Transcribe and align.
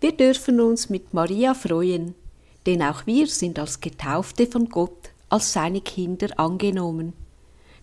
Wir 0.00 0.12
dürfen 0.12 0.60
uns 0.60 0.90
mit 0.90 1.12
Maria 1.12 1.54
freuen, 1.54 2.14
denn 2.66 2.82
auch 2.82 3.04
wir 3.06 3.26
sind 3.26 3.58
als 3.58 3.80
Getaufte 3.80 4.46
von 4.46 4.68
Gott, 4.68 5.10
als 5.28 5.52
seine 5.52 5.80
Kinder 5.80 6.38
angenommen. 6.38 7.14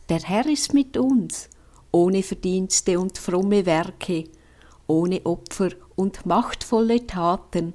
Der 0.07 0.20
Herr 0.20 0.46
ist 0.46 0.73
mit 0.73 0.96
uns, 0.96 1.49
ohne 1.91 2.23
Verdienste 2.23 2.97
und 3.01 3.17
fromme 3.17 3.65
Werke, 3.65 4.23
ohne 4.88 5.25
Opfer 5.25 5.71
und 5.97 6.25
machtvolle 6.25 7.06
Taten. 7.06 7.74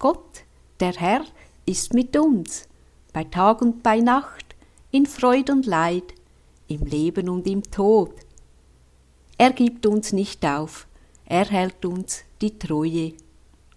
Gott, 0.00 0.42
der 0.80 0.94
Herr, 0.94 1.24
ist 1.64 1.94
mit 1.94 2.16
uns, 2.16 2.66
bei 3.12 3.22
Tag 3.22 3.62
und 3.62 3.84
bei 3.84 4.00
Nacht, 4.00 4.56
in 4.90 5.06
Freud 5.06 5.52
und 5.52 5.66
Leid, 5.66 6.14
im 6.66 6.84
Leben 6.84 7.28
und 7.28 7.46
im 7.46 7.62
Tod. 7.62 8.12
Er 9.36 9.52
gibt 9.52 9.86
uns 9.86 10.12
nicht 10.12 10.44
auf, 10.44 10.88
er 11.26 11.44
hält 11.44 11.84
uns 11.84 12.24
die 12.40 12.58
Treue. 12.58 13.12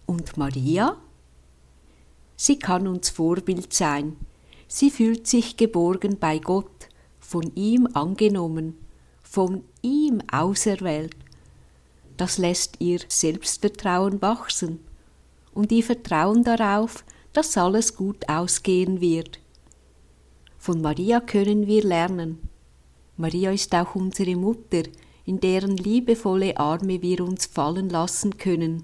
Und 0.05 0.37
Maria? 0.37 0.97
Sie 2.35 2.57
kann 2.57 2.87
uns 2.87 3.09
Vorbild 3.09 3.71
sein. 3.73 4.17
Sie 4.67 4.89
fühlt 4.89 5.27
sich 5.27 5.57
geborgen 5.57 6.17
bei 6.19 6.39
Gott, 6.39 6.89
von 7.19 7.51
ihm 7.55 7.87
angenommen, 7.93 8.77
von 9.21 9.63
ihm 9.81 10.21
auserwählt. 10.31 11.15
Das 12.17 12.37
lässt 12.37 12.75
ihr 12.79 12.99
Selbstvertrauen 13.07 14.21
wachsen 14.21 14.79
und 15.53 15.71
ihr 15.71 15.83
Vertrauen 15.83 16.43
darauf, 16.43 17.03
dass 17.33 17.57
alles 17.57 17.95
gut 17.95 18.27
ausgehen 18.29 19.01
wird. 19.01 19.39
Von 20.57 20.81
Maria 20.81 21.19
können 21.19 21.67
wir 21.67 21.83
lernen. 21.83 22.37
Maria 23.17 23.51
ist 23.51 23.73
auch 23.73 23.95
unsere 23.95 24.35
Mutter, 24.35 24.83
in 25.25 25.39
deren 25.39 25.77
liebevolle 25.77 26.57
Arme 26.57 27.01
wir 27.01 27.21
uns 27.21 27.45
fallen 27.45 27.89
lassen 27.89 28.37
können, 28.37 28.83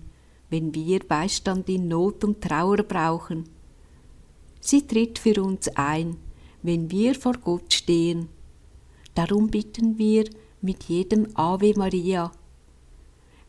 wenn 0.50 0.74
wir 0.74 1.00
Beistand 1.00 1.70
in 1.70 1.88
Not 1.88 2.24
und 2.24 2.42
Trauer 2.42 2.78
brauchen. 2.78 3.46
Sie 4.60 4.86
tritt 4.86 5.20
für 5.20 5.44
uns 5.44 5.68
ein, 5.76 6.18
wenn 6.64 6.90
wir 6.92 7.16
vor 7.16 7.34
Gott 7.34 7.74
stehen. 7.74 8.30
Darum 9.14 9.50
bitten 9.50 9.98
wir 9.98 10.26
mit 10.62 10.84
jedem 10.84 11.28
Ave 11.36 11.74
Maria. 11.76 12.32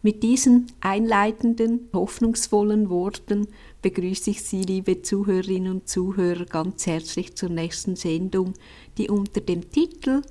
Mit 0.00 0.22
diesen 0.22 0.68
einleitenden, 0.80 1.88
hoffnungsvollen 1.92 2.88
Worten 2.88 3.48
begrüße 3.82 4.30
ich 4.30 4.42
Sie, 4.42 4.62
liebe 4.62 5.02
Zuhörerinnen 5.02 5.72
und 5.72 5.88
Zuhörer, 5.88 6.44
ganz 6.44 6.86
herzlich 6.86 7.34
zur 7.34 7.48
nächsten 7.48 7.96
Sendung, 7.96 8.54
die 8.96 9.08
unter 9.08 9.40
dem 9.40 9.70
Titel 9.70 10.22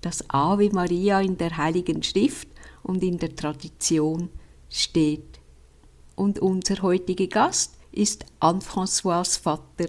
Das 0.00 0.28
Ave 0.28 0.70
Maria 0.70 1.20
in 1.20 1.38
der 1.38 1.56
Heiligen 1.56 2.02
Schrift 2.02 2.48
und 2.82 3.02
in 3.04 3.18
der 3.18 3.36
Tradition 3.36 4.28
steht. 4.68 5.31
Und 6.16 6.38
unser 6.38 6.82
heutiger 6.82 7.26
Gast 7.26 7.74
ist 7.90 8.24
Anne-Françoise 8.40 9.40
Vater. 9.40 9.88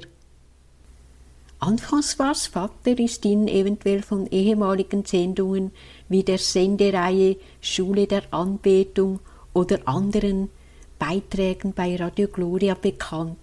Anfangs 1.60 2.14
Vater 2.14 3.00
ist 3.00 3.24
Ihnen 3.24 3.48
eventuell 3.48 4.02
von 4.02 4.28
ehemaligen 4.28 5.06
Sendungen 5.06 5.72
wie 6.10 6.24
der 6.24 6.38
Sendereihe 6.38 7.38
Schule 7.62 8.06
der 8.06 8.24
Anbetung 8.32 9.22
oder 9.54 9.80
anderen 9.88 10.50
Beiträgen 11.00 11.72
bei 11.72 11.96
Radio 11.96 12.28
Gloria 12.28 12.74
bekannt. 12.74 13.38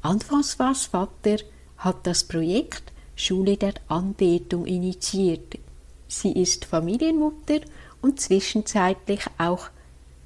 Anfangs 0.00 0.54
Vater 0.54 1.38
hat 1.78 2.06
das 2.06 2.22
Projekt 2.22 2.92
Schule 3.16 3.56
der 3.56 3.74
Anbetung 3.88 4.64
initiiert. 4.64 5.58
Sie 6.06 6.32
ist 6.32 6.66
Familienmutter 6.66 7.62
und 8.00 8.20
zwischenzeitlich 8.20 9.22
auch 9.38 9.70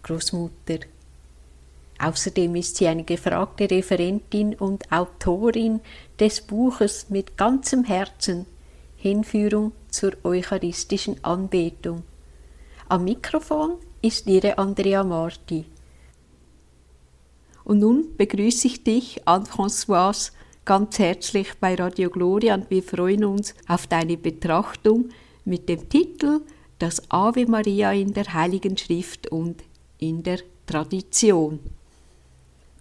Großmutter. 0.03 0.81
Außerdem 1.99 2.57
ist 2.57 2.77
sie 2.77 2.89
eine 2.89 3.05
gefragte 3.05 3.71
Referentin 3.71 4.55
und 4.55 4.91
Autorin 4.91 5.81
des 6.19 6.41
Buches 6.41 7.07
mit 7.11 7.37
ganzem 7.37 7.85
Herzen 7.85 8.47
Hinführung 8.97 9.73
zur 9.89 10.13
eucharistischen 10.23 11.23
Anbetung. 11.25 12.05
Am 12.89 13.05
Mikrofon 13.05 13.79
ist 14.01 14.27
ihre 14.27 14.59
Andrea 14.59 15.03
Marti. 15.03 15.65
Und 17.65 17.81
nun 17.81 18.17
begrüße 18.17 18.67
ich 18.69 18.85
dich, 18.85 19.27
Anne-Françoise, 19.27 20.33
ganz 20.65 20.99
herzlich 20.99 21.49
bei 21.61 21.75
Radio 21.75 22.11
Gloria 22.11 22.55
und 22.55 22.71
wir 22.71 22.83
freuen 22.83 23.25
uns 23.25 23.55
auf 23.67 23.87
deine 23.87 24.17
Betrachtung 24.17 25.09
mit 25.45 25.69
dem 25.69 25.89
Titel 25.89 26.41
Das 26.79 27.03
Ave 27.11 27.47
Maria 27.47 27.93
in 27.93 28.13
der 28.13 28.33
Heiligen 28.33 28.77
Schrift 28.77 29.29
und 29.29 29.63
in 29.99 30.23
der 30.23 30.41
Tradition. 30.67 31.61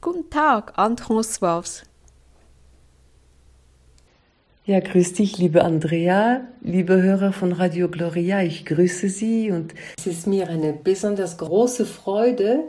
Guten 0.03 0.31
Tag, 0.31 0.73
Anne-Françoise. 0.77 1.83
Ja, 4.65 4.79
grüß 4.79 5.13
dich, 5.13 5.37
liebe 5.37 5.63
Andrea, 5.63 6.41
liebe 6.61 6.99
Hörer 6.99 7.33
von 7.33 7.51
Radio 7.51 7.87
Gloria. 7.87 8.41
Ich 8.41 8.65
grüße 8.65 9.09
Sie 9.09 9.51
und 9.51 9.75
es 9.99 10.07
ist 10.07 10.25
mir 10.25 10.49
eine 10.49 10.73
besonders 10.73 11.37
große 11.37 11.85
Freude, 11.85 12.63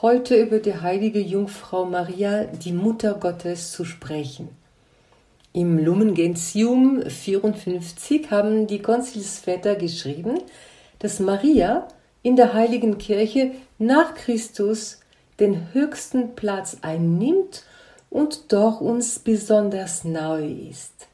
heute 0.00 0.36
über 0.36 0.60
die 0.60 0.80
heilige 0.80 1.18
Jungfrau 1.18 1.86
Maria, 1.86 2.44
die 2.44 2.72
Mutter 2.72 3.14
Gottes, 3.14 3.72
zu 3.72 3.84
sprechen. 3.84 4.48
Im 5.52 5.84
Lumen 5.84 6.14
Gentium 6.14 7.02
54 7.02 8.30
haben 8.30 8.68
die 8.68 8.78
Konzilsväter 8.78 9.74
geschrieben, 9.74 10.38
dass 11.00 11.18
Maria 11.18 11.88
in 12.22 12.36
der 12.36 12.54
heiligen 12.54 12.96
Kirche 12.98 13.50
nach 13.80 14.14
Christus 14.14 15.00
den 15.40 15.72
höchsten 15.72 16.34
Platz 16.34 16.78
einnimmt 16.82 17.64
und 18.10 18.52
doch 18.52 18.80
uns 18.80 19.18
besonders 19.18 20.04
nahe 20.04 20.48
ist. 20.48 21.08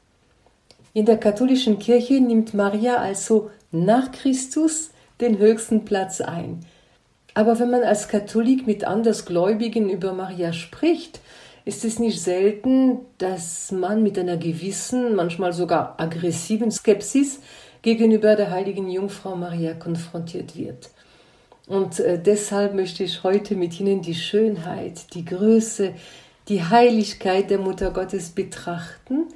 In 0.93 1.05
der 1.05 1.17
katholischen 1.17 1.79
Kirche 1.79 2.19
nimmt 2.21 2.53
Maria 2.53 2.97
also 2.97 3.49
nach 3.71 4.11
Christus 4.11 4.91
den 5.21 5.37
höchsten 5.37 5.85
Platz 5.85 6.21
ein. 6.21 6.65
Aber 7.33 7.59
wenn 7.59 7.69
man 7.69 7.83
als 7.83 8.09
Katholik 8.09 8.67
mit 8.67 8.83
Andersgläubigen 8.83 9.89
über 9.89 10.11
Maria 10.13 10.51
spricht, 10.51 11.21
ist 11.63 11.85
es 11.85 11.99
nicht 11.99 12.21
selten, 12.21 12.99
dass 13.17 13.71
man 13.71 14.03
mit 14.03 14.19
einer 14.19 14.37
gewissen, 14.37 15.15
manchmal 15.15 15.53
sogar 15.53 15.95
aggressiven 15.99 16.71
Skepsis 16.71 17.39
gegenüber 17.81 18.35
der 18.35 18.51
heiligen 18.51 18.89
Jungfrau 18.89 19.35
Maria 19.35 19.73
konfrontiert 19.73 20.57
wird. 20.57 20.89
Und 21.71 22.01
äh, 22.01 22.21
deshalb 22.21 22.73
möchte 22.73 23.05
ich 23.05 23.23
heute 23.23 23.55
mit 23.55 23.79
Ihnen 23.79 24.01
die 24.01 24.13
Schönheit, 24.13 25.13
die 25.13 25.23
Größe, 25.23 25.93
die 26.49 26.61
Heiligkeit 26.61 27.49
der 27.49 27.59
Mutter 27.59 27.91
Gottes 27.91 28.31
betrachten, 28.31 29.27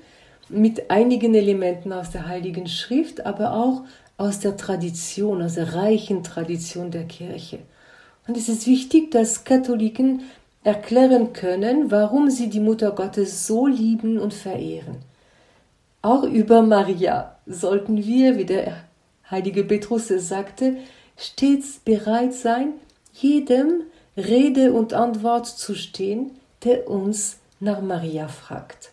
mit 0.50 0.92
einigen 0.92 1.34
Elementen 1.34 1.94
aus 1.94 2.12
der 2.12 2.28
Heiligen 2.28 2.68
Schrift, 2.68 3.26
aber 3.26 3.54
auch 3.54 3.84
aus 4.18 4.42
der 4.42 4.58
Tradition, 4.58 5.42
aus 5.42 5.54
der 5.56 5.76
reichen 5.76 6.26
Tradition 6.26 6.92
der 6.92 7.06
Kirche. 7.06 7.60
Und 8.28 8.36
es 8.36 8.50
ist 8.50 8.68
wichtig, 8.68 9.12
dass 9.12 9.46
Katholiken 9.46 10.24
erklären 10.66 11.32
können, 11.32 11.90
warum 11.90 12.30
sie 12.30 12.50
die 12.50 12.60
Mutter 12.60 12.92
Gottes 12.92 13.48
so 13.48 13.66
lieben 13.66 14.20
und 14.20 14.34
verehren. 14.34 14.98
Auch 16.02 16.24
über 16.24 16.64
Maria 16.64 17.38
sollten 17.46 18.06
wir, 18.06 18.38
wie 18.38 18.46
der 18.46 18.76
heilige 19.32 19.64
Petrus 19.64 20.10
es 20.10 20.28
sagte, 20.28 20.76
stets 21.18 21.80
bereit 21.84 22.34
sein, 22.34 22.74
jedem 23.14 23.84
Rede 24.18 24.74
und 24.74 24.94
Antwort 24.94 25.48
zu 25.48 25.76
stehen, 25.76 26.32
der 26.64 26.90
uns 26.90 27.38
nach 27.60 27.82
Maria 27.82 28.28
fragt. 28.28 28.92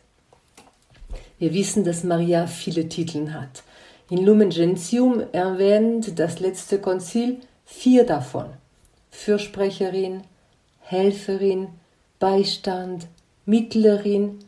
Wir 1.38 1.54
wissen, 1.54 1.84
dass 1.84 2.04
Maria 2.04 2.46
viele 2.46 2.88
Titel 2.88 3.32
hat. 3.32 3.62
In 4.10 4.24
Lumen 4.24 4.50
Gentium 4.50 5.22
erwähnt 5.32 6.18
das 6.18 6.38
letzte 6.38 6.78
Konzil 6.78 7.40
vier 7.64 8.04
davon. 8.04 8.46
Fürsprecherin, 9.10 10.22
Helferin, 10.80 11.68
Beistand, 12.18 13.06
Mittlerin. 13.46 14.38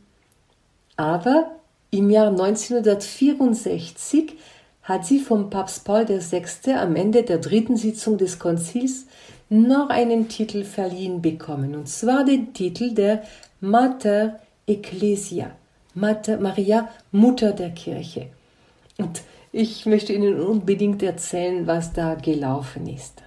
Aber 0.96 1.56
im 1.90 2.10
Jahr 2.10 2.28
1964 2.28 4.34
hat 4.84 5.06
sie 5.06 5.18
vom 5.18 5.50
Papst 5.50 5.84
Paul 5.84 6.06
VI. 6.06 6.72
am 6.72 6.94
Ende 6.94 7.22
der 7.22 7.38
dritten 7.38 7.76
Sitzung 7.76 8.18
des 8.18 8.38
Konzils 8.38 9.06
noch 9.48 9.88
einen 9.88 10.28
Titel 10.28 10.64
verliehen 10.64 11.20
bekommen, 11.20 11.74
und 11.74 11.88
zwar 11.88 12.24
den 12.24 12.52
Titel 12.52 12.92
der 12.94 13.22
Mater 13.60 14.38
Ecclesia, 14.66 15.50
Mater 15.94 16.38
Maria, 16.38 16.88
Mutter 17.12 17.52
der 17.52 17.70
Kirche. 17.70 18.28
Und 18.98 19.22
ich 19.52 19.86
möchte 19.86 20.12
Ihnen 20.12 20.40
unbedingt 20.40 21.02
erzählen, 21.02 21.66
was 21.66 21.92
da 21.92 22.14
gelaufen 22.14 22.86
ist. 22.86 23.22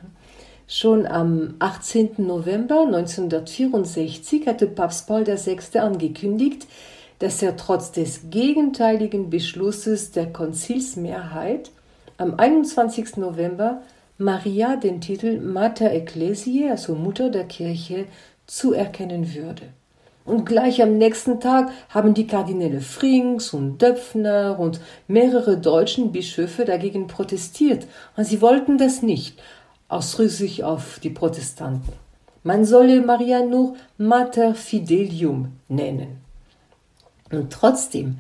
Schon 0.68 1.06
am 1.06 1.56
18. 1.60 2.15
November 2.18 2.81
1964 2.81 4.45
hatte 4.48 4.68
Papst 4.68 5.07
Paul 5.07 5.25
VI. 5.25 5.80
angekündigt, 5.80 6.68
dass 7.19 7.41
er 7.41 7.57
trotz 7.57 7.91
des 7.91 8.29
gegenteiligen 8.29 9.29
Beschlusses 9.29 10.11
der 10.11 10.31
Konzilsmehrheit 10.31 11.71
am 12.17 12.35
21. 12.35 13.17
November 13.17 13.81
Maria 14.17 14.75
den 14.75 15.01
Titel 15.01 15.39
Mater 15.39 15.91
Ecclesiae, 15.91 16.71
also 16.71 16.95
Mutter 16.95 17.29
der 17.29 17.45
Kirche, 17.45 18.05
zuerkennen 18.47 19.35
würde. 19.35 19.63
Und 20.25 20.45
gleich 20.45 20.81
am 20.81 20.97
nächsten 20.97 21.39
Tag 21.39 21.69
haben 21.89 22.13
die 22.13 22.27
Kardinäle 22.27 22.81
Frings 22.81 23.53
und 23.53 23.81
Döpfner 23.81 24.59
und 24.59 24.81
mehrere 25.07 25.57
deutschen 25.57 26.11
Bischöfe 26.11 26.65
dagegen 26.65 27.07
protestiert. 27.07 27.87
Und 28.17 28.25
sie 28.25 28.41
wollten 28.41 28.77
das 28.77 29.01
nicht, 29.01 29.39
aus 29.87 30.19
Rücksicht 30.19 30.63
auf 30.63 30.99
die 31.01 31.11
Protestanten. 31.11 31.93
Man 32.43 32.65
solle 32.65 33.01
Maria 33.01 33.41
nur 33.41 33.75
Mater 33.97 34.53
Fidelium 34.53 35.53
nennen. 35.69 36.26
Und 37.31 37.51
trotzdem 37.51 38.19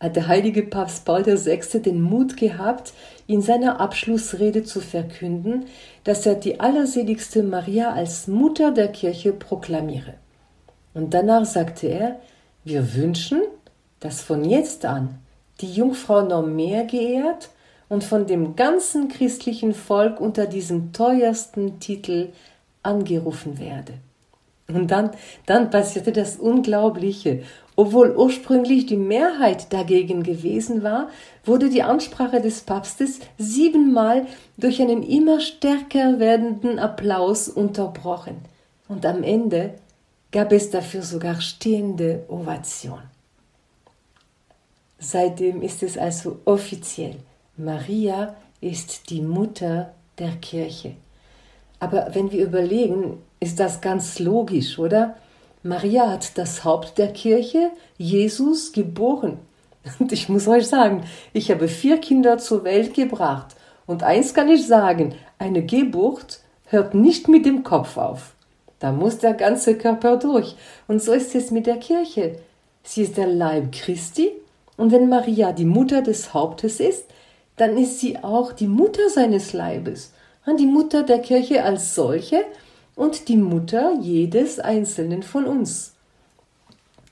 hat 0.00 0.16
der 0.16 0.26
heilige 0.26 0.62
Papst 0.64 1.04
Paul 1.04 1.24
VI. 1.24 1.80
den 1.80 2.02
Mut 2.02 2.36
gehabt, 2.36 2.92
in 3.26 3.40
seiner 3.40 3.80
Abschlussrede 3.80 4.64
zu 4.64 4.80
verkünden, 4.80 5.66
dass 6.04 6.26
er 6.26 6.34
die 6.34 6.58
allerseligste 6.58 7.42
Maria 7.44 7.92
als 7.92 8.26
Mutter 8.26 8.72
der 8.72 8.88
Kirche 8.88 9.32
proklamiere. 9.32 10.14
Und 10.92 11.14
danach 11.14 11.44
sagte 11.44 11.86
er, 11.86 12.20
wir 12.64 12.94
wünschen, 12.94 13.42
dass 14.00 14.20
von 14.20 14.44
jetzt 14.44 14.84
an 14.84 15.20
die 15.60 15.72
Jungfrau 15.72 16.22
noch 16.22 16.44
mehr 16.44 16.84
geehrt 16.84 17.50
und 17.88 18.02
von 18.02 18.26
dem 18.26 18.56
ganzen 18.56 19.08
christlichen 19.08 19.74
Volk 19.74 20.20
unter 20.20 20.46
diesem 20.46 20.92
teuersten 20.92 21.78
Titel 21.78 22.30
angerufen 22.82 23.58
werde. 23.58 23.94
Und 24.68 24.90
dann, 24.90 25.10
dann 25.46 25.70
passierte 25.70 26.12
das 26.12 26.36
Unglaubliche. 26.36 27.42
Obwohl 27.74 28.14
ursprünglich 28.14 28.86
die 28.86 28.96
Mehrheit 28.96 29.72
dagegen 29.72 30.22
gewesen 30.22 30.82
war, 30.82 31.08
wurde 31.44 31.70
die 31.70 31.82
Ansprache 31.82 32.40
des 32.40 32.60
Papstes 32.60 33.20
siebenmal 33.38 34.26
durch 34.58 34.80
einen 34.82 35.02
immer 35.02 35.40
stärker 35.40 36.18
werdenden 36.18 36.78
Applaus 36.78 37.48
unterbrochen. 37.48 38.36
Und 38.88 39.06
am 39.06 39.22
Ende 39.22 39.74
gab 40.32 40.52
es 40.52 40.70
dafür 40.70 41.02
sogar 41.02 41.40
stehende 41.40 42.24
Ovation. 42.28 43.00
Seitdem 44.98 45.62
ist 45.62 45.82
es 45.82 45.96
also 45.96 46.40
offiziell. 46.44 47.16
Maria 47.56 48.36
ist 48.60 49.10
die 49.10 49.20
Mutter 49.22 49.92
der 50.18 50.32
Kirche. 50.32 50.92
Aber 51.80 52.14
wenn 52.14 52.30
wir 52.30 52.44
überlegen, 52.44 53.18
ist 53.40 53.58
das 53.58 53.80
ganz 53.80 54.18
logisch, 54.18 54.78
oder? 54.78 55.16
Maria 55.64 56.10
hat 56.10 56.36
das 56.38 56.64
Haupt 56.64 56.98
der 56.98 57.12
Kirche, 57.12 57.70
Jesus, 57.96 58.72
geboren. 58.72 59.38
Und 60.00 60.10
ich 60.10 60.28
muss 60.28 60.48
euch 60.48 60.66
sagen, 60.66 61.04
ich 61.32 61.50
habe 61.50 61.68
vier 61.68 61.98
Kinder 61.98 62.38
zur 62.38 62.64
Welt 62.64 62.94
gebracht. 62.94 63.54
Und 63.86 64.02
eins 64.02 64.34
kann 64.34 64.48
ich 64.48 64.66
sagen, 64.66 65.14
eine 65.38 65.64
Geburt 65.64 66.40
hört 66.66 66.94
nicht 66.94 67.28
mit 67.28 67.46
dem 67.46 67.62
Kopf 67.62 67.96
auf. 67.96 68.34
Da 68.80 68.90
muss 68.90 69.18
der 69.18 69.34
ganze 69.34 69.76
Körper 69.76 70.16
durch. 70.16 70.56
Und 70.88 71.00
so 71.00 71.12
ist 71.12 71.34
es 71.36 71.52
mit 71.52 71.66
der 71.66 71.76
Kirche. 71.76 72.40
Sie 72.82 73.02
ist 73.02 73.16
der 73.16 73.28
Leib 73.28 73.70
Christi. 73.70 74.32
Und 74.76 74.90
wenn 74.90 75.08
Maria 75.08 75.52
die 75.52 75.64
Mutter 75.64 76.02
des 76.02 76.34
Hauptes 76.34 76.80
ist, 76.80 77.04
dann 77.56 77.76
ist 77.76 78.00
sie 78.00 78.18
auch 78.24 78.52
die 78.52 78.66
Mutter 78.66 79.08
seines 79.08 79.52
Leibes. 79.52 80.12
Die 80.58 80.66
Mutter 80.66 81.04
der 81.04 81.20
Kirche 81.20 81.62
als 81.62 81.94
solche 81.94 82.44
und 82.94 83.28
die 83.28 83.36
Mutter 83.36 83.94
jedes 84.00 84.58
Einzelnen 84.58 85.22
von 85.22 85.44
uns. 85.44 85.94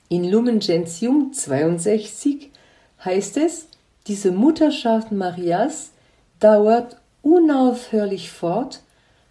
In 0.08 0.28
Lumen 0.30 0.58
Gentium 0.58 1.32
62 1.32 2.50
heißt 3.04 3.36
es, 3.36 3.68
diese 4.06 4.32
Mutterschaft 4.32 5.12
Marias 5.12 5.92
dauert 6.40 6.96
unaufhörlich 7.22 8.30
fort, 8.30 8.80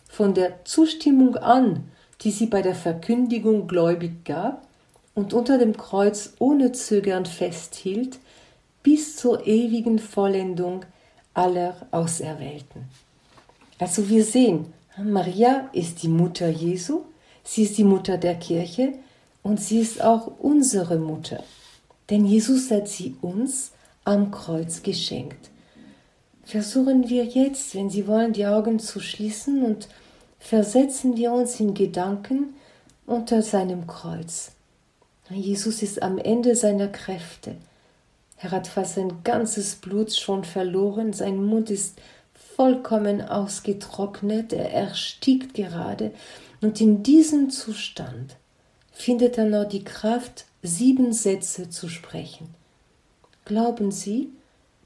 von 0.07 0.33
der 0.33 0.65
Zustimmung 0.65 1.35
an, 1.37 1.83
die 2.21 2.31
sie 2.31 2.47
bei 2.47 2.61
der 2.61 2.75
Verkündigung 2.75 3.67
gläubig 3.67 4.25
gab 4.25 4.67
und 5.13 5.33
unter 5.33 5.57
dem 5.57 5.77
Kreuz 5.77 6.33
ohne 6.39 6.71
Zögern 6.71 7.25
festhielt, 7.25 8.17
bis 8.83 9.15
zur 9.15 9.45
ewigen 9.45 9.99
Vollendung 9.99 10.85
aller 11.33 11.75
Auserwählten. 11.91 12.85
Also 13.77 14.09
wir 14.09 14.23
sehen, 14.23 14.73
Maria 15.03 15.69
ist 15.71 16.03
die 16.03 16.07
Mutter 16.07 16.49
Jesu, 16.49 17.01
sie 17.43 17.63
ist 17.63 17.77
die 17.77 17.83
Mutter 17.83 18.17
der 18.17 18.35
Kirche 18.35 18.93
und 19.43 19.59
sie 19.59 19.79
ist 19.79 20.01
auch 20.03 20.31
unsere 20.39 20.97
Mutter. 20.97 21.43
Denn 22.09 22.25
Jesus 22.25 22.69
hat 22.71 22.87
sie 22.87 23.15
uns 23.21 23.71
am 24.03 24.31
Kreuz 24.31 24.83
geschenkt. 24.83 25.49
Versuchen 26.43 27.09
wir 27.09 27.25
jetzt, 27.25 27.75
wenn 27.75 27.91
Sie 27.91 28.07
wollen, 28.07 28.33
die 28.33 28.47
Augen 28.47 28.79
zu 28.79 28.99
schließen 28.99 29.63
und 29.63 29.87
versetzen 30.39 31.15
wir 31.15 31.31
uns 31.31 31.59
in 31.59 31.75
Gedanken 31.75 32.55
unter 33.05 33.43
seinem 33.43 33.85
Kreuz. 33.85 34.51
Jesus 35.29 35.83
ist 35.83 36.01
am 36.01 36.17
Ende 36.17 36.55
seiner 36.55 36.87
Kräfte. 36.87 37.55
Er 38.37 38.51
hat 38.51 38.67
fast 38.67 38.95
sein 38.95 39.19
ganzes 39.23 39.75
Blut 39.75 40.11
schon 40.13 40.43
verloren, 40.43 41.13
sein 41.13 41.43
Mund 41.43 41.69
ist 41.69 41.99
vollkommen 42.59 43.21
ausgetrocknet, 43.21 44.51
er 44.51 44.73
erstickt 44.73 45.53
gerade, 45.53 46.11
und 46.59 46.81
in 46.81 47.03
diesem 47.03 47.51
Zustand 47.51 48.35
findet 48.91 49.37
er 49.37 49.45
noch 49.45 49.63
die 49.63 49.85
Kraft, 49.85 50.43
sieben 50.61 51.13
Sätze 51.13 51.69
zu 51.69 51.87
sprechen. 51.87 52.53
Glauben 53.45 53.91
Sie, 53.91 54.27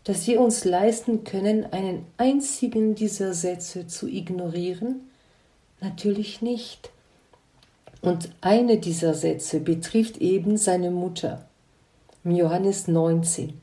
dass 0.03 0.27
wir 0.27 0.39
uns 0.39 0.65
leisten 0.65 1.23
können, 1.23 1.65
einen 1.73 2.05
einzigen 2.17 2.93
dieser 2.93 3.33
Sätze 3.33 3.87
zu 3.87 4.07
ignorieren? 4.07 5.09
Natürlich 5.81 6.43
nicht. 6.43 6.91
Und 8.03 8.29
eine 8.41 8.77
dieser 8.77 9.15
Sätze 9.15 9.59
betrifft 9.59 10.17
eben 10.19 10.57
seine 10.57 10.91
Mutter. 10.91 11.47
Im 12.23 12.35
Johannes 12.35 12.87
19. 12.87 13.59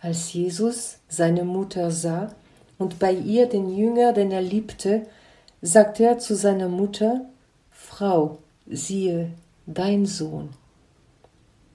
Als 0.00 0.32
Jesus 0.32 0.96
seine 1.08 1.44
Mutter 1.44 1.92
sah, 1.92 2.34
und 2.78 2.98
bei 2.98 3.12
ihr 3.12 3.46
den 3.46 3.74
Jünger, 3.74 4.12
den 4.12 4.30
er 4.30 4.42
liebte, 4.42 5.06
sagte 5.62 6.04
er 6.04 6.18
zu 6.18 6.34
seiner 6.34 6.68
Mutter, 6.68 7.26
Frau, 7.70 8.38
siehe, 8.66 9.30
dein 9.66 10.06
Sohn. 10.06 10.50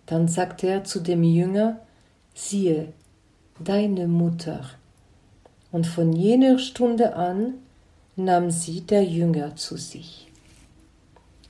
Dann 0.06 0.28
sagte 0.28 0.68
er 0.68 0.84
zu 0.84 1.00
dem 1.00 1.24
Jünger, 1.24 1.80
siehe, 2.34 2.94
deine 3.60 4.07
Mutter. 4.07 4.69
Und 5.72 5.86
von 5.86 6.13
jener 6.13 6.57
Stunde 6.60 7.16
an 7.16 7.56
nahm 8.16 8.52
sie 8.52 8.81
der 8.81 9.04
Jünger 9.04 9.56
zu 9.56 9.78
sich. 9.78 10.28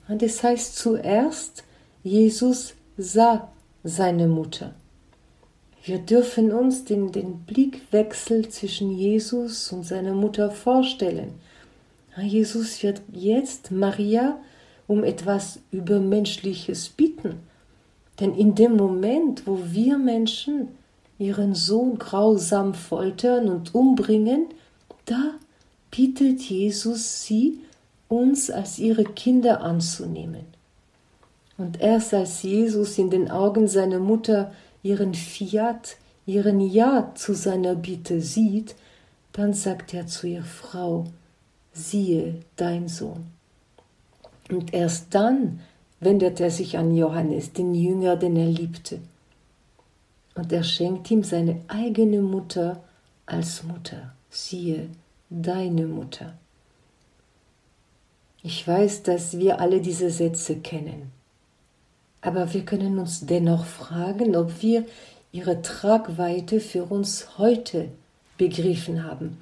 Und 0.08 0.24
es 0.24 0.44
heißt 0.44 0.76
zuerst, 0.76 1.64
Jesus 2.04 2.74
sah 2.98 3.50
seine 3.84 4.28
Mutter. 4.28 4.74
Wir 5.84 6.00
dürfen 6.00 6.52
uns 6.52 6.84
den, 6.84 7.12
den 7.12 7.40
Blickwechsel 7.40 8.50
zwischen 8.50 8.92
Jesus 8.92 9.72
und 9.72 9.86
seiner 9.86 10.14
Mutter 10.14 10.52
vorstellen. 10.52 11.36
Jesus 12.22 12.84
wird 12.84 13.02
jetzt 13.14 13.72
Maria 13.72 14.40
um 14.88 15.04
etwas 15.04 15.60
Übermenschliches 15.72 16.90
bitten. 16.90 17.36
Denn 18.20 18.36
in 18.36 18.56
dem 18.56 18.76
Moment, 18.76 19.48
wo 19.48 19.60
wir 19.72 19.98
Menschen 19.98 20.70
ihren 21.18 21.56
Sohn 21.56 21.98
grausam 21.98 22.74
foltern 22.74 23.50
und 23.50 23.74
umbringen, 23.74 24.48
da 25.06 25.36
bittet 25.92 26.42
Jesus 26.42 27.24
sie, 27.24 27.60
uns 28.08 28.50
als 28.50 28.80
ihre 28.80 29.04
Kinder 29.04 29.62
anzunehmen. 29.62 30.46
Und 31.58 31.80
erst 31.80 32.14
als 32.14 32.42
Jesus 32.42 32.98
in 32.98 33.10
den 33.10 33.30
Augen 33.30 33.68
seiner 33.68 34.00
Mutter 34.00 34.52
ihren 34.84 35.14
Fiat, 35.14 35.98
ihren 36.26 36.62
Ja 36.62 37.12
zu 37.16 37.34
seiner 37.34 37.76
Bitte 37.76 38.22
sieht, 38.22 38.76
dann 39.34 39.54
sagt 39.54 39.94
er 39.94 40.08
zu 40.08 40.28
ihr 40.28 40.44
Frau, 40.44 41.06
siehe 41.74 42.40
dein 42.56 42.88
Sohn. 42.88 43.28
Und 44.50 44.74
erst 44.74 45.14
dann 45.14 45.60
wendet 46.00 46.40
er 46.40 46.52
sich 46.52 46.78
an 46.78 46.96
Johannes, 46.96 47.54
den 47.54 47.76
Jünger, 47.76 48.16
den 48.16 48.36
er 48.36 48.48
liebte. 48.48 49.00
Und 50.36 50.52
er 50.52 50.64
schenkt 50.64 51.12
ihm 51.12 51.24
seine 51.24 51.60
eigene 51.68 52.22
Mutter 52.22 52.82
als 53.26 53.64
Mutter. 53.64 54.14
Siehe, 54.30 54.90
deine 55.30 55.86
Mutter. 55.86 56.34
Ich 58.42 58.66
weiß, 58.66 59.04
dass 59.04 59.38
wir 59.38 59.60
alle 59.60 59.82
diese 59.82 60.10
Sätze 60.10 60.58
kennen. 60.58 61.12
Aber 62.22 62.54
wir 62.54 62.66
können 62.66 63.00
uns 63.00 63.26
dennoch 63.26 63.66
fragen, 63.66 64.36
ob 64.36 64.62
wir 64.62 64.86
ihre 65.32 65.62
Tragweite 65.62 66.60
für 66.60 66.84
uns 66.84 67.38
heute 67.38 67.90
begriffen 68.38 69.04
haben. 69.04 69.38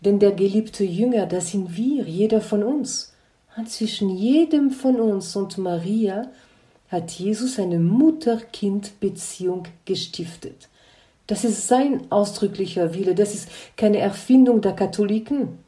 Denn 0.00 0.18
der 0.18 0.32
geliebte 0.32 0.84
Jünger, 0.84 1.26
das 1.26 1.50
sind 1.50 1.76
wir, 1.76 2.04
jeder 2.04 2.40
von 2.40 2.62
uns. 2.62 3.12
Und 3.56 3.70
zwischen 3.70 4.10
jedem 4.10 4.70
von 4.70 5.00
uns 5.00 5.34
und 5.36 5.58
Maria 5.58 6.30
hat 6.88 7.10
Jesus 7.12 7.58
eine 7.58 7.78
Mutter-Kind-Beziehung 7.78 9.64
gestiftet. 9.84 10.68
Das 11.26 11.44
ist 11.44 11.68
sein 11.68 12.10
ausdrücklicher 12.10 12.94
Wille, 12.94 13.14
das 13.14 13.34
ist 13.34 13.48
keine 13.76 13.98
Erfindung 13.98 14.60
der 14.60 14.74
Katholiken. 14.74 15.58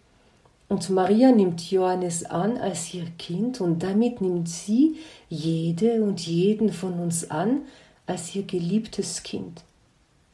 Und 0.68 0.90
Maria 0.90 1.30
nimmt 1.30 1.70
Johannes 1.70 2.25
an 2.25 2.58
als 2.58 2.92
ihr 2.92 3.06
Kind 3.18 3.61
und 3.61 3.82
damit 3.82 4.20
nimmt 4.20 4.49
sie 4.49 4.96
jede 5.28 6.02
und 6.02 6.26
jeden 6.26 6.73
von 6.73 6.99
uns 6.99 7.30
an 7.30 7.62
als 8.06 8.35
ihr 8.35 8.42
geliebtes 8.42 9.23
Kind. 9.23 9.62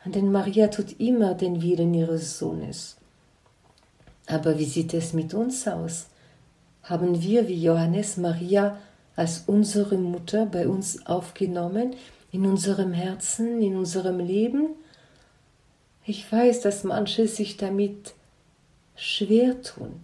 Denn 0.04 0.32
Maria 0.32 0.68
tut 0.68 0.98
immer 0.98 1.34
den 1.34 1.62
Willen 1.62 1.94
ihres 1.94 2.38
Sohnes. 2.38 2.96
Aber 4.26 4.58
wie 4.58 4.64
sieht 4.64 4.94
es 4.94 5.12
mit 5.12 5.34
uns 5.34 5.68
aus? 5.68 6.06
Haben 6.82 7.22
wir 7.22 7.46
wie 7.48 7.62
Johannes 7.62 8.16
Maria 8.16 8.78
als 9.14 9.44
unsere 9.46 9.96
Mutter 9.96 10.46
bei 10.46 10.66
uns 10.66 11.06
aufgenommen, 11.06 11.94
in 12.32 12.46
unserem 12.46 12.92
Herzen, 12.92 13.60
in 13.60 13.76
unserem 13.76 14.18
Leben? 14.18 14.70
Ich 16.04 16.30
weiß, 16.32 16.62
dass 16.62 16.82
manche 16.82 17.28
sich 17.28 17.58
damit 17.58 18.14
schwer 18.96 19.62
tun. 19.62 20.00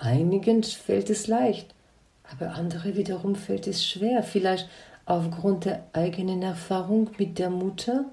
Einigen 0.00 0.62
fällt 0.62 1.10
es 1.10 1.26
leicht, 1.26 1.74
aber 2.32 2.54
andere 2.54 2.96
wiederum 2.96 3.34
fällt 3.34 3.66
es 3.66 3.86
schwer, 3.86 4.22
vielleicht 4.22 4.66
aufgrund 5.04 5.66
der 5.66 5.84
eigenen 5.92 6.40
Erfahrung 6.40 7.10
mit 7.18 7.38
der 7.38 7.50
Mutter 7.50 8.06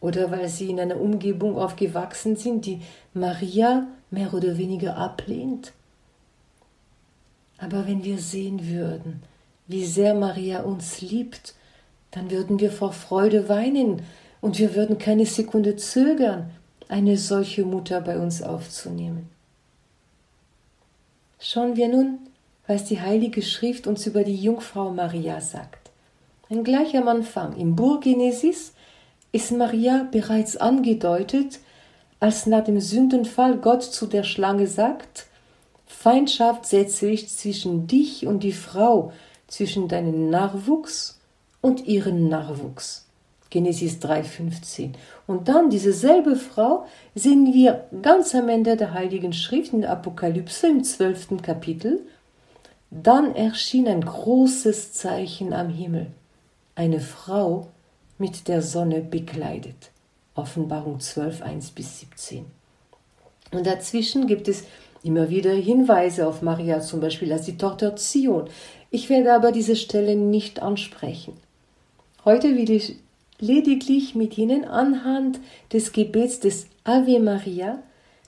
oder 0.00 0.32
weil 0.32 0.48
sie 0.48 0.68
in 0.68 0.80
einer 0.80 1.00
Umgebung 1.00 1.56
aufgewachsen 1.56 2.34
sind, 2.34 2.66
die 2.66 2.80
Maria 3.14 3.86
mehr 4.10 4.34
oder 4.34 4.58
weniger 4.58 4.96
ablehnt. 4.96 5.72
Aber 7.58 7.86
wenn 7.86 8.02
wir 8.02 8.18
sehen 8.18 8.68
würden, 8.68 9.22
wie 9.68 9.86
sehr 9.86 10.12
Maria 10.12 10.62
uns 10.62 11.00
liebt, 11.00 11.54
dann 12.10 12.32
würden 12.32 12.58
wir 12.58 12.72
vor 12.72 12.92
Freude 12.92 13.48
weinen 13.48 14.02
und 14.40 14.58
wir 14.58 14.74
würden 14.74 14.98
keine 14.98 15.26
Sekunde 15.26 15.76
zögern, 15.76 16.50
eine 16.88 17.16
solche 17.16 17.64
Mutter 17.64 18.00
bei 18.00 18.18
uns 18.18 18.42
aufzunehmen. 18.42 19.35
Schauen 21.38 21.76
wir 21.76 21.88
nun, 21.88 22.18
was 22.66 22.84
die 22.84 23.00
Heilige 23.00 23.42
Schrift 23.42 23.86
uns 23.86 24.06
über 24.06 24.24
die 24.24 24.36
Jungfrau 24.36 24.90
Maria 24.90 25.40
sagt. 25.40 25.90
Ein 26.48 26.64
gleich 26.64 26.96
am 26.96 27.08
Anfang 27.08 27.56
im 27.56 27.76
Buch 27.76 28.00
Genesis 28.00 28.72
ist 29.32 29.52
Maria 29.52 30.08
bereits 30.10 30.56
angedeutet, 30.56 31.60
als 32.20 32.46
nach 32.46 32.64
dem 32.64 32.80
Sündenfall 32.80 33.58
Gott 33.58 33.82
zu 33.82 34.06
der 34.06 34.22
Schlange 34.22 34.66
sagt, 34.66 35.26
Feindschaft 35.86 36.66
setze 36.66 37.08
ich 37.08 37.28
zwischen 37.28 37.86
dich 37.86 38.26
und 38.26 38.42
die 38.42 38.52
Frau, 38.52 39.12
zwischen 39.46 39.88
deinen 39.88 40.30
Nachwuchs 40.30 41.20
und 41.60 41.86
ihren 41.86 42.28
Nachwuchs. 42.28 43.06
Genesis 43.50 43.98
3,15. 43.98 44.94
Und 45.26 45.48
dann 45.48 45.70
diese 45.70 45.92
selbe 45.92 46.36
Frau 46.36 46.86
sehen 47.14 47.52
wir 47.52 47.86
ganz 48.02 48.34
am 48.34 48.48
Ende 48.48 48.76
der 48.76 48.94
Heiligen 48.94 49.32
Schrift 49.32 49.72
in 49.72 49.80
der 49.80 49.90
Apokalypse 49.90 50.68
im 50.68 50.84
zwölften 50.84 51.42
Kapitel. 51.42 52.00
Dann 52.90 53.34
erschien 53.34 53.88
ein 53.88 54.02
großes 54.02 54.92
Zeichen 54.92 55.52
am 55.52 55.68
Himmel. 55.68 56.06
Eine 56.76 57.00
Frau 57.00 57.68
mit 58.18 58.46
der 58.46 58.62
Sonne 58.62 59.00
bekleidet. 59.00 59.90
Offenbarung 60.34 61.00
12, 61.00 61.42
1 61.42 61.70
bis 61.72 62.00
17. 62.00 62.44
Und 63.52 63.66
dazwischen 63.66 64.26
gibt 64.26 64.48
es 64.48 64.64
immer 65.02 65.28
wieder 65.28 65.52
Hinweise 65.52 66.26
auf 66.26 66.42
Maria, 66.42 66.80
zum 66.80 67.00
Beispiel 67.00 67.32
als 67.32 67.46
die 67.46 67.56
Tochter 67.56 67.96
Zion. 67.96 68.48
Ich 68.90 69.08
werde 69.08 69.34
aber 69.34 69.52
diese 69.52 69.76
Stelle 69.76 70.16
nicht 70.16 70.62
ansprechen. 70.62 71.34
Heute 72.24 72.56
will 72.56 72.70
ich 72.70 72.96
lediglich 73.38 74.14
mit 74.14 74.38
Ihnen 74.38 74.64
anhand 74.64 75.40
des 75.72 75.92
Gebets 75.92 76.40
des 76.40 76.66
Ave 76.84 77.20
Maria 77.20 77.82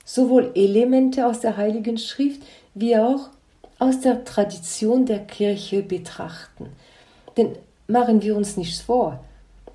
sowohl 0.05 0.51
Elemente 0.55 1.25
aus 1.27 1.39
der 1.39 1.57
Heiligen 1.57 1.97
Schrift 1.97 2.41
wie 2.73 2.97
auch 2.97 3.29
aus 3.77 4.01
der 4.01 4.25
Tradition 4.25 5.05
der 5.05 5.19
Kirche 5.19 5.81
betrachten. 5.81 6.67
Denn 7.37 7.55
machen 7.87 8.21
wir 8.21 8.35
uns 8.35 8.57
nichts 8.57 8.81
vor, 8.81 9.23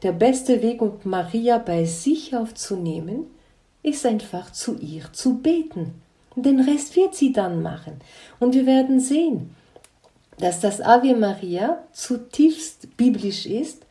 der 0.03 0.13
beste 0.13 0.61
Weg, 0.61 0.83
um 0.83 0.99
Maria 1.05 1.59
bei 1.59 1.85
sich 1.85 2.37
aufzunehmen, 2.37 3.27
ist 3.83 4.05
einfach 4.05 4.53
zu 4.53 4.77
ihr 4.79 5.11
zu 5.13 5.39
beten. 5.39 5.95
Den 6.37 6.61
Rest 6.61 6.97
wird 6.97 7.15
sie 7.15 7.33
dann 7.33 7.63
machen. 7.63 7.95
Und 8.41 8.55
wir 8.55 8.67
werden 8.67 9.01
sehen, 9.01 9.55
dass 10.39 10.61
das 10.61 10.81
Ave 10.81 11.15
Maria 11.15 11.79
zutiefst 11.93 12.97
biblisch 12.97 13.47
ist 13.47 13.84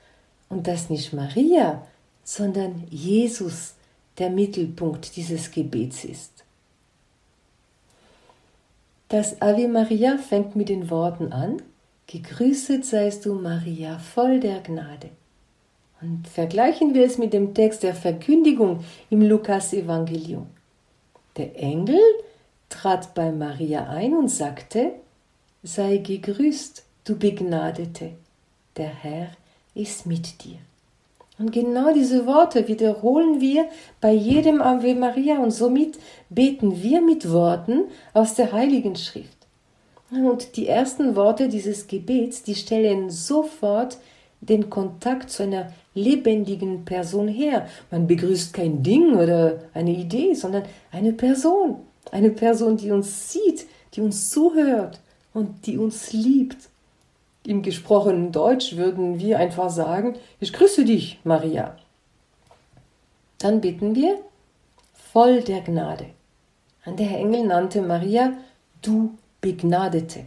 und 0.53 0.67
dass 0.67 0.89
nicht 0.89 1.13
Maria, 1.13 1.85
sondern 2.23 2.83
Jesus 2.89 3.73
der 4.19 4.29
Mittelpunkt 4.29 5.15
dieses 5.15 5.51
Gebets 5.51 6.05
ist. 6.05 6.31
Das 9.09 9.41
Ave 9.41 9.67
Maria 9.67 10.17
fängt 10.17 10.55
mit 10.55 10.69
den 10.69 10.89
Worten 10.89 11.33
an, 11.33 11.61
Gegrüßet 12.07 12.85
seist 12.85 13.25
du, 13.25 13.33
Maria, 13.33 13.97
voll 13.97 14.39
der 14.39 14.59
Gnade. 14.59 15.09
Und 16.01 16.27
vergleichen 16.27 16.93
wir 16.93 17.05
es 17.05 17.17
mit 17.17 17.33
dem 17.33 17.53
Text 17.53 17.81
der 17.81 17.95
Verkündigung 17.95 18.83
im 19.09 19.21
Lukas-Evangelium. 19.21 20.47
Der 21.37 21.57
Engel 21.57 22.01
trat 22.69 23.13
bei 23.15 23.31
Maria 23.31 23.87
ein 23.87 24.13
und 24.13 24.29
sagte: 24.29 24.91
Sei 25.63 25.97
gegrüßt, 25.97 26.83
du 27.05 27.17
Begnadete, 27.17 28.11
der 28.75 28.89
Herr 28.89 29.31
ist 29.75 30.05
mit 30.05 30.43
dir. 30.43 30.57
Und 31.39 31.51
genau 31.51 31.93
diese 31.93 32.27
Worte 32.27 32.67
wiederholen 32.67 33.41
wir 33.41 33.65
bei 33.99 34.13
jedem 34.13 34.61
Ave 34.61 34.93
Maria 34.93 35.39
und 35.39 35.51
somit 35.51 35.97
beten 36.29 36.83
wir 36.83 37.01
mit 37.01 37.31
Worten 37.31 37.85
aus 38.13 38.35
der 38.35 38.51
Heiligen 38.51 38.95
Schrift. 38.95 39.37
Und 40.11 40.57
die 40.57 40.67
ersten 40.67 41.15
Worte 41.15 41.49
dieses 41.49 41.87
Gebets, 41.87 42.43
die 42.43 42.53
stellen 42.53 43.09
sofort 43.09 43.97
den 44.41 44.69
Kontakt 44.69 45.31
zu 45.31 45.43
einer 45.43 45.73
lebendigen 45.95 46.85
Person 46.85 47.27
her. 47.27 47.67
Man 47.89 48.05
begrüßt 48.05 48.53
kein 48.53 48.83
Ding 48.83 49.15
oder 49.15 49.59
eine 49.73 49.91
Idee, 49.91 50.35
sondern 50.35 50.63
eine 50.91 51.13
Person. 51.13 51.77
Eine 52.11 52.29
Person, 52.29 52.77
die 52.77 52.91
uns 52.91 53.31
sieht, 53.31 53.65
die 53.93 54.01
uns 54.01 54.29
zuhört 54.29 54.99
und 55.33 55.65
die 55.65 55.77
uns 55.77 56.13
liebt. 56.13 56.69
Im 57.45 57.61
gesprochenen 57.61 58.31
Deutsch 58.31 58.77
würden 58.77 59.19
wir 59.19 59.37
einfach 59.37 59.69
sagen, 59.69 60.15
ich 60.39 60.53
grüße 60.53 60.85
dich, 60.85 61.19
Maria. 61.25 61.75
Dann 63.39 63.59
bitten 63.59 63.95
wir, 63.95 64.17
voll 64.93 65.41
der 65.41 65.61
Gnade. 65.61 66.05
Und 66.85 66.99
der 66.99 67.11
Engel 67.11 67.45
nannte 67.45 67.81
Maria, 67.81 68.33
du 68.81 69.17
Begnadete. 69.41 70.25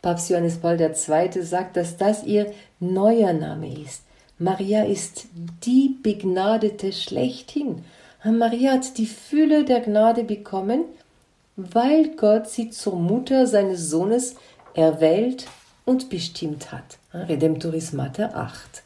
Papst 0.00 0.30
Johannes 0.30 0.56
Paul 0.56 0.80
II. 0.80 1.42
sagt, 1.42 1.76
dass 1.76 1.98
das 1.98 2.24
ihr 2.24 2.52
neuer 2.80 3.34
Name 3.34 3.70
ist. 3.70 4.04
Maria 4.38 4.84
ist 4.84 5.26
die 5.64 5.98
Begnadete 6.02 6.92
schlechthin. 6.92 7.84
Maria 8.24 8.72
hat 8.72 8.96
die 8.96 9.06
Fülle 9.06 9.64
der 9.64 9.80
Gnade 9.80 10.24
bekommen, 10.24 10.84
weil 11.56 12.14
Gott 12.16 12.48
sie 12.48 12.70
zur 12.70 12.96
Mutter 12.96 13.46
seines 13.46 13.90
Sohnes 13.90 14.36
erwählt 14.74 15.46
und 15.88 16.10
bestimmt 16.10 16.70
hat. 16.70 16.98
Redemptoris 17.14 17.94
Mater 17.94 18.36
8. 18.36 18.82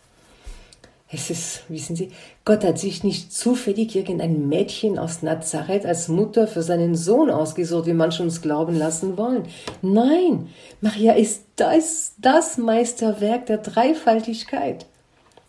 Es 1.10 1.30
ist, 1.30 1.62
wissen 1.68 1.96
Sie, 1.96 2.12
Gott 2.44 2.62
hat 2.62 2.78
sich 2.78 3.02
nicht 3.02 3.32
zufällig 3.32 3.96
irgendein 3.96 4.48
Mädchen 4.48 5.00
aus 5.00 5.20
Nazareth 5.20 5.84
als 5.84 6.06
Mutter 6.06 6.46
für 6.46 6.62
seinen 6.62 6.94
Sohn 6.94 7.28
ausgesucht, 7.28 7.86
wie 7.86 7.92
manche 7.92 8.22
uns 8.22 8.40
glauben 8.40 8.76
lassen 8.76 9.18
wollen. 9.18 9.46
Nein, 9.82 10.48
Maria 10.80 11.14
ist 11.14 11.42
das, 11.56 12.14
das 12.18 12.56
Meisterwerk 12.56 13.46
der 13.46 13.58
Dreifaltigkeit. 13.58 14.86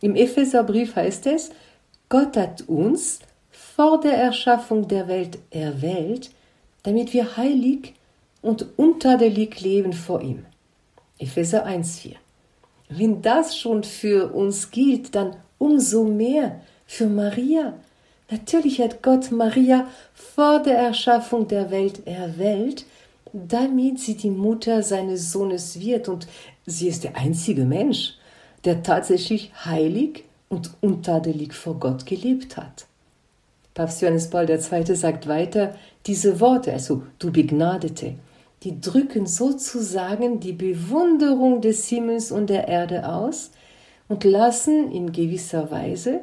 Im 0.01 0.15
Epheserbrief 0.15 0.95
heißt 0.95 1.27
es, 1.27 1.51
Gott 2.10 2.36
hat 2.36 2.63
uns 2.63 3.19
vor 3.51 4.00
der 4.01 4.17
Erschaffung 4.17 4.88
der 4.88 5.07
Welt 5.07 5.38
erwählt, 5.51 6.31
damit 6.81 7.13
wir 7.13 7.38
heilig 7.38 7.93
und 8.41 8.65
untadelig 8.75 9.62
leben 9.62 9.93
vor 9.93 10.22
ihm. 10.22 10.45
Epheser 11.24 11.65
1,4. 11.65 12.15
Wenn 12.89 13.22
das 13.22 13.58
schon 13.58 13.84
für 13.84 14.34
uns 14.34 14.72
gilt, 14.72 15.15
dann 15.15 15.36
umso 15.58 16.03
mehr 16.03 16.62
für 16.86 17.08
Maria. 17.08 17.74
Natürlich 18.30 18.82
hat 18.82 19.01
Gott 19.01 19.32
Maria 19.32 19.88
vor 20.13 20.62
der 20.62 20.77
Erschaffung 20.77 21.48
der 21.48 21.72
Welt 21.72 22.06
erwählt, 22.06 22.86
damit 23.32 24.00
sie 24.00 24.15
die 24.15 24.30
Mutter 24.30 24.84
seines 24.84 25.32
Sohnes 25.32 25.80
wird 25.80 26.08
und 26.08 26.27
sie 26.65 26.88
ist 26.88 27.03
der 27.03 27.15
einzige 27.18 27.65
Mensch, 27.65 28.15
der 28.65 28.84
tatsächlich 28.84 29.51
heilig 29.65 30.24
und 30.50 30.72
untadelig 30.82 31.53
vor 31.53 31.80
Gott 31.80 32.06
gelebt 32.06 32.58
hat. 32.58 32.86
Papst 33.74 34.01
Johannes 34.01 34.30
Paul 34.30 34.48
II. 34.50 34.96
sagt 34.96 35.27
weiter, 35.27 35.75
diese 36.06 36.39
Worte, 36.39 36.74
also 36.74 37.03
du 37.18 37.32
Begnadete, 37.32 38.15
die 38.63 38.79
drücken 38.79 39.25
sozusagen 39.25 40.39
die 40.39 40.53
Bewunderung 40.53 41.60
des 41.62 41.88
Himmels 41.88 42.32
und 42.32 42.50
der 42.50 42.67
Erde 42.67 43.10
aus 43.10 43.51
und 44.08 44.24
lassen 44.24 44.91
in 44.91 45.12
gewisser 45.12 45.70
Weise 45.70 46.22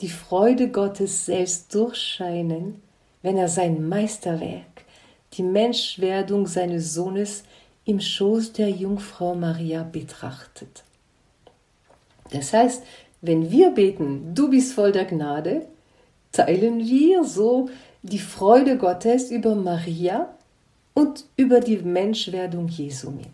die 0.00 0.08
Freude 0.08 0.70
Gottes 0.70 1.26
selbst 1.26 1.74
durchscheinen, 1.74 2.82
wenn 3.22 3.36
er 3.36 3.48
sein 3.48 3.86
Meisterwerk, 3.86 4.84
die 5.34 5.42
Menschwerdung 5.42 6.46
seines 6.46 6.94
Sohnes 6.94 7.44
im 7.84 8.00
Schoß 8.00 8.52
der 8.52 8.70
Jungfrau 8.70 9.34
Maria 9.34 9.82
betrachtet. 9.82 10.84
Das 12.30 12.52
heißt, 12.52 12.82
wenn 13.20 13.50
wir 13.50 13.70
beten, 13.70 14.34
du 14.34 14.48
bist 14.50 14.72
voll 14.72 14.92
der 14.92 15.04
Gnade, 15.04 15.66
teilen 16.32 16.80
wir 16.80 17.24
so 17.24 17.68
die 18.02 18.18
Freude 18.18 18.78
Gottes 18.78 19.30
über 19.30 19.54
Maria 19.54 20.34
und 20.94 21.24
über 21.36 21.60
die 21.60 21.78
Menschwerdung 21.78 22.68
Jesu 22.68 23.10
mit. 23.10 23.26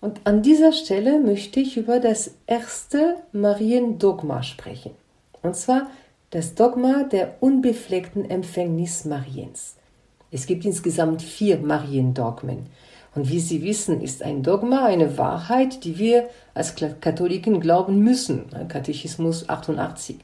Und 0.00 0.20
an 0.24 0.42
dieser 0.42 0.72
Stelle 0.72 1.20
möchte 1.20 1.60
ich 1.60 1.76
über 1.76 2.00
das 2.00 2.32
erste 2.46 3.16
Mariendogma 3.32 4.42
sprechen. 4.42 4.92
Und 5.42 5.54
zwar 5.56 5.88
das 6.30 6.54
Dogma 6.54 7.04
der 7.04 7.36
unbefleckten 7.40 8.28
Empfängnis 8.28 9.04
Mariens. 9.04 9.76
Es 10.30 10.46
gibt 10.46 10.64
insgesamt 10.64 11.22
vier 11.22 11.58
Mariendogmen. 11.58 12.66
Und 13.14 13.28
wie 13.28 13.40
Sie 13.40 13.62
wissen, 13.62 14.00
ist 14.00 14.22
ein 14.22 14.42
Dogma 14.42 14.86
eine 14.86 15.18
Wahrheit, 15.18 15.84
die 15.84 15.98
wir 15.98 16.30
als 16.54 16.74
Katholiken 16.74 17.60
glauben 17.60 17.98
müssen. 17.98 18.46
Katechismus 18.68 19.48
88. 19.48 20.16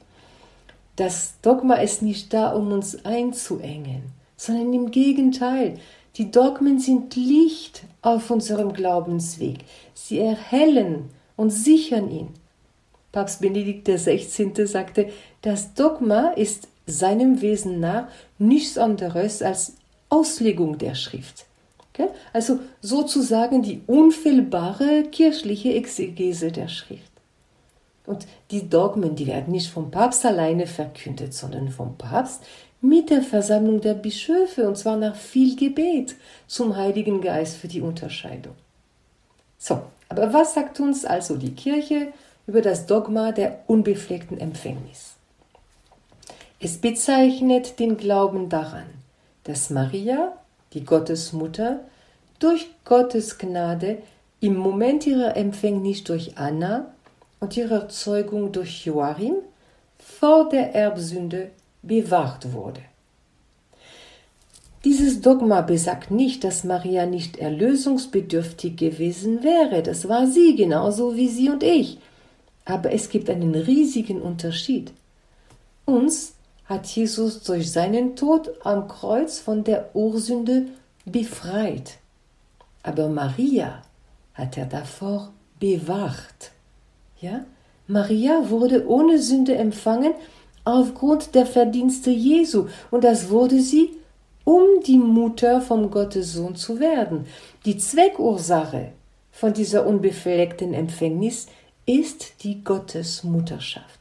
Das 0.97 1.35
Dogma 1.43 1.75
ist 1.75 2.03
nicht 2.03 2.33
da, 2.33 2.53
um 2.53 2.73
uns 2.73 3.05
einzuengen, 3.05 4.18
sondern 4.39 4.73
im 4.73 4.91
Gegenteil. 4.91 5.75
Die 6.17 6.31
Dogmen 6.31 6.79
sind 6.79 7.15
Licht 7.15 7.83
auf 8.01 8.31
unserem 8.31 8.73
Glaubensweg. 8.73 9.59
Sie 9.93 10.19
erhellen 10.19 11.11
und 11.37 11.51
sichern 11.51 12.11
ihn. 12.11 12.29
Papst 13.13 13.43
Benedikt 13.43 13.87
XVI. 13.87 14.67
sagte, 14.67 15.11
das 15.43 15.75
Dogma 15.75 16.31
ist 16.31 16.69
seinem 16.87 17.43
Wesen 17.43 17.81
nach 17.81 18.09
nichts 18.39 18.79
anderes 18.79 19.43
als 19.43 19.75
Auslegung 20.09 20.79
der 20.79 20.95
Schrift. 20.95 21.45
Also 22.33 22.61
sozusagen 22.81 23.63
die 23.63 23.83
unfehlbare 23.89 25.03
kirchliche 25.11 25.75
Exegese 25.75 26.53
der 26.53 26.69
Schrift. 26.69 27.03
Und 28.07 28.27
die 28.53 28.71
Dogmen, 28.71 29.17
die 29.17 29.27
werden 29.27 29.53
nicht 29.53 29.69
vom 29.69 29.91
Papst 29.91 30.25
alleine 30.25 30.67
verkündet, 30.67 31.35
sondern 31.35 31.69
vom 31.69 31.99
Papst 31.99 32.43
mit 32.81 33.11
der 33.11 33.23
Versammlung 33.23 33.81
der 33.81 33.95
Bischöfe, 33.95 34.69
und 34.69 34.77
zwar 34.77 34.97
nach 34.97 35.17
viel 35.17 35.57
Gebet 35.57 36.15
zum 36.47 36.77
Heiligen 36.77 37.21
Geist 37.21 37.57
für 37.57 37.69
die 37.69 37.81
Unterscheidung. 37.81 38.55
So, 39.59 39.83
aber 40.09 40.33
was 40.33 40.55
sagt 40.55 40.79
uns 40.81 41.05
also 41.05 41.37
die 41.37 41.55
Kirche 41.55 42.13
über 42.47 42.63
das 42.63 42.87
Dogma 42.87 43.33
der 43.33 43.61
unbefleckten 43.67 44.39
Empfängnis? 44.39 45.15
Es 46.61 46.79
bezeichnet 46.79 47.79
den 47.79 47.97
Glauben 47.97 48.49
daran, 48.49 48.87
dass 49.45 49.71
Maria, 49.71 50.33
die 50.73 50.85
Gottesmutter, 50.85 51.81
durch 52.39 52.69
Gottes 52.85 53.39
Gnade 53.39 53.99
im 54.41 54.57
Moment 54.57 55.07
ihrer 55.07 55.37
Empfängnis 55.37 56.05
durch 56.05 56.39
Anna 56.39 56.93
und 57.41 57.57
ihrer 57.57 57.89
Zeugung 57.89 58.53
durch 58.53 58.85
Joachim 58.87 59.35
vor 59.99 60.49
der 60.49 60.75
Erbsünde 60.75 61.51
bewahrt 61.83 62.53
wurde. 62.53 62.81
Dieses 64.85 65.21
Dogma 65.21 65.61
besagt 65.61 66.11
nicht, 66.11 66.45
dass 66.45 66.65
Maria 66.65 67.05
nicht 67.05 67.37
erlösungsbedürftig 67.37 68.77
gewesen 68.77 69.43
wäre. 69.43 69.83
Das 69.83 70.09
war 70.09 70.27
sie 70.27 70.55
genauso 70.55 71.17
wie 71.17 71.29
Sie 71.29 71.51
und 71.51 71.63
ich. 71.63 71.99
Aber 72.65 72.93
es 72.93 73.11
gibt 73.11 73.29
einen 73.29 73.55
riesigen 73.55 74.23
Unterschied. 74.23 74.93
Uns 75.85 76.35
hat 76.67 76.87
Jesus 76.87 77.43
durch 77.43 77.73
seinen 77.73 78.15
Tod 78.15 78.51
am 78.63 78.89
Kreuz 78.89 79.39
von 79.39 79.65
der 79.65 79.91
Ursünde 79.95 80.67
befreit. 81.05 81.99
Aber 82.83 83.09
Maria 83.09 83.83
hat 84.35 84.57
er 84.57 84.67
davor 84.67 85.33
bewahrt. 85.59 86.53
Ja? 87.21 87.45
Maria 87.87 88.49
wurde 88.51 88.87
ohne 88.87 89.19
Sünde 89.19 89.57
empfangen 89.57 90.13
aufgrund 90.69 91.35
der 91.35 91.47
Verdienste 91.47 92.11
Jesu 92.11 92.67
und 92.91 93.05
das 93.05 93.31
wurde 93.31 93.61
sie, 93.61 93.97
um 94.45 94.63
die 94.87 94.99
Mutter 94.99 95.61
vom 95.61 95.91
Gottessohn 95.91 96.57
zu 96.57 96.79
werden. 96.79 97.27
Die 97.65 97.79
Zweckursache 97.79 98.93
von 99.33 99.55
dieser 99.55 99.87
unbefleckten 99.87 100.75
Empfängnis 100.75 101.47
ist 101.87 102.45
die 102.45 102.63
Gottesmutterschaft. 102.63 103.99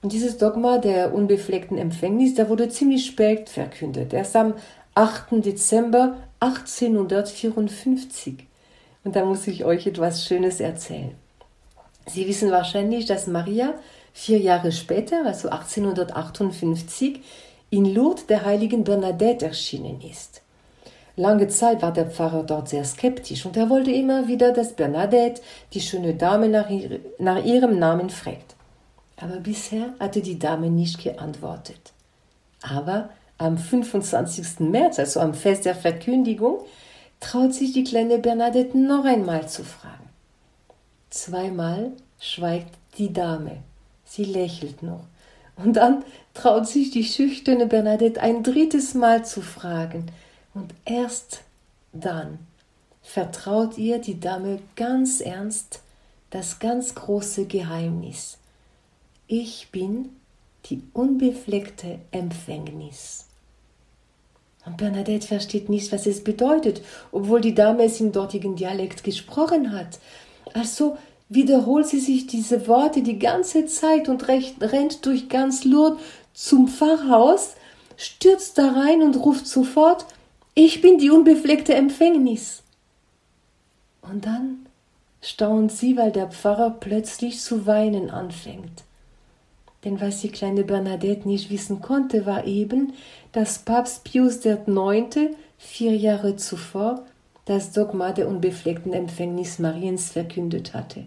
Und 0.00 0.12
dieses 0.12 0.38
Dogma 0.38 0.78
der 0.78 1.12
unbefleckten 1.12 1.76
Empfängnis, 1.76 2.34
da 2.34 2.48
wurde 2.48 2.68
ziemlich 2.68 3.04
spät 3.04 3.48
verkündet, 3.48 4.12
erst 4.12 4.36
am 4.36 4.54
8. 4.94 5.44
Dezember 5.44 6.16
1854. 6.40 8.46
Und 9.04 9.16
da 9.16 9.24
muss 9.24 9.46
ich 9.46 9.64
euch 9.64 9.86
etwas 9.86 10.24
Schönes 10.24 10.60
erzählen. 10.60 11.14
Sie 12.06 12.26
wissen 12.26 12.50
wahrscheinlich, 12.50 13.06
dass 13.06 13.26
Maria 13.26 13.74
vier 14.18 14.38
Jahre 14.38 14.72
später, 14.72 15.24
also 15.24 15.48
1858, 15.48 17.20
in 17.70 17.94
Lourdes 17.94 18.26
der 18.26 18.44
heiligen 18.44 18.82
Bernadette 18.82 19.46
erschienen 19.46 20.00
ist. 20.00 20.42
Lange 21.14 21.46
Zeit 21.46 21.82
war 21.82 21.92
der 21.92 22.10
Pfarrer 22.10 22.42
dort 22.42 22.68
sehr 22.68 22.84
skeptisch 22.84 23.46
und 23.46 23.56
er 23.56 23.70
wollte 23.70 23.92
immer 23.92 24.26
wieder, 24.26 24.52
dass 24.52 24.74
Bernadette, 24.74 25.40
die 25.72 25.80
schöne 25.80 26.14
Dame, 26.14 26.48
nach, 26.48 26.68
ihr, 26.68 26.98
nach 27.18 27.44
ihrem 27.44 27.78
Namen 27.78 28.10
fragt. 28.10 28.56
Aber 29.16 29.36
bisher 29.36 29.94
hatte 30.00 30.20
die 30.20 30.38
Dame 30.38 30.68
nicht 30.68 31.02
geantwortet. 31.02 31.92
Aber 32.60 33.10
am 33.36 33.56
25. 33.56 34.60
März, 34.60 34.98
also 34.98 35.20
am 35.20 35.34
Fest 35.34 35.64
der 35.64 35.76
Verkündigung, 35.76 36.58
traut 37.20 37.54
sich 37.54 37.72
die 37.72 37.84
kleine 37.84 38.18
Bernadette 38.18 38.76
noch 38.76 39.04
einmal 39.04 39.48
zu 39.48 39.62
fragen. 39.62 40.08
Zweimal 41.10 41.92
schweigt 42.18 42.74
die 42.96 43.12
Dame. 43.12 43.62
Sie 44.08 44.24
lächelt 44.24 44.82
noch. 44.82 45.04
Und 45.56 45.74
dann 45.74 46.04
traut 46.34 46.66
sich 46.66 46.90
die 46.90 47.04
schüchterne 47.04 47.66
Bernadette 47.66 48.20
ein 48.20 48.42
drittes 48.42 48.94
Mal 48.94 49.24
zu 49.24 49.42
fragen. 49.42 50.06
Und 50.54 50.72
erst 50.84 51.42
dann 51.92 52.38
vertraut 53.02 53.76
ihr 53.76 53.98
die 53.98 54.20
Dame 54.20 54.60
ganz 54.76 55.20
ernst 55.20 55.80
das 56.30 56.58
ganz 56.58 56.94
große 56.94 57.46
Geheimnis. 57.46 58.38
Ich 59.26 59.68
bin 59.72 60.10
die 60.66 60.82
unbefleckte 60.92 61.98
Empfängnis. 62.10 63.26
Und 64.66 64.76
Bernadette 64.76 65.26
versteht 65.26 65.68
nicht, 65.68 65.90
was 65.92 66.06
es 66.06 66.22
bedeutet, 66.22 66.82
obwohl 67.10 67.40
die 67.40 67.54
Dame 67.54 67.84
es 67.84 68.00
im 68.00 68.12
dortigen 68.12 68.56
Dialekt 68.56 69.02
gesprochen 69.02 69.72
hat. 69.72 69.98
Also 70.52 70.98
wiederholt 71.28 71.86
sie 71.86 72.00
sich 72.00 72.26
diese 72.26 72.66
Worte 72.66 73.02
die 73.02 73.18
ganze 73.18 73.66
Zeit 73.66 74.08
und 74.08 74.28
rennt 74.28 75.04
durch 75.04 75.28
ganz 75.28 75.64
Lourdes 75.64 76.02
zum 76.32 76.68
Pfarrhaus, 76.68 77.54
stürzt 77.96 78.58
da 78.58 78.72
rein 78.72 79.02
und 79.02 79.16
ruft 79.16 79.46
sofort, 79.46 80.06
ich 80.54 80.80
bin 80.80 80.98
die 80.98 81.10
unbefleckte 81.10 81.74
Empfängnis. 81.74 82.62
Und 84.02 84.24
dann 84.26 84.66
staunt 85.20 85.72
sie, 85.72 85.96
weil 85.96 86.12
der 86.12 86.28
Pfarrer 86.28 86.70
plötzlich 86.70 87.40
zu 87.40 87.66
weinen 87.66 88.10
anfängt. 88.10 88.84
Denn 89.84 90.00
was 90.00 90.20
die 90.20 90.30
kleine 90.30 90.64
Bernadette 90.64 91.28
nicht 91.28 91.50
wissen 91.50 91.80
konnte, 91.80 92.26
war 92.26 92.46
eben, 92.46 92.94
dass 93.32 93.60
Papst 93.60 94.04
Pius 94.04 94.44
IX. 94.44 95.36
vier 95.58 95.96
Jahre 95.96 96.36
zuvor 96.36 97.04
das 97.44 97.72
Dogma 97.72 98.12
der 98.12 98.28
unbefleckten 98.28 98.92
Empfängnis 98.92 99.58
Mariens 99.58 100.10
verkündet 100.10 100.74
hatte. 100.74 101.06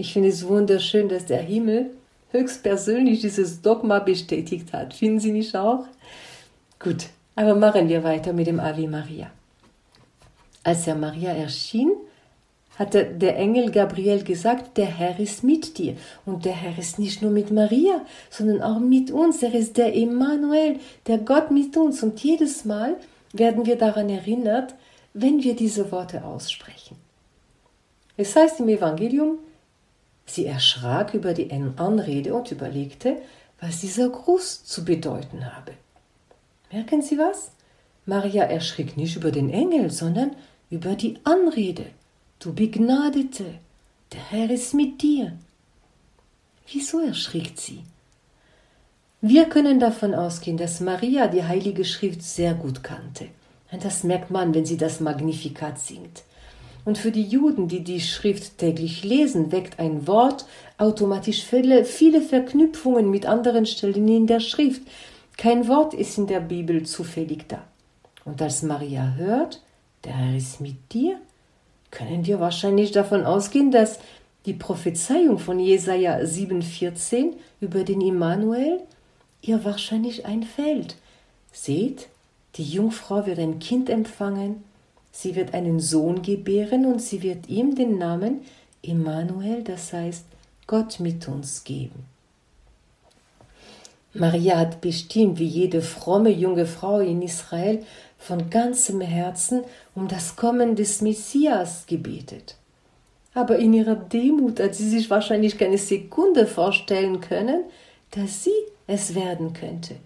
Ich 0.00 0.12
finde 0.12 0.28
es 0.28 0.46
wunderschön, 0.46 1.08
dass 1.08 1.26
der 1.26 1.42
Himmel 1.42 1.90
höchstpersönlich 2.30 3.20
dieses 3.20 3.62
Dogma 3.62 3.98
bestätigt 3.98 4.72
hat. 4.72 4.94
Finden 4.94 5.18
Sie 5.18 5.32
nicht 5.32 5.56
auch? 5.56 5.86
Gut, 6.78 7.06
aber 7.34 7.56
machen 7.56 7.88
wir 7.88 8.04
weiter 8.04 8.32
mit 8.32 8.46
dem 8.46 8.60
Ave 8.60 8.86
Maria. 8.86 9.28
Als 10.62 10.86
er 10.86 10.94
Maria 10.94 11.32
erschien, 11.32 11.90
hatte 12.76 13.06
der 13.06 13.36
Engel 13.38 13.72
Gabriel 13.72 14.22
gesagt, 14.22 14.78
der 14.78 14.86
Herr 14.86 15.18
ist 15.18 15.42
mit 15.42 15.78
dir. 15.78 15.96
Und 16.24 16.44
der 16.44 16.52
Herr 16.52 16.78
ist 16.78 17.00
nicht 17.00 17.20
nur 17.20 17.32
mit 17.32 17.50
Maria, 17.50 18.02
sondern 18.30 18.62
auch 18.62 18.78
mit 18.78 19.10
uns. 19.10 19.42
Er 19.42 19.52
ist 19.52 19.76
der 19.76 19.96
Emmanuel, 19.96 20.78
der 21.08 21.18
Gott 21.18 21.50
mit 21.50 21.76
uns. 21.76 22.04
Und 22.04 22.22
jedes 22.22 22.64
Mal 22.64 22.96
werden 23.32 23.66
wir 23.66 23.74
daran 23.74 24.08
erinnert, 24.08 24.76
wenn 25.12 25.42
wir 25.42 25.56
diese 25.56 25.90
Worte 25.90 26.24
aussprechen. 26.24 26.96
Es 28.16 28.36
heißt 28.36 28.60
im 28.60 28.68
Evangelium, 28.68 29.38
sie 30.30 30.46
erschrak 30.46 31.14
über 31.14 31.34
die 31.34 31.50
Anrede 31.50 32.34
und 32.34 32.50
überlegte, 32.50 33.16
was 33.60 33.80
dieser 33.80 34.08
Gruß 34.08 34.64
zu 34.64 34.84
bedeuten 34.84 35.54
habe. 35.54 35.72
Merken 36.70 37.02
Sie 37.02 37.18
was? 37.18 37.50
Maria 38.06 38.44
erschrick 38.44 38.96
nicht 38.96 39.16
über 39.16 39.30
den 39.30 39.50
Engel, 39.50 39.90
sondern 39.90 40.36
über 40.70 40.94
die 40.94 41.18
Anrede 41.24 41.86
du 42.38 42.54
Begnadete, 42.54 43.58
der 44.12 44.30
Herr 44.30 44.50
ist 44.50 44.74
mit 44.74 45.02
dir. 45.02 45.32
Wieso 46.70 47.00
erschrickt 47.00 47.58
sie? 47.58 47.80
Wir 49.20 49.46
können 49.46 49.80
davon 49.80 50.14
ausgehen, 50.14 50.56
dass 50.56 50.80
Maria 50.80 51.26
die 51.26 51.42
Heilige 51.42 51.84
Schrift 51.84 52.22
sehr 52.22 52.54
gut 52.54 52.84
kannte. 52.84 53.28
Das 53.80 54.04
merkt 54.04 54.30
man, 54.30 54.54
wenn 54.54 54.64
sie 54.64 54.76
das 54.76 55.00
Magnifikat 55.00 55.78
singt. 55.78 56.22
Und 56.88 56.96
für 56.96 57.12
die 57.12 57.24
Juden, 57.24 57.68
die 57.68 57.84
die 57.84 58.00
Schrift 58.00 58.56
täglich 58.56 59.04
lesen, 59.04 59.52
weckt 59.52 59.78
ein 59.78 60.06
Wort 60.06 60.46
automatisch 60.78 61.44
viele, 61.44 61.84
viele 61.84 62.22
Verknüpfungen 62.22 63.10
mit 63.10 63.26
anderen 63.26 63.66
Stellen 63.66 64.08
in 64.08 64.26
der 64.26 64.40
Schrift. 64.40 64.80
Kein 65.36 65.68
Wort 65.68 65.92
ist 65.92 66.16
in 66.16 66.26
der 66.26 66.40
Bibel 66.40 66.86
zufällig 66.86 67.46
da. 67.46 67.62
Und 68.24 68.40
als 68.40 68.62
Maria 68.62 69.16
hört, 69.18 69.60
der 70.04 70.14
Herr 70.14 70.34
ist 70.34 70.62
mit 70.62 70.76
dir, 70.94 71.18
können 71.90 72.24
wir 72.24 72.40
wahrscheinlich 72.40 72.90
davon 72.90 73.26
ausgehen, 73.26 73.70
dass 73.70 73.98
die 74.46 74.54
Prophezeiung 74.54 75.38
von 75.38 75.60
Jesaja 75.60 76.16
7,14 76.20 77.34
über 77.60 77.84
den 77.84 78.00
Immanuel 78.00 78.80
ihr 79.42 79.62
wahrscheinlich 79.62 80.24
einfällt. 80.24 80.96
Seht, 81.52 82.08
die 82.54 82.64
Jungfrau 82.64 83.26
wird 83.26 83.40
ein 83.40 83.58
Kind 83.58 83.90
empfangen, 83.90 84.64
sie 85.20 85.34
wird 85.34 85.52
einen 85.52 85.80
Sohn 85.80 86.22
gebären 86.22 86.86
und 86.86 87.02
sie 87.02 87.24
wird 87.24 87.48
ihm 87.48 87.74
den 87.74 87.98
Namen 87.98 88.42
Immanuel, 88.82 89.64
das 89.64 89.92
heißt 89.92 90.24
Gott 90.68 91.00
mit 91.00 91.26
uns 91.26 91.64
geben. 91.64 92.04
Maria 94.14 94.58
hat 94.58 94.80
bestimmt, 94.80 95.40
wie 95.40 95.46
jede 95.46 95.82
fromme 95.82 96.30
junge 96.30 96.66
Frau 96.66 97.00
in 97.00 97.20
Israel, 97.22 97.84
von 98.16 98.48
ganzem 98.48 99.00
Herzen 99.00 99.64
um 99.96 100.06
das 100.06 100.36
Kommen 100.36 100.76
des 100.76 101.00
Messias 101.00 101.86
gebetet. 101.86 102.56
Aber 103.34 103.58
in 103.58 103.74
ihrer 103.74 103.96
Demut 103.96 104.60
hat 104.60 104.76
sie 104.76 104.88
sich 104.88 105.10
wahrscheinlich 105.10 105.58
keine 105.58 105.78
Sekunde 105.78 106.46
vorstellen 106.46 107.20
können, 107.20 107.64
dass 108.12 108.44
sie 108.44 108.58
es 108.86 109.16
werden 109.16 109.52
könnte. 109.52 109.96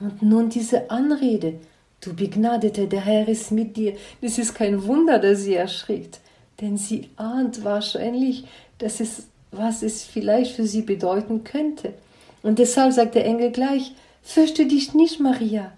Und 0.00 0.22
nun 0.22 0.50
diese 0.50 0.90
Anrede, 0.90 1.54
du 2.00 2.14
Begnadete, 2.14 2.86
der 2.86 3.04
Herr 3.04 3.28
ist 3.28 3.52
mit 3.52 3.76
dir, 3.76 3.96
es 4.20 4.38
ist 4.38 4.54
kein 4.54 4.84
Wunder, 4.84 5.18
dass 5.18 5.42
sie 5.42 5.54
erschrickt, 5.54 6.20
denn 6.60 6.76
sie 6.76 7.08
ahnt 7.16 7.64
wahrscheinlich, 7.64 8.44
dass 8.78 9.00
es, 9.00 9.24
was 9.50 9.82
es 9.82 10.04
vielleicht 10.04 10.54
für 10.54 10.66
sie 10.66 10.82
bedeuten 10.82 11.44
könnte. 11.44 11.94
Und 12.42 12.58
deshalb 12.58 12.92
sagt 12.92 13.14
der 13.14 13.26
Engel 13.26 13.50
gleich, 13.50 13.92
fürchte 14.22 14.66
dich 14.66 14.94
nicht, 14.94 15.20
Maria, 15.20 15.72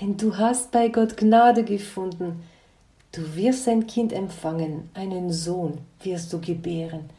denn 0.00 0.16
du 0.16 0.36
hast 0.36 0.70
bei 0.70 0.88
Gott 0.88 1.16
Gnade 1.16 1.64
gefunden. 1.64 2.42
Du 3.12 3.36
wirst 3.36 3.68
ein 3.68 3.86
Kind 3.86 4.12
empfangen, 4.12 4.90
einen 4.94 5.32
Sohn 5.32 5.78
wirst 6.02 6.32
du 6.32 6.40
gebären, 6.40 7.10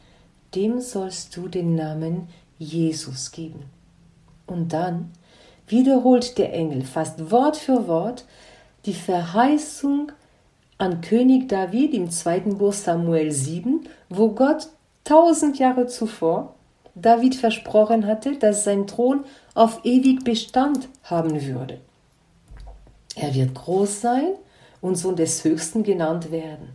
dem 0.54 0.80
sollst 0.80 1.36
du 1.36 1.48
den 1.48 1.74
Namen 1.74 2.28
Jesus 2.58 3.32
geben. 3.32 3.64
Und 4.46 4.72
dann 4.72 5.10
wiederholt 5.70 6.38
der 6.38 6.52
Engel 6.52 6.82
fast 6.82 7.30
Wort 7.30 7.56
für 7.56 7.86
Wort 7.86 8.24
die 8.86 8.94
Verheißung 8.94 10.12
an 10.78 11.00
König 11.02 11.48
David 11.48 11.92
im 11.92 12.10
zweiten 12.10 12.58
Buch 12.58 12.72
Samuel 12.72 13.30
7, 13.30 13.86
wo 14.08 14.30
Gott 14.30 14.68
tausend 15.04 15.58
Jahre 15.58 15.86
zuvor 15.86 16.54
David 16.94 17.34
versprochen 17.34 18.06
hatte, 18.06 18.36
dass 18.36 18.64
sein 18.64 18.86
Thron 18.86 19.24
auf 19.54 19.80
ewig 19.84 20.24
Bestand 20.24 20.88
haben 21.04 21.46
würde. 21.46 21.80
Er 23.16 23.34
wird 23.34 23.54
groß 23.54 24.00
sein 24.00 24.32
und 24.80 24.96
Sohn 24.96 25.16
des 25.16 25.44
Höchsten 25.44 25.82
genannt 25.82 26.30
werden. 26.30 26.70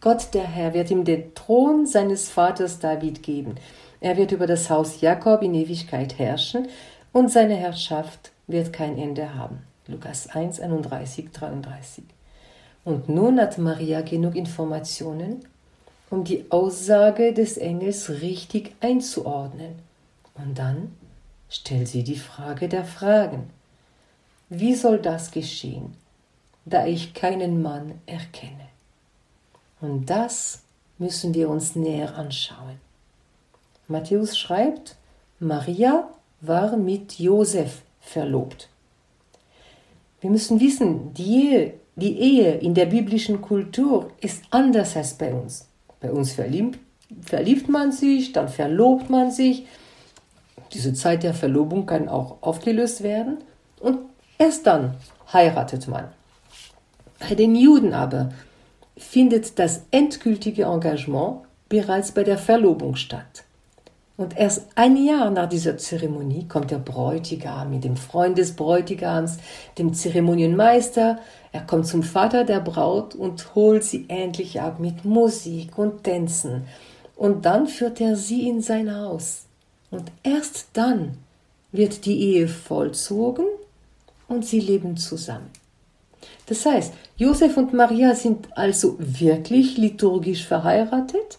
Gott 0.00 0.28
der 0.34 0.44
Herr 0.44 0.74
wird 0.74 0.90
ihm 0.90 1.04
den 1.04 1.34
Thron 1.34 1.86
seines 1.86 2.28
Vaters 2.28 2.78
David 2.78 3.22
geben. 3.22 3.54
Er 4.00 4.16
wird 4.16 4.32
über 4.32 4.46
das 4.46 4.68
Haus 4.68 5.00
Jakob 5.00 5.42
in 5.42 5.54
Ewigkeit 5.54 6.18
herrschen 6.18 6.68
und 7.14 7.30
seine 7.30 7.54
Herrschaft 7.54 8.32
wird 8.48 8.72
kein 8.72 8.98
Ende 8.98 9.34
haben. 9.36 9.62
Lukas 9.86 10.28
1, 10.28 10.60
31, 10.60 11.30
33. 11.32 12.04
Und 12.84 13.08
nun 13.08 13.40
hat 13.40 13.56
Maria 13.56 14.02
genug 14.02 14.34
Informationen, 14.34 15.46
um 16.10 16.24
die 16.24 16.50
Aussage 16.50 17.32
des 17.32 17.56
Engels 17.56 18.10
richtig 18.10 18.74
einzuordnen. 18.80 19.76
Und 20.34 20.58
dann 20.58 20.92
stellt 21.48 21.86
sie 21.86 22.02
die 22.02 22.18
Frage 22.18 22.68
der 22.68 22.84
Fragen. 22.84 23.48
Wie 24.48 24.74
soll 24.74 24.98
das 24.98 25.30
geschehen, 25.30 25.96
da 26.64 26.84
ich 26.84 27.14
keinen 27.14 27.62
Mann 27.62 28.00
erkenne? 28.06 28.68
Und 29.80 30.06
das 30.06 30.62
müssen 30.98 31.32
wir 31.32 31.48
uns 31.48 31.76
näher 31.76 32.16
anschauen. 32.16 32.80
Matthäus 33.86 34.36
schreibt, 34.36 34.96
Maria 35.38 36.08
war 36.46 36.76
mit 36.76 37.18
Josef 37.18 37.82
verlobt. 38.00 38.68
Wir 40.20 40.30
müssen 40.30 40.60
wissen, 40.60 41.12
die 41.14 41.44
Ehe, 41.44 41.74
die 41.96 42.18
Ehe 42.18 42.54
in 42.54 42.74
der 42.74 42.86
biblischen 42.86 43.40
Kultur 43.40 44.10
ist 44.20 44.42
anders 44.50 44.96
als 44.96 45.14
bei 45.14 45.32
uns. 45.32 45.68
Bei 46.00 46.10
uns 46.10 46.32
verliebt, 46.32 46.78
verliebt 47.22 47.68
man 47.68 47.92
sich, 47.92 48.32
dann 48.32 48.48
verlobt 48.48 49.10
man 49.10 49.30
sich. 49.30 49.66
Diese 50.72 50.94
Zeit 50.94 51.22
der 51.22 51.34
Verlobung 51.34 51.86
kann 51.86 52.08
auch 52.08 52.42
aufgelöst 52.42 53.02
werden 53.02 53.38
und 53.80 53.98
erst 54.38 54.66
dann 54.66 54.94
heiratet 55.32 55.88
man. 55.88 56.08
Bei 57.20 57.34
den 57.34 57.54
Juden 57.54 57.92
aber 57.92 58.32
findet 58.96 59.58
das 59.58 59.82
endgültige 59.90 60.64
Engagement 60.64 61.42
bereits 61.68 62.12
bei 62.12 62.24
der 62.24 62.38
Verlobung 62.38 62.96
statt. 62.96 63.44
Und 64.16 64.36
erst 64.36 64.68
ein 64.76 64.96
Jahr 64.96 65.30
nach 65.30 65.48
dieser 65.48 65.76
Zeremonie 65.76 66.46
kommt 66.46 66.70
der 66.70 66.78
Bräutigam 66.78 67.70
mit 67.70 67.82
dem 67.82 67.96
Freund 67.96 68.38
des 68.38 68.54
Bräutigams, 68.54 69.38
dem 69.76 69.92
Zeremonienmeister. 69.92 71.18
Er 71.50 71.60
kommt 71.62 71.88
zum 71.88 72.04
Vater 72.04 72.44
der 72.44 72.60
Braut 72.60 73.16
und 73.16 73.56
holt 73.56 73.82
sie 73.82 74.04
endlich 74.06 74.60
ab 74.60 74.78
mit 74.78 75.04
Musik 75.04 75.76
und 75.76 76.04
Tänzen. 76.04 76.66
Und 77.16 77.44
dann 77.44 77.66
führt 77.66 78.00
er 78.00 78.14
sie 78.14 78.48
in 78.48 78.60
sein 78.60 78.94
Haus. 78.94 79.46
Und 79.90 80.12
erst 80.22 80.68
dann 80.74 81.18
wird 81.72 82.06
die 82.06 82.20
Ehe 82.20 82.46
vollzogen 82.46 83.46
und 84.28 84.46
sie 84.46 84.60
leben 84.60 84.96
zusammen. 84.96 85.50
Das 86.46 86.64
heißt, 86.64 86.92
Josef 87.16 87.56
und 87.56 87.72
Maria 87.72 88.14
sind 88.14 88.46
also 88.56 88.96
wirklich 88.98 89.76
liturgisch 89.76 90.46
verheiratet 90.46 91.38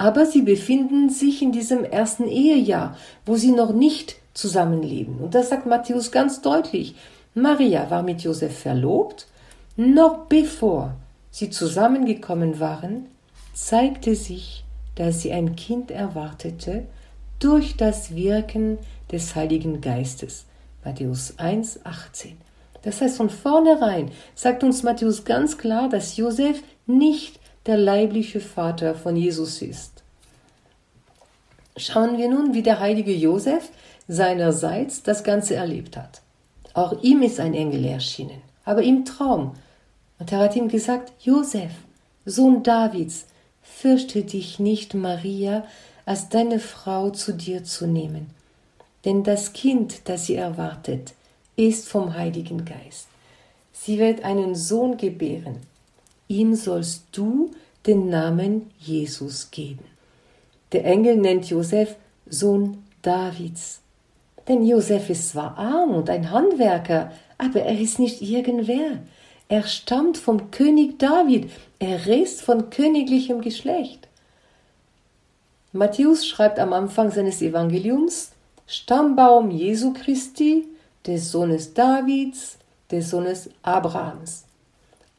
aber 0.00 0.24
sie 0.24 0.40
befinden 0.40 1.10
sich 1.10 1.42
in 1.42 1.52
diesem 1.52 1.84
ersten 1.84 2.26
Ehejahr, 2.26 2.96
wo 3.26 3.36
sie 3.36 3.50
noch 3.50 3.70
nicht 3.70 4.16
zusammenleben. 4.32 5.18
Und 5.18 5.34
das 5.34 5.50
sagt 5.50 5.66
Matthäus 5.66 6.10
ganz 6.10 6.40
deutlich. 6.40 6.94
Maria 7.34 7.90
war 7.90 8.02
mit 8.02 8.22
Josef 8.22 8.60
verlobt, 8.60 9.26
noch 9.76 10.24
bevor 10.24 10.94
sie 11.30 11.50
zusammengekommen 11.50 12.60
waren, 12.60 13.08
zeigte 13.52 14.14
sich, 14.14 14.64
dass 14.94 15.20
sie 15.20 15.32
ein 15.32 15.54
Kind 15.54 15.90
erwartete 15.90 16.86
durch 17.38 17.76
das 17.76 18.14
Wirken 18.14 18.78
des 19.12 19.34
Heiligen 19.34 19.82
Geistes. 19.82 20.46
Matthäus 20.82 21.34
1, 21.36 21.80
18. 21.84 22.38
Das 22.80 23.02
heißt, 23.02 23.18
von 23.18 23.28
vornherein 23.28 24.12
sagt 24.34 24.64
uns 24.64 24.82
Matthäus 24.82 25.26
ganz 25.26 25.58
klar, 25.58 25.90
dass 25.90 26.16
Josef 26.16 26.62
nicht 26.86 27.39
der 27.70 27.78
leibliche 27.78 28.40
Vater 28.40 28.96
von 28.96 29.14
Jesus 29.14 29.62
ist. 29.62 30.02
Schauen 31.76 32.18
wir 32.18 32.28
nun, 32.28 32.52
wie 32.52 32.64
der 32.64 32.80
heilige 32.80 33.14
Josef 33.14 33.70
seinerseits 34.08 35.04
das 35.04 35.22
Ganze 35.22 35.54
erlebt 35.54 35.96
hat. 35.96 36.20
Auch 36.74 37.00
ihm 37.00 37.22
ist 37.22 37.38
ein 37.38 37.54
Engel 37.54 37.84
erschienen, 37.84 38.42
aber 38.64 38.82
im 38.82 39.04
Traum. 39.04 39.54
Und 40.18 40.32
er 40.32 40.40
hat 40.40 40.56
ihm 40.56 40.66
gesagt, 40.66 41.12
Josef, 41.20 41.70
Sohn 42.24 42.64
Davids, 42.64 43.26
fürchte 43.62 44.22
dich 44.22 44.58
nicht, 44.58 44.94
Maria, 44.94 45.62
als 46.04 46.28
deine 46.28 46.58
Frau 46.58 47.10
zu 47.10 47.32
dir 47.34 47.62
zu 47.62 47.86
nehmen. 47.86 48.30
Denn 49.04 49.22
das 49.22 49.52
Kind, 49.52 50.08
das 50.08 50.26
sie 50.26 50.34
erwartet, 50.34 51.12
ist 51.54 51.88
vom 51.88 52.14
Heiligen 52.14 52.64
Geist. 52.64 53.06
Sie 53.72 54.00
wird 54.00 54.24
einen 54.24 54.56
Sohn 54.56 54.96
gebären 54.96 55.69
ihm 56.30 56.54
sollst 56.54 57.04
du 57.12 57.50
den 57.86 58.08
Namen 58.08 58.70
Jesus 58.78 59.50
geben. 59.50 59.84
Der 60.72 60.84
Engel 60.84 61.16
nennt 61.16 61.50
Josef 61.50 61.96
Sohn 62.26 62.84
Davids. 63.02 63.80
Denn 64.46 64.64
Josef 64.64 65.10
ist 65.10 65.30
zwar 65.30 65.58
arm 65.58 65.90
und 65.90 66.08
ein 66.08 66.30
Handwerker, 66.30 67.12
aber 67.38 67.62
er 67.62 67.78
ist 67.78 67.98
nicht 67.98 68.22
irgendwer. 68.22 68.98
Er 69.48 69.64
stammt 69.64 70.16
vom 70.16 70.50
König 70.50 70.98
David, 70.98 71.50
er 71.78 72.06
ist 72.06 72.42
von 72.42 72.70
königlichem 72.70 73.40
Geschlecht. 73.40 74.06
Matthäus 75.72 76.26
schreibt 76.26 76.58
am 76.58 76.72
Anfang 76.72 77.10
seines 77.10 77.42
Evangeliums 77.42 78.32
Stammbaum 78.66 79.50
Jesu 79.50 79.92
Christi, 79.92 80.68
des 81.06 81.32
Sohnes 81.32 81.74
Davids, 81.74 82.58
des 82.90 83.10
Sohnes 83.10 83.50
Abrahams. 83.62 84.44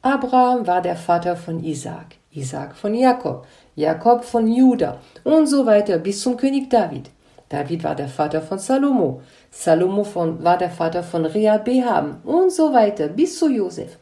Abraham 0.04 0.66
war 0.66 0.82
der 0.82 0.96
Vater 0.96 1.36
von 1.36 1.64
Isaac, 1.64 2.16
Isaac 2.32 2.76
von 2.76 2.96
Jakob, 2.96 3.46
Jakob 3.76 4.24
von 4.24 4.48
Juda 4.48 5.00
und 5.24 5.46
so 5.46 5.66
weiter 5.66 6.00
bis 6.00 6.22
zum 6.22 6.38
König 6.38 6.70
David. 6.72 7.12
David 7.50 7.84
war 7.84 7.96
der 7.96 8.08
Vater 8.08 8.42
von 8.42 8.58
Salomo. 8.58 9.22
Salomo 9.52 10.04
von, 10.04 10.44
war 10.44 10.58
der 10.58 10.72
Vater 10.72 11.04
von 11.04 11.26
Rehabeam 11.26 12.22
und 12.24 12.52
so 12.52 12.74
weiter 12.74 13.10
bis 13.10 13.38
zu 13.38 13.50
Josef. 13.50 13.98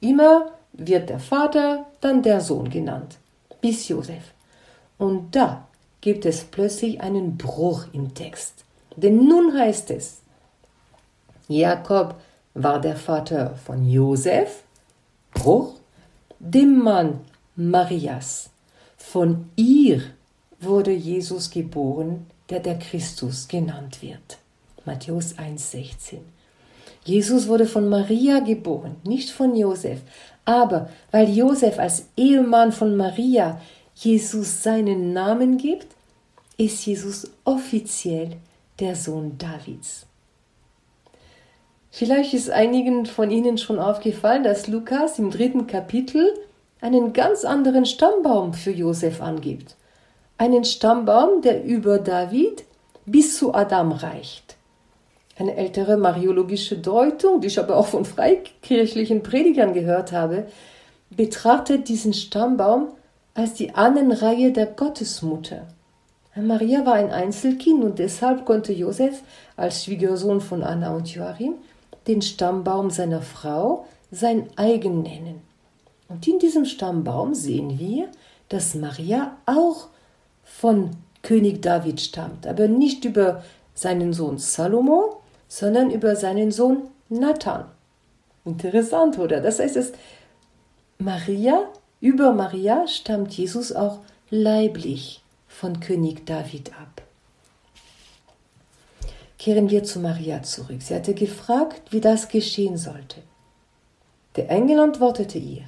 Immer 0.00 0.46
wird 0.72 1.10
der 1.10 1.20
Vater, 1.20 1.86
dann 2.00 2.22
der 2.22 2.40
Sohn 2.40 2.68
genannt, 2.68 3.18
bis 3.60 3.88
Josef. 3.88 4.32
Und 4.98 5.36
da 5.36 5.68
gibt 6.00 6.26
es 6.26 6.42
plötzlich 6.42 7.00
einen 7.00 7.36
Bruch 7.36 7.84
im 7.92 8.14
Text. 8.14 8.64
Denn 8.96 9.28
nun 9.28 9.56
heißt 9.56 9.90
es, 9.90 10.22
Jakob 11.46 12.16
war 12.54 12.80
der 12.80 12.96
Vater 12.96 13.54
von 13.64 13.86
Josef, 13.86 14.64
Bruch, 15.36 15.74
dem 16.40 16.82
Mann 16.82 17.20
Marias. 17.54 18.50
Von 18.96 19.50
ihr 19.54 20.02
wurde 20.60 20.92
Jesus 20.92 21.50
geboren, 21.50 22.26
der 22.50 22.60
der 22.60 22.78
Christus 22.78 23.46
genannt 23.46 24.02
wird. 24.02 24.38
Matthäus 24.84 25.34
1,16. 25.36 26.18
Jesus 27.04 27.46
wurde 27.46 27.66
von 27.66 27.88
Maria 27.88 28.40
geboren, 28.40 28.96
nicht 29.04 29.30
von 29.30 29.54
Josef. 29.54 30.00
Aber 30.44 30.88
weil 31.10 31.28
Josef 31.28 31.78
als 31.78 32.08
Ehemann 32.16 32.72
von 32.72 32.96
Maria 32.96 33.60
Jesus 33.94 34.62
seinen 34.62 35.12
Namen 35.12 35.58
gibt, 35.58 35.88
ist 36.56 36.84
Jesus 36.86 37.30
offiziell 37.44 38.36
der 38.80 38.96
Sohn 38.96 39.36
Davids. 39.38 40.05
Vielleicht 41.96 42.34
ist 42.34 42.50
einigen 42.50 43.06
von 43.06 43.30
Ihnen 43.30 43.56
schon 43.56 43.78
aufgefallen, 43.78 44.44
dass 44.44 44.66
Lukas 44.66 45.18
im 45.18 45.30
dritten 45.30 45.66
Kapitel 45.66 46.28
einen 46.82 47.14
ganz 47.14 47.46
anderen 47.46 47.86
Stammbaum 47.86 48.52
für 48.52 48.70
Josef 48.70 49.22
angibt. 49.22 49.76
Einen 50.36 50.64
Stammbaum, 50.64 51.40
der 51.40 51.64
über 51.64 51.98
David 51.98 52.64
bis 53.06 53.38
zu 53.38 53.54
Adam 53.54 53.92
reicht. 53.92 54.56
Eine 55.38 55.56
ältere 55.56 55.96
mariologische 55.96 56.76
Deutung, 56.76 57.40
die 57.40 57.46
ich 57.46 57.58
aber 57.58 57.78
auch 57.78 57.86
von 57.86 58.04
freikirchlichen 58.04 59.22
Predigern 59.22 59.72
gehört 59.72 60.12
habe, 60.12 60.48
betrachtet 61.08 61.88
diesen 61.88 62.12
Stammbaum 62.12 62.88
als 63.32 63.54
die 63.54 63.74
Ahnenreihe 63.74 64.52
der 64.52 64.66
Gottesmutter. 64.66 65.66
Maria 66.34 66.84
war 66.84 66.92
ein 66.92 67.10
Einzelkind 67.10 67.82
und 67.82 67.98
deshalb 67.98 68.44
konnte 68.44 68.74
Josef 68.74 69.22
als 69.56 69.84
Schwiegersohn 69.84 70.42
von 70.42 70.62
Anna 70.62 70.94
und 70.94 71.08
Joachim 71.08 71.54
den 72.06 72.22
Stammbaum 72.22 72.90
seiner 72.90 73.22
Frau 73.22 73.86
sein 74.10 74.48
eigen 74.56 75.02
nennen. 75.02 75.42
Und 76.08 76.26
in 76.26 76.38
diesem 76.38 76.64
Stammbaum 76.64 77.34
sehen 77.34 77.78
wir, 77.78 78.08
dass 78.48 78.74
Maria 78.74 79.36
auch 79.46 79.88
von 80.44 80.90
König 81.22 81.62
David 81.62 82.00
stammt, 82.00 82.46
aber 82.46 82.68
nicht 82.68 83.04
über 83.04 83.42
seinen 83.74 84.12
Sohn 84.12 84.38
Salomo, 84.38 85.20
sondern 85.48 85.90
über 85.90 86.14
seinen 86.14 86.52
Sohn 86.52 86.84
Nathan. 87.08 87.64
Interessant, 88.44 89.18
oder? 89.18 89.40
Das 89.40 89.58
heißt, 89.58 89.76
es 89.76 89.92
Maria, 90.98 91.64
über 92.00 92.32
Maria 92.32 92.86
stammt 92.86 93.36
Jesus 93.36 93.72
auch 93.72 93.98
leiblich 94.30 95.22
von 95.48 95.80
König 95.80 96.26
David 96.26 96.72
ab. 96.80 97.02
Kehren 99.38 99.70
wir 99.70 99.84
zu 99.84 100.00
Maria 100.00 100.42
zurück. 100.42 100.80
Sie 100.80 100.94
hatte 100.94 101.14
gefragt, 101.14 101.92
wie 101.92 102.00
das 102.00 102.28
geschehen 102.28 102.76
sollte. 102.76 103.22
Der 104.36 104.50
Engel 104.50 104.80
antwortete 104.80 105.38
ihr, 105.38 105.64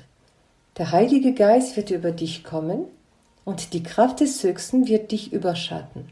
der 0.76 0.92
Heilige 0.92 1.34
Geist 1.34 1.76
wird 1.76 1.90
über 1.90 2.12
dich 2.12 2.44
kommen 2.44 2.84
und 3.44 3.72
die 3.72 3.82
Kraft 3.82 4.20
des 4.20 4.42
Höchsten 4.42 4.86
wird 4.86 5.10
dich 5.10 5.32
überschatten. 5.32 6.08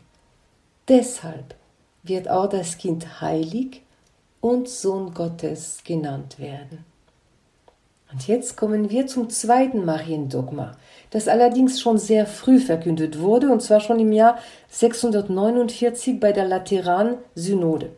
Deshalb 0.89 1.55
wird 2.03 2.29
auch 2.29 2.49
das 2.49 2.79
Kind 2.79 3.21
heilig 3.21 3.83
und 4.41 4.69
Sohn 4.69 5.15
Gottes 5.15 5.83
genannt 5.85 6.39
werden. 6.39 6.85
Und 8.13 8.27
jetzt 8.29 8.57
kommen 8.57 8.91
wir 8.91 9.07
zum 9.07 9.31
zweiten 9.31 9.85
Mariendogma, 9.85 10.77
das 11.17 11.29
allerdings 11.29 11.81
schon 11.81 11.97
sehr 11.97 12.27
früh 12.27 12.61
verkündet 12.61 13.19
wurde, 13.19 13.51
und 13.51 13.63
zwar 13.63 13.81
schon 13.81 13.99
im 13.99 14.13
Jahr 14.13 14.37
649 14.69 16.21
bei 16.21 16.31
der 16.31 16.45
Lateran-Synode. 16.45 17.89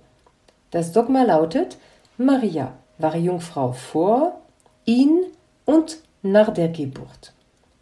Das 0.70 0.92
Dogma 0.92 1.24
lautet, 1.24 1.78
Maria 2.16 2.74
war 2.98 3.16
Jungfrau 3.16 3.72
vor, 3.72 4.40
in 4.85 5.24
und 5.64 5.98
nach 6.22 6.54
der 6.54 6.68
Geburt. 6.68 7.33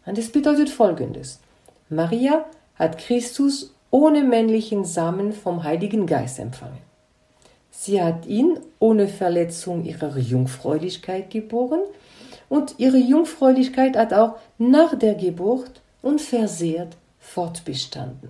Und 0.07 0.17
es 0.17 0.31
bedeutet 0.31 0.71
folgendes. 0.71 1.39
Maria 1.87 2.45
hat 2.73 2.97
Christus 2.97 3.75
ohne 3.91 4.23
männlichen 4.23 4.85
Samen 4.85 5.33
vom 5.33 5.63
Heiligen 5.63 6.07
Geist 6.07 6.39
empfangen. 6.39 6.81
Sie 7.69 8.01
hat 8.01 8.25
ihn 8.25 8.59
ohne 8.79 9.07
Verletzung 9.07 9.85
ihrer 9.85 10.17
Jungfräulichkeit 10.17 11.29
geboren 11.29 11.81
und 12.49 12.75
ihre 12.77 12.97
Jungfräulichkeit 12.97 13.97
hat 13.97 14.13
auch 14.13 14.35
nach 14.57 14.97
der 14.97 15.15
Geburt 15.15 15.81
unversehrt 16.01 16.95
fortbestanden. 17.19 18.29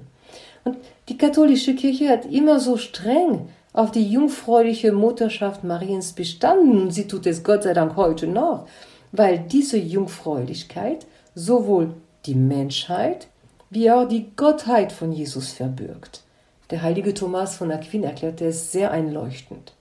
Und 0.63 0.77
die 1.09 1.17
katholische 1.17 1.75
Kirche 1.75 2.09
hat 2.09 2.25
immer 2.25 2.59
so 2.59 2.77
streng 2.77 3.49
auf 3.73 3.91
die 3.91 4.07
jungfräuliche 4.07 4.91
Mutterschaft 4.91 5.63
Mariens 5.63 6.13
bestanden 6.13 6.81
und 6.81 6.91
sie 6.91 7.07
tut 7.07 7.27
es 7.27 7.43
Gott 7.43 7.63
sei 7.63 7.73
Dank 7.73 7.95
heute 7.95 8.27
noch 8.27 8.67
weil 9.11 9.39
diese 9.39 9.77
Jungfräulichkeit 9.77 11.05
sowohl 11.35 11.93
die 12.25 12.35
Menschheit 12.35 13.27
wie 13.69 13.91
auch 13.91 14.07
die 14.07 14.31
Gottheit 14.35 14.91
von 14.91 15.11
Jesus 15.11 15.51
verbirgt. 15.51 16.21
Der 16.69 16.81
heilige 16.81 17.13
Thomas 17.13 17.55
von 17.57 17.71
Aquin 17.71 18.03
erklärte 18.03 18.45
es 18.45 18.71
sehr 18.71 18.91
einleuchtend. 18.91 19.73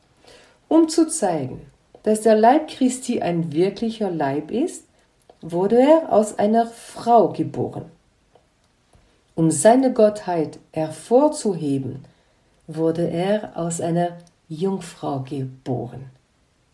Um 0.68 0.88
zu 0.88 1.08
zeigen, 1.08 1.60
dass 2.06 2.20
der 2.20 2.36
Leib 2.36 2.68
Christi 2.68 3.20
ein 3.20 3.52
wirklicher 3.52 4.12
Leib 4.12 4.52
ist, 4.52 4.84
wurde 5.40 5.80
er 5.80 6.12
aus 6.12 6.38
einer 6.38 6.68
Frau 6.68 7.30
geboren. 7.30 7.86
Um 9.34 9.50
seine 9.50 9.92
Gottheit 9.92 10.60
hervorzuheben, 10.70 12.04
wurde 12.68 13.10
er 13.10 13.56
aus 13.56 13.80
einer 13.80 14.18
Jungfrau 14.48 15.24
geboren. 15.28 16.04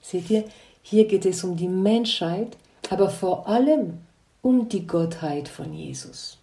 Seht 0.03 0.29
ihr, 0.29 0.45
hier 0.83 1.07
geht 1.07 1.25
es 1.25 1.43
um 1.45 1.57
die 1.57 1.67
Menschheit, 1.69 2.59
aber 2.91 3.09
vor 3.09 3.49
allem 3.49 4.01
um 4.43 4.69
die 4.69 4.87
Gottheit 4.87 5.49
von 5.49 5.73
Jesus. 5.73 6.37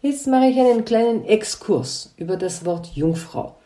Jetzt 0.00 0.28
mache 0.28 0.46
ich 0.46 0.60
einen 0.60 0.84
kleinen 0.84 1.24
Exkurs 1.24 2.14
über 2.16 2.36
das 2.36 2.64
Wort 2.64 2.94
Jungfrau. 2.94 3.56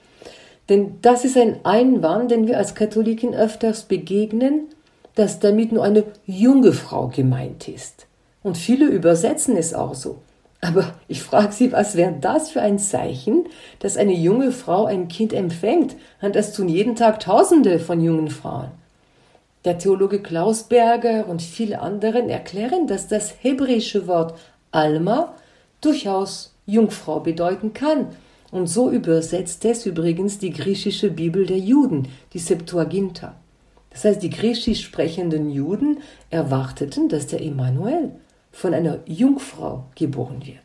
Denn 0.68 0.98
das 1.02 1.24
ist 1.24 1.36
ein 1.36 1.64
Einwand, 1.64 2.30
den 2.30 2.46
wir 2.46 2.58
als 2.58 2.74
Katholiken 2.74 3.34
öfters 3.34 3.82
begegnen, 3.82 4.68
dass 5.14 5.38
damit 5.38 5.72
nur 5.72 5.84
eine 5.84 6.04
junge 6.26 6.72
Frau 6.72 7.08
gemeint 7.08 7.68
ist. 7.68 8.06
Und 8.42 8.56
viele 8.56 8.86
übersetzen 8.86 9.56
es 9.56 9.74
auch 9.74 9.94
so. 9.94 10.18
Aber 10.60 10.94
ich 11.08 11.22
frage 11.22 11.52
Sie, 11.52 11.72
was 11.72 11.94
wäre 11.94 12.14
das 12.18 12.50
für 12.50 12.62
ein 12.62 12.78
Zeichen, 12.78 13.44
dass 13.80 13.98
eine 13.98 14.14
junge 14.14 14.50
Frau 14.50 14.86
ein 14.86 15.08
Kind 15.08 15.34
empfängt? 15.34 15.94
Und 16.22 16.34
das 16.36 16.54
tun 16.54 16.68
jeden 16.68 16.96
Tag 16.96 17.20
Tausende 17.20 17.78
von 17.78 18.00
jungen 18.00 18.30
Frauen. 18.30 18.70
Der 19.66 19.78
Theologe 19.78 20.20
Klaus 20.20 20.64
Berger 20.64 21.26
und 21.28 21.42
viele 21.42 21.80
anderen 21.80 22.30
erklären, 22.30 22.86
dass 22.86 23.08
das 23.08 23.34
hebräische 23.42 24.06
Wort 24.06 24.38
Alma 24.72 25.34
durchaus 25.82 26.54
Jungfrau 26.66 27.20
bedeuten 27.20 27.74
kann. 27.74 28.08
Und 28.54 28.68
so 28.68 28.88
übersetzt 28.88 29.64
es 29.64 29.84
übrigens 29.84 30.38
die 30.38 30.52
griechische 30.52 31.10
Bibel 31.10 31.44
der 31.44 31.58
Juden, 31.58 32.06
die 32.34 32.38
Septuaginta. 32.38 33.34
Das 33.90 34.04
heißt, 34.04 34.22
die 34.22 34.30
griechisch 34.30 34.84
sprechenden 34.84 35.50
Juden 35.50 35.98
erwarteten, 36.30 37.08
dass 37.08 37.26
der 37.26 37.42
Emmanuel 37.42 38.12
von 38.52 38.72
einer 38.72 39.00
Jungfrau 39.06 39.86
geboren 39.96 40.46
wird. 40.46 40.62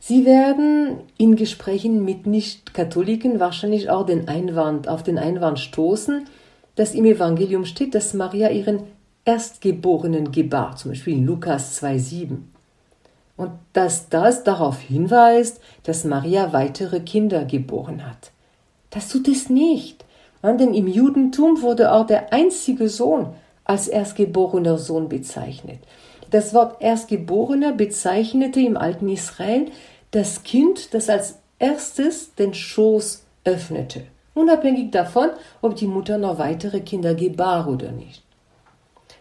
Sie 0.00 0.26
werden 0.26 0.98
in 1.16 1.36
Gesprächen 1.36 2.04
mit 2.04 2.26
Nicht-Katholiken 2.26 3.38
wahrscheinlich 3.38 3.88
auch 3.88 4.04
den 4.04 4.26
Einwand, 4.26 4.88
auf 4.88 5.04
den 5.04 5.16
Einwand 5.16 5.60
stoßen, 5.60 6.24
dass 6.74 6.92
im 6.92 7.04
Evangelium 7.04 7.64
steht, 7.64 7.94
dass 7.94 8.14
Maria 8.14 8.50
ihren 8.50 8.80
Erstgeborenen 9.24 10.32
gebar, 10.32 10.74
zum 10.74 10.90
Beispiel 10.90 11.18
in 11.18 11.24
Lukas 11.24 11.80
2,7. 11.80 12.57
Und 13.38 13.52
dass 13.72 14.10
das 14.10 14.44
darauf 14.44 14.78
hinweist, 14.80 15.62
dass 15.84 16.04
Maria 16.04 16.52
weitere 16.52 17.00
Kinder 17.00 17.46
geboren 17.46 18.06
hat. 18.06 18.32
Das 18.90 19.08
tut 19.08 19.26
es 19.28 19.48
nicht. 19.48 20.04
Denn 20.42 20.74
im 20.74 20.86
Judentum 20.86 21.62
wurde 21.62 21.92
auch 21.92 22.06
der 22.06 22.34
einzige 22.34 22.90
Sohn 22.90 23.32
als 23.64 23.88
erstgeborener 23.88 24.76
Sohn 24.76 25.08
bezeichnet. 25.08 25.78
Das 26.30 26.52
Wort 26.52 26.82
Erstgeborener 26.82 27.72
bezeichnete 27.72 28.60
im 28.60 28.76
alten 28.76 29.08
Israel 29.08 29.70
das 30.10 30.42
Kind, 30.42 30.92
das 30.92 31.08
als 31.08 31.38
erstes 31.58 32.34
den 32.34 32.52
Schoß 32.52 33.24
öffnete 33.44 34.02
unabhängig 34.38 34.90
davon, 34.90 35.30
ob 35.60 35.76
die 35.76 35.86
Mutter 35.86 36.16
noch 36.16 36.38
weitere 36.38 36.80
Kinder 36.80 37.14
gebar 37.14 37.68
oder 37.68 37.92
nicht. 37.92 38.22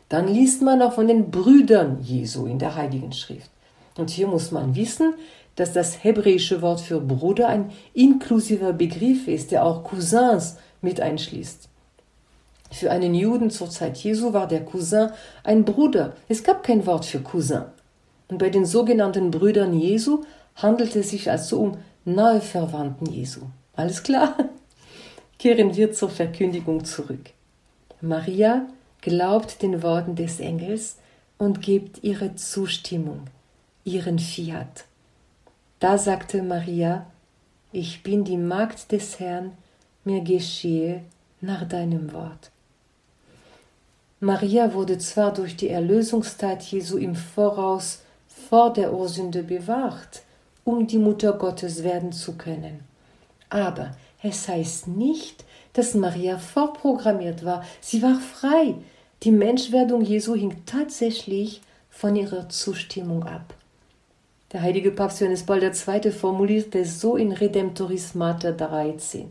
Dann 0.10 0.28
liest 0.28 0.62
man 0.62 0.82
auch 0.82 0.94
von 0.94 1.08
den 1.08 1.32
Brüdern 1.32 2.00
Jesu 2.02 2.46
in 2.46 2.60
der 2.60 2.76
Heiligen 2.76 3.12
Schrift. 3.12 3.50
Und 3.98 4.10
hier 4.10 4.28
muss 4.28 4.52
man 4.52 4.76
wissen, 4.76 5.14
dass 5.56 5.74
das 5.74 6.04
hebräische 6.04 6.62
Wort 6.62 6.82
für 6.82 7.02
Bruder 7.02 7.50
ein 7.50 7.72
inklusiver 7.94 8.74
Begriff 8.74 9.28
ist, 9.28 9.52
der 9.52 9.66
auch 9.66 9.84
Cousins 9.84 10.58
mit 10.82 11.02
einschließt. 11.02 11.68
Für 12.72 12.92
einen 12.92 13.16
Juden 13.16 13.50
zur 13.50 13.70
Zeit 13.70 13.98
Jesu 13.98 14.34
war 14.34 14.48
der 14.48 14.64
Cousin 14.64 15.10
ein 15.44 15.66
Bruder. 15.66 16.14
Es 16.28 16.44
gab 16.44 16.64
kein 16.64 16.86
Wort 16.86 17.06
für 17.06 17.22
Cousin. 17.22 17.64
Und 18.28 18.40
bei 18.40 18.50
den 18.50 18.66
sogenannten 18.66 19.32
Brüdern 19.32 19.74
Jesu 19.74 20.24
handelte 20.56 21.00
es 21.00 21.12
sich 21.12 21.32
also 21.32 21.60
um 21.60 21.78
nahe 22.04 22.42
Verwandten 22.42 23.06
Jesu. 23.06 23.42
Alles 23.76 24.04
klar? 24.04 24.36
Kehren 25.40 25.76
wir 25.76 25.94
zur 25.94 26.10
Verkündigung 26.10 26.84
zurück. 26.84 27.32
Maria 28.02 28.68
glaubt 29.02 29.62
den 29.62 29.82
Worten 29.82 30.16
des 30.16 30.40
Engels 30.40 30.98
und 31.38 31.62
gibt 31.62 32.04
ihre 32.04 32.36
Zustimmung, 32.36 33.22
ihren 33.88 34.20
Fiat. 34.20 34.84
Da 35.80 35.98
sagte 35.98 36.44
Maria, 36.44 37.08
ich 37.72 38.04
bin 38.04 38.26
die 38.26 38.38
Magd 38.38 38.92
des 38.92 39.20
Herrn, 39.20 39.54
mir 40.04 40.22
geschehe 40.22 41.04
nach 41.40 41.68
deinem 41.68 42.12
Wort. 42.12 42.52
Maria 44.20 44.74
wurde 44.74 44.98
zwar 44.98 45.34
durch 45.34 45.56
die 45.56 45.70
Erlösungstat 45.70 46.64
Jesu 46.64 46.98
im 46.98 47.16
Voraus 47.16 48.02
vor 48.28 48.74
der 48.74 48.94
Ursünde 48.94 49.44
bewacht, 49.44 50.24
um 50.66 50.88
die 50.88 50.98
Mutter 50.98 51.34
Gottes 51.34 51.84
werden 51.84 52.12
zu 52.12 52.34
können. 52.34 52.82
Aber 53.50 53.96
es 54.22 54.48
heißt 54.48 54.88
nicht, 54.88 55.46
dass 55.74 55.94
Maria 55.94 56.40
vorprogrammiert 56.40 57.46
war. 57.46 57.64
Sie 57.80 58.02
war 58.02 58.20
frei. 58.20 58.76
Die 59.24 59.32
Menschwerdung 59.32 60.02
Jesu 60.02 60.36
hing 60.36 60.64
tatsächlich 60.66 61.62
von 61.90 62.16
ihrer 62.16 62.50
Zustimmung 62.50 63.24
ab. 63.24 63.54
Der 64.54 64.62
heilige 64.62 64.92
Papst 64.92 65.20
Johannes 65.20 65.44
Paul 65.44 65.62
II. 65.62 66.10
formulierte 66.10 66.80
es 66.80 67.02
so 67.02 67.18
in 67.18 67.34
Redemptoris 67.34 68.16
Mater 68.16 68.54
13. 68.54 69.26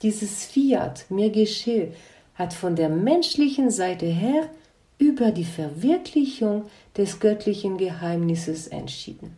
Dieses 0.00 0.46
Fiat, 0.46 1.04
mir 1.10 1.28
geschehe, 1.28 1.92
hat 2.36 2.54
von 2.54 2.74
der 2.74 2.88
menschlichen 2.88 3.70
Seite 3.70 4.06
her 4.06 4.48
über 4.96 5.30
die 5.30 5.44
Verwirklichung 5.44 6.64
des 6.96 7.20
göttlichen 7.20 7.76
Geheimnisses 7.76 8.68
entschieden. 8.68 9.36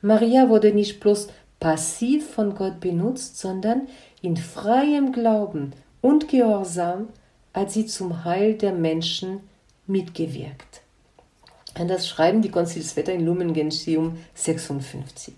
Maria 0.00 0.48
wurde 0.48 0.72
nicht 0.72 0.98
bloß 0.98 1.28
passiv 1.60 2.30
von 2.30 2.54
Gott 2.54 2.80
benutzt, 2.80 3.38
sondern 3.38 3.86
in 4.22 4.38
freiem 4.38 5.12
Glauben 5.12 5.74
und 6.00 6.28
Gehorsam 6.28 7.08
hat 7.52 7.70
sie 7.70 7.84
zum 7.84 8.24
Heil 8.24 8.54
der 8.54 8.72
Menschen 8.72 9.40
mitgewirkt. 9.86 10.80
Das 11.86 12.08
schreiben 12.08 12.42
die 12.42 12.50
Konzilsväter 12.50 13.12
in 13.12 13.24
Lumen 13.24 13.52
Gentium 13.52 14.18
56. 14.34 15.32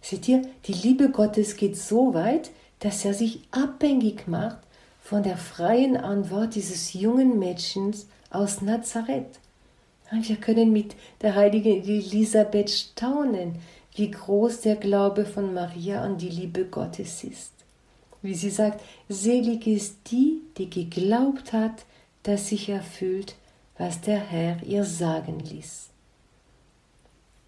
Seht 0.00 0.28
ihr, 0.28 0.42
die 0.66 0.72
Liebe 0.72 1.10
Gottes 1.10 1.56
geht 1.56 1.76
so 1.76 2.14
weit, 2.14 2.50
dass 2.80 3.04
er 3.04 3.14
sich 3.14 3.40
abhängig 3.52 4.26
macht 4.26 4.58
von 5.02 5.22
der 5.22 5.36
freien 5.36 5.96
Antwort 5.96 6.56
dieses 6.56 6.94
jungen 6.94 7.38
Mädchens 7.38 8.06
aus 8.30 8.60
Nazareth. 8.60 9.38
Wir 10.10 10.36
können 10.36 10.72
mit 10.72 10.96
der 11.22 11.36
heiligen 11.36 11.84
Elisabeth 11.84 12.70
staunen, 12.70 13.54
wie 13.94 14.10
groß 14.10 14.62
der 14.62 14.76
Glaube 14.76 15.24
von 15.24 15.54
Maria 15.54 16.02
an 16.02 16.18
die 16.18 16.28
Liebe 16.28 16.64
Gottes 16.64 17.22
ist. 17.22 17.52
Wie 18.20 18.34
sie 18.34 18.50
sagt, 18.50 18.80
selig 19.08 19.66
ist 19.66 19.96
die, 20.10 20.40
die 20.58 20.68
geglaubt 20.68 21.52
hat, 21.52 21.84
dass 22.24 22.48
sich 22.48 22.68
erfüllt, 22.68 23.36
was 23.82 24.00
der 24.00 24.20
Herr 24.20 24.58
ihr 24.64 24.84
sagen 24.84 25.40
ließ. 25.40 25.88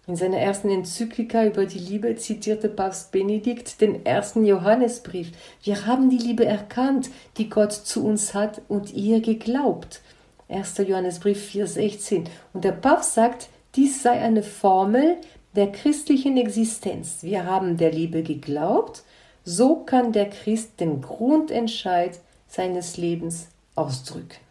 In 0.05 0.17
seiner 0.17 0.37
ersten 0.37 0.69
Enzyklika 0.69 1.45
über 1.45 1.65
die 1.65 1.79
Liebe 1.79 2.13
zitierte 2.17 2.67
Papst 2.67 3.13
Benedikt 3.13 3.79
den 3.79 4.05
ersten 4.05 4.43
Johannesbrief. 4.43 5.31
Wir 5.63 5.85
haben 5.85 6.09
die 6.09 6.17
Liebe 6.17 6.45
erkannt, 6.45 7.09
die 7.37 7.49
Gott 7.49 7.71
zu 7.71 8.05
uns 8.05 8.33
hat 8.33 8.61
und 8.67 8.93
ihr 8.93 9.21
geglaubt. 9.21 10.01
1. 10.49 10.79
Johannesbrief 10.79 11.51
4,16. 11.53 12.25
Und 12.51 12.65
der 12.65 12.73
Papst 12.73 13.13
sagt, 13.13 13.47
dies 13.75 14.03
sei 14.03 14.19
eine 14.21 14.43
Formel 14.43 15.15
der 15.55 15.71
christlichen 15.71 16.35
Existenz. 16.35 17.19
Wir 17.23 17.45
haben 17.45 17.77
der 17.77 17.93
Liebe 17.93 18.23
geglaubt, 18.23 19.03
so 19.45 19.77
kann 19.77 20.11
der 20.11 20.29
Christ 20.29 20.81
den 20.81 20.99
Grundentscheid 20.99 22.19
seines 22.45 22.97
Lebens 22.97 23.47
ausdrücken. 23.75 24.44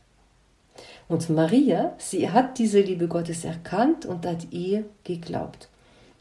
Und 1.08 1.28
Maria, 1.30 1.92
sie 1.98 2.30
hat 2.30 2.58
diese 2.58 2.80
Liebe 2.80 3.08
Gottes 3.08 3.44
erkannt 3.44 4.06
und 4.06 4.26
hat 4.26 4.52
ihr 4.52 4.84
geglaubt. 5.04 5.68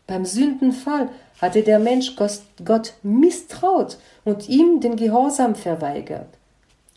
Beim 0.07 0.25
Sündenfall 0.25 1.09
hatte 1.41 1.63
der 1.63 1.79
Mensch 1.79 2.15
Gott 2.17 2.93
misstraut 3.03 3.97
und 4.25 4.49
ihm 4.49 4.81
den 4.81 4.97
Gehorsam 4.97 5.55
verweigert. 5.55 6.27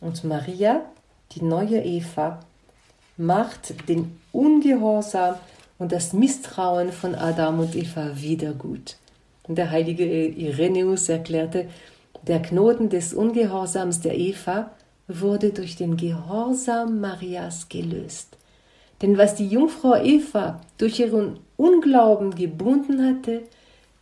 Und 0.01 0.25
Maria, 0.25 0.83
die 1.33 1.43
neue 1.43 1.83
Eva, 1.83 2.41
macht 3.17 3.89
den 3.89 4.19
Ungehorsam 4.33 5.37
und 5.79 5.93
das 5.93 6.13
Misstrauen 6.13 6.93
von 6.93 7.15
Adam 7.15 7.61
und 7.61 7.75
Eva 7.77 8.11
wieder 8.17 8.53
gut. 8.53 8.97
Und 9.45 9.57
der 9.57 9.71
heilige 9.71 10.05
Irenäus 10.05 11.09
erklärte, 11.09 11.69
der 12.27 12.43
Knoten 12.43 12.89
des 12.89 13.15
Ungehorsams 13.15 14.01
der 14.01 14.19
Eva 14.19 14.71
wurde 15.09 15.51
durch 15.51 15.77
den 15.77 15.97
Gehorsam 15.97 17.01
Marias 17.01 17.69
gelöst. 17.69 18.37
Denn 19.03 19.19
was 19.19 19.35
die 19.35 19.49
Jungfrau 19.49 19.97
Eva 19.97 20.61
durch 20.79 20.99
ihren 21.01 21.39
Unglauben 21.57 22.35
gebunden 22.35 23.05
hatte, 23.05 23.43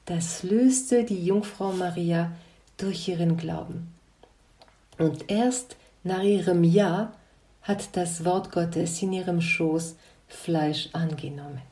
das 0.06 0.42
löste 0.42 1.04
die 1.04 1.24
Jungfrau 1.24 1.72
Maria 1.72 2.32
durch 2.76 3.08
ihren 3.08 3.36
Glauben. 3.36 3.92
Und 4.98 5.30
erst 5.30 5.76
nach 6.02 6.22
ihrem 6.22 6.62
Ja 6.64 7.12
hat 7.62 7.96
das 7.96 8.24
Wort 8.24 8.52
Gottes 8.52 9.02
in 9.02 9.12
ihrem 9.12 9.40
Schoß 9.40 9.96
Fleisch 10.28 10.90
angenommen. 10.92 11.62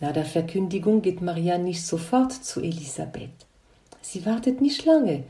Nach 0.00 0.12
der 0.12 0.24
Verkündigung 0.24 1.02
geht 1.02 1.22
Maria 1.22 1.56
nicht 1.56 1.86
sofort 1.86 2.32
zu 2.32 2.60
Elisabeth. 2.60 3.30
Sie 4.02 4.26
wartet 4.26 4.60
nicht 4.60 4.84
lange, 4.84 5.24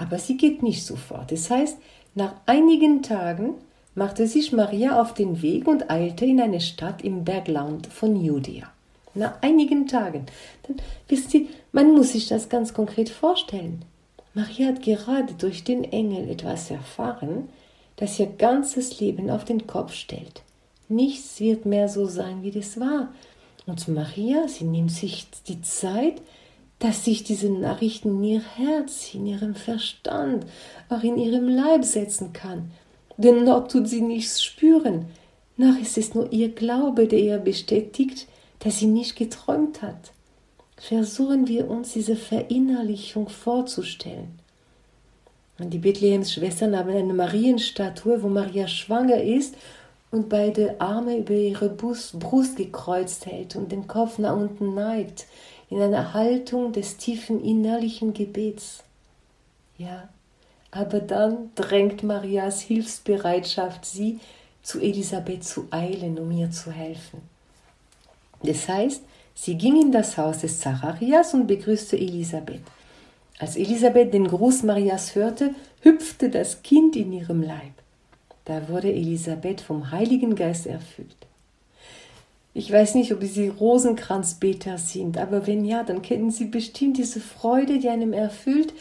aber 0.00 0.18
sie 0.18 0.36
geht 0.38 0.62
nicht 0.62 0.84
sofort. 0.84 1.30
Das 1.30 1.50
heißt, 1.50 1.76
nach 2.14 2.32
einigen 2.46 3.02
Tagen 3.02 3.54
machte 3.94 4.26
sich 4.26 4.50
Maria 4.50 5.00
auf 5.00 5.12
den 5.12 5.42
Weg 5.42 5.68
und 5.68 5.90
eilte 5.90 6.24
in 6.24 6.40
eine 6.40 6.60
Stadt 6.60 7.04
im 7.04 7.24
Bergland 7.24 7.86
von 7.86 8.16
Judäa. 8.16 8.70
Nach 9.14 9.42
einigen 9.42 9.86
Tagen. 9.86 10.24
Dann 10.66 10.76
wisst 11.06 11.34
ihr, 11.34 11.46
man 11.72 11.92
muss 11.92 12.12
sich 12.12 12.28
das 12.28 12.48
ganz 12.48 12.72
konkret 12.72 13.10
vorstellen. 13.10 13.84
Maria 14.32 14.68
hat 14.68 14.82
gerade 14.82 15.34
durch 15.34 15.64
den 15.64 15.84
Engel 15.84 16.30
etwas 16.30 16.70
erfahren, 16.70 17.48
das 17.96 18.18
ihr 18.18 18.26
ganzes 18.26 19.00
Leben 19.00 19.28
auf 19.28 19.44
den 19.44 19.66
Kopf 19.66 19.92
stellt. 19.92 20.42
Nichts 20.88 21.40
wird 21.40 21.66
mehr 21.66 21.88
so 21.88 22.06
sein, 22.06 22.42
wie 22.42 22.52
das 22.52 22.80
war. 22.80 23.12
Und 23.66 23.86
Maria, 23.88 24.48
sie 24.48 24.64
nimmt 24.64 24.92
sich 24.92 25.26
die 25.46 25.60
Zeit, 25.60 26.22
dass 26.80 27.04
sich 27.04 27.22
diese 27.22 27.50
Nachrichten 27.50 28.16
in 28.16 28.24
ihr 28.24 28.42
Herz, 28.56 29.14
in 29.14 29.26
ihrem 29.26 29.54
Verstand, 29.54 30.46
auch 30.88 31.02
in 31.02 31.18
ihrem 31.18 31.48
Leib 31.48 31.84
setzen 31.84 32.32
kann. 32.32 32.72
Denn 33.18 33.44
noch 33.44 33.68
tut 33.68 33.86
sie 33.86 34.00
nichts 34.00 34.42
spüren. 34.42 35.04
Noch 35.58 35.78
ist 35.78 35.98
es 35.98 36.14
nur 36.14 36.32
ihr 36.32 36.48
Glaube, 36.48 37.06
der 37.06 37.18
ihr 37.18 37.38
bestätigt, 37.38 38.26
dass 38.60 38.78
sie 38.78 38.86
nicht 38.86 39.14
geträumt 39.14 39.82
hat. 39.82 40.12
Versuchen 40.78 41.46
wir 41.46 41.68
uns 41.68 41.92
diese 41.92 42.16
Verinnerlichung 42.16 43.28
vorzustellen. 43.28 44.38
Die 45.58 45.78
Bethlehems 45.78 46.32
Schwestern 46.32 46.74
haben 46.74 46.88
eine 46.88 47.12
Marienstatue, 47.12 48.22
wo 48.22 48.28
Maria 48.28 48.66
schwanger 48.66 49.22
ist 49.22 49.54
und 50.10 50.30
beide 50.30 50.80
Arme 50.80 51.18
über 51.18 51.34
ihre 51.34 51.68
Brust 51.68 52.56
gekreuzt 52.56 53.26
hält 53.26 53.54
und 53.54 53.70
den 53.70 53.86
Kopf 53.86 54.16
nach 54.16 54.34
unten 54.34 54.74
neigt 54.74 55.26
in 55.70 55.80
einer 55.80 56.12
Haltung 56.12 56.72
des 56.72 56.96
tiefen 56.96 57.42
innerlichen 57.42 58.12
Gebets. 58.12 58.82
Ja, 59.78 60.08
aber 60.70 61.00
dann 61.00 61.50
drängt 61.54 62.02
Marias 62.02 62.60
Hilfsbereitschaft 62.60 63.86
sie, 63.86 64.20
zu 64.62 64.78
Elisabeth 64.78 65.42
zu 65.42 65.66
eilen, 65.70 66.18
um 66.18 66.30
ihr 66.30 66.50
zu 66.50 66.70
helfen. 66.70 67.22
Das 68.42 68.68
heißt, 68.68 69.02
sie 69.34 69.56
ging 69.56 69.80
in 69.80 69.92
das 69.92 70.18
Haus 70.18 70.38
des 70.38 70.60
Zacharias 70.60 71.32
und 71.32 71.46
begrüßte 71.46 71.96
Elisabeth. 71.96 72.62
Als 73.38 73.56
Elisabeth 73.56 74.12
den 74.12 74.28
Gruß 74.28 74.64
Marias 74.64 75.14
hörte, 75.14 75.54
hüpfte 75.80 76.28
das 76.28 76.62
Kind 76.62 76.94
in 76.94 77.12
ihrem 77.12 77.42
Leib. 77.42 77.72
Da 78.44 78.68
wurde 78.68 78.92
Elisabeth 78.92 79.62
vom 79.62 79.90
Heiligen 79.90 80.34
Geist 80.34 80.66
erfüllt. 80.66 81.26
Ich 82.52 82.72
weiß 82.72 82.96
nicht, 82.96 83.12
ob 83.12 83.22
Sie 83.22 83.48
Rosenkranzbeter 83.48 84.76
sind, 84.78 85.18
aber 85.18 85.46
wenn 85.46 85.64
ja, 85.64 85.84
dann 85.84 86.02
kennen 86.02 86.30
Sie 86.30 86.46
bestimmt 86.46 86.98
diese 86.98 87.20
Freude, 87.20 87.78
die 87.78 87.88
einem 87.88 88.12
erfüllt, 88.12 88.72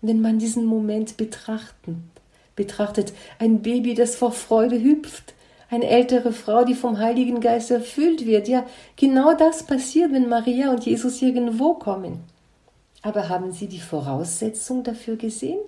wenn 0.00 0.22
man 0.22 0.38
diesen 0.38 0.64
Moment 0.64 1.18
betrachten, 1.18 2.10
betrachtet. 2.56 3.12
Ein 3.38 3.60
Baby, 3.60 3.94
das 3.94 4.16
vor 4.16 4.32
Freude 4.32 4.80
hüpft, 4.80 5.34
eine 5.68 5.86
ältere 5.86 6.32
Frau, 6.32 6.64
die 6.64 6.74
vom 6.74 6.98
Heiligen 6.98 7.40
Geist 7.40 7.70
erfüllt 7.70 8.24
wird. 8.24 8.48
Ja, 8.48 8.64
genau 8.96 9.34
das 9.34 9.64
passiert, 9.64 10.12
wenn 10.12 10.28
Maria 10.28 10.70
und 10.70 10.86
Jesus 10.86 11.20
irgendwo 11.20 11.74
kommen. 11.74 12.20
Aber 13.02 13.28
haben 13.28 13.52
Sie 13.52 13.66
die 13.66 13.80
Voraussetzung 13.80 14.82
dafür 14.82 15.16
gesehen? 15.16 15.60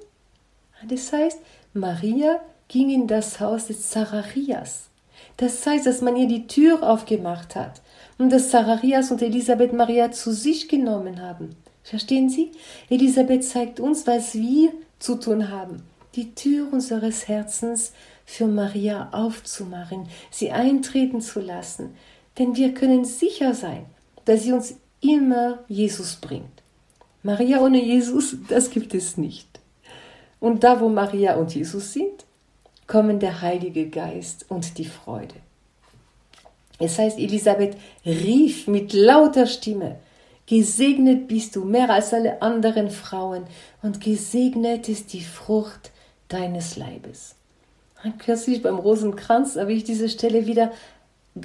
Das 0.89 1.13
heißt, 1.13 1.39
Maria 1.75 2.41
ging 2.69 2.91
in 2.91 3.07
das 3.07 3.39
Haus 3.41 3.67
des 3.67 3.91
Zacharias. 3.91 4.89
Das 5.37 5.67
heißt, 5.67 5.87
dass 5.87 6.03
man 6.03 6.17
ihr 6.17 6.29
die 6.29 6.47
Tür 6.47 6.83
aufgemacht 6.83 7.57
hat 7.57 7.81
und 8.19 8.31
dass 8.31 8.51
Zacharias 8.51 9.11
und 9.11 9.23
Elisabeth 9.23 9.73
Maria 9.73 10.13
zu 10.13 10.33
sich 10.33 10.69
genommen 10.69 11.21
haben. 11.21 11.57
Verstehen 11.83 12.29
Sie? 12.29 12.53
Elisabeth 12.91 13.45
zeigt 13.45 13.81
uns, 13.81 14.07
was 14.07 14.35
wir 14.35 14.73
zu 14.99 15.17
tun 15.17 15.51
haben. 15.51 15.83
Die 16.15 16.35
Tür 16.35 16.69
unseres 16.73 17.27
Herzens 17.27 17.93
für 18.25 18.47
Maria 18.47 19.09
aufzumachen, 19.13 20.09
sie 20.31 20.53
eintreten 20.53 21.21
zu 21.21 21.41
lassen. 21.41 21.97
Denn 22.39 22.57
wir 22.57 22.73
können 22.73 23.05
sicher 23.05 23.55
sein, 23.55 23.87
dass 24.25 24.45
sie 24.45 24.53
uns 24.53 24.77
immer 25.01 25.59
Jesus 25.69 26.17
bringt. 26.17 26.63
Maria 27.23 27.61
ohne 27.61 27.83
Jesus, 27.83 28.37
das 28.49 28.71
gibt 28.71 28.95
es 28.95 29.17
nicht. 29.17 29.49
Und 30.41 30.65
da, 30.65 30.81
wo 30.81 30.89
Maria 30.89 31.37
und 31.37 31.55
Jesus 31.55 31.93
sind, 31.93 32.25
kommen 32.93 33.21
der 33.21 33.41
Heilige 33.41 33.89
Geist 33.89 34.45
und 34.51 34.77
die 34.77 34.85
Freude. 34.85 35.37
Es 36.79 36.99
heißt, 36.99 37.19
Elisabeth 37.19 37.75
rief 38.05 38.67
mit 38.67 38.93
lauter 38.93 39.47
Stimme, 39.47 39.97
Gesegnet 40.45 41.27
bist 41.27 41.57
du 41.57 41.65
mehr 41.65 41.89
als 41.89 42.13
alle 42.13 42.43
anderen 42.43 42.91
Frauen 42.91 43.45
und 43.81 44.03
gesegnet 44.03 44.91
ist 44.91 45.15
die 45.15 45.23
Frucht 45.23 45.91
deines 46.29 46.77
Leibes. 46.77 47.35
Kürzlich 48.19 48.61
beim 48.61 48.77
Rosenkranz 48.77 49.57
habe 49.57 49.73
ich 49.73 49.85
diese 49.85 50.11
Stelle 50.11 50.47
wieder 50.47 50.71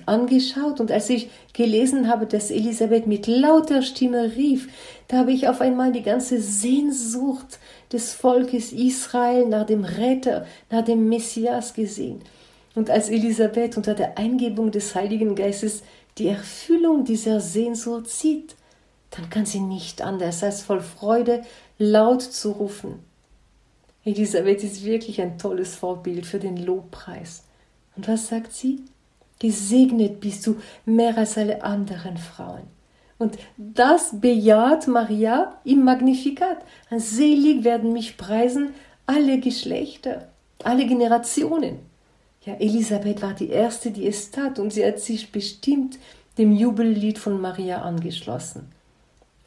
angeschaut 0.06 0.80
und 0.82 0.92
als 0.92 1.10
ich 1.10 1.30
gelesen 1.54 2.10
habe, 2.10 2.26
dass 2.26 2.52
Elisabeth 2.52 3.08
mit 3.08 3.26
lauter 3.28 3.82
Stimme 3.82 4.36
rief, 4.36 4.68
da 5.08 5.18
habe 5.18 5.32
ich 5.32 5.48
auf 5.48 5.62
einmal 5.62 5.94
die 5.94 6.02
ganze 6.02 6.42
Sehnsucht 6.42 7.60
des 7.92 8.14
Volkes 8.14 8.74
Israel 8.74 9.48
nach 9.48 9.66
dem 9.66 9.86
Retter, 9.86 10.46
nach 10.70 10.84
dem 10.84 11.08
Messias 11.08 11.74
gesehen. 11.74 12.22
Und 12.76 12.90
als 12.90 13.10
Elisabeth 13.10 13.78
unter 13.78 13.94
der 13.94 14.18
Eingebung 14.18 14.72
des 14.72 14.94
Heiligen 14.94 15.36
Geistes 15.36 15.84
die 16.18 16.28
Erfüllung 16.28 17.06
dieser 17.06 17.40
Sehnsucht 17.40 18.10
sieht, 18.10 18.56
dann 19.12 19.30
kann 19.30 19.46
sie 19.46 19.62
nicht 19.62 20.02
anders, 20.02 20.44
als 20.44 20.64
voll 20.64 20.82
Freude 20.82 21.44
laut 21.80 22.22
zu 22.22 22.52
rufen. 22.52 23.00
Elisabeth 24.04 24.64
ist 24.64 24.84
wirklich 24.84 25.22
ein 25.22 25.38
tolles 25.38 25.76
Vorbild 25.76 26.26
für 26.26 26.40
den 26.40 26.58
Lobpreis. 26.58 27.44
Und 27.96 28.08
was 28.08 28.28
sagt 28.28 28.54
sie? 28.54 28.84
Gesegnet 29.40 30.20
bist 30.20 30.46
du 30.48 30.58
mehr 30.86 31.18
als 31.18 31.38
alle 31.38 31.64
anderen 31.64 32.18
Frauen. 32.18 32.64
Und 33.20 33.38
das 33.58 34.20
bejaht 34.20 34.88
Maria 34.88 35.60
im 35.64 35.84
Magnifikat. 35.84 36.58
Selig 36.96 37.64
werden 37.64 37.94
mich 37.94 38.18
preisen 38.18 38.74
alle 39.06 39.40
Geschlechter, 39.40 40.28
alle 40.64 40.86
Generationen. 40.86 41.80
Ja, 42.46 42.54
Elisabeth 42.56 43.22
war 43.22 43.34
die 43.34 43.50
erste, 43.50 43.92
die 43.92 44.08
es 44.08 44.32
tat, 44.32 44.60
und 44.60 44.72
sie 44.72 44.86
hat 44.86 45.00
sich 45.00 45.32
bestimmt 45.32 45.98
dem 46.38 46.52
Jubellied 46.54 47.18
von 47.18 47.42
Maria 47.42 47.82
angeschlossen. 47.82 48.72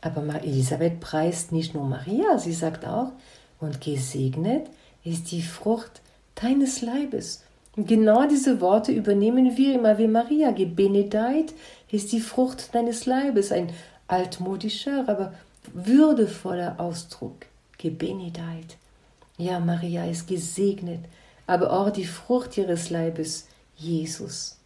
Aber 0.01 0.23
Elisabeth 0.43 1.01
preist 1.01 1.53
nicht 1.53 1.75
nur 1.75 1.85
Maria, 1.85 2.39
sie 2.39 2.53
sagt 2.53 2.87
auch, 2.87 3.13
und 3.61 3.81
gesegnet 3.81 4.67
ist 5.05 5.31
die 5.31 5.43
Frucht 5.43 6.01
deines 6.35 6.83
Leibes. 6.83 7.43
Genau 7.87 8.27
diese 8.27 8.61
Worte 8.61 8.93
übernehmen 8.93 9.57
wir 9.57 9.75
im 9.75 9.87
Ave 9.87 10.09
Maria. 10.09 10.51
Gebenedeit 10.51 11.55
ist 11.91 12.13
die 12.13 12.21
Frucht 12.21 12.75
deines 12.75 13.07
Leibes. 13.07 13.53
Ein 13.53 13.73
altmodischer, 14.07 15.05
aber 15.09 15.33
würdevoller 15.73 16.79
Ausdruck. 16.79 17.47
Gebenedeit. 17.79 18.77
Ja, 19.39 19.61
Maria 19.61 20.05
ist 20.05 20.27
gesegnet, 20.27 21.01
aber 21.47 21.73
auch 21.73 21.91
die 21.91 22.05
Frucht 22.05 22.59
ihres 22.59 22.91
Leibes, 22.91 23.47
Jesus. 23.77 24.59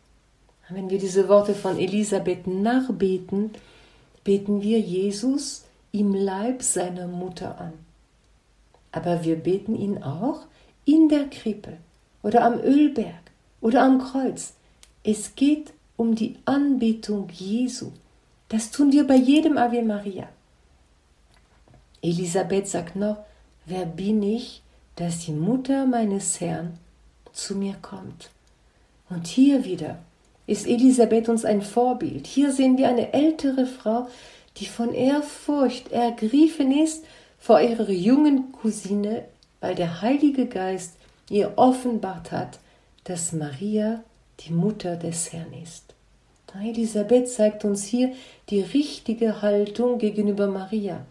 Wenn 0.69 0.91
wir 0.91 0.99
diese 0.99 1.29
Worte 1.29 1.55
von 1.55 1.79
Elisabeth 1.79 2.49
nachbeten, 2.49 3.51
beten 4.25 4.63
wir 4.63 4.81
Jesus 4.81 5.65
im 5.93 6.15
Leib 6.15 6.63
seiner 6.63 7.07
Mutter 7.07 7.61
an. 7.61 7.75
Aber 8.91 9.23
wir 9.25 9.37
beten 9.37 9.77
ihn 9.77 10.03
auch 10.03 10.41
in 10.85 11.09
der 11.09 11.29
Krippe 11.29 11.75
oder 12.25 12.43
am 12.43 12.59
Ölberg 12.59 13.23
oder 13.61 13.83
am 13.83 14.01
Kreuz. 14.01 14.55
Es 15.05 15.37
geht 15.37 15.73
um 15.97 16.17
die 16.17 16.37
Anbetung 16.47 17.29
Jesu. 17.31 17.93
Das 18.49 18.73
tun 18.73 18.91
wir 18.91 19.07
bei 19.07 19.15
jedem 19.17 19.57
Ave 19.59 19.83
Maria. 19.83 20.29
Elisabeth 22.03 22.67
sagt 22.67 22.97
noch, 22.97 23.19
wer 23.67 23.87
bin 23.87 24.23
ich, 24.23 24.63
dass 24.97 25.21
die 25.21 25.33
Mutter 25.33 25.87
meines 25.87 26.41
Herrn 26.41 26.79
zu 27.33 27.55
mir 27.55 27.77
kommt? 27.81 28.31
Und 29.09 29.27
hier 29.27 29.65
wieder 29.65 29.99
ist 30.47 30.67
Elisabeth 30.67 31.29
uns 31.29 31.45
ein 31.45 31.63
Vorbild. 31.63 32.27
Hier 32.27 32.53
sehen 32.53 32.79
wir 32.79 32.89
eine 32.89 33.13
ältere 33.13 33.67
Frau, 33.67 34.09
die 34.57 34.67
von 34.67 34.95
Ehrfurcht 34.95 35.93
ergriffen 35.93 36.73
ist 36.73 37.05
vor 37.39 37.61
ihrer 37.61 37.91
jungen 37.91 38.53
Cousine, 38.53 39.25
weil 39.61 39.75
der 39.75 40.01
Heilige 40.03 40.47
Geist 40.47 40.95
ihr 41.31 41.53
offenbart 41.57 42.33
hat, 42.33 42.59
dass 43.05 43.33
Maria 43.33 44.03
die 44.41 44.53
Mutter 44.53 44.97
des 44.97 45.33
Herrn 45.33 45.53
ist. 45.63 45.95
Elisabeth 46.63 47.29
zeigt 47.29 47.65
uns 47.65 47.85
hier 47.85 48.13
die 48.49 48.61
richtige 48.61 49.43
Haltung 49.43 49.99
gegenüber 49.99 50.47
Maria, 50.47 51.05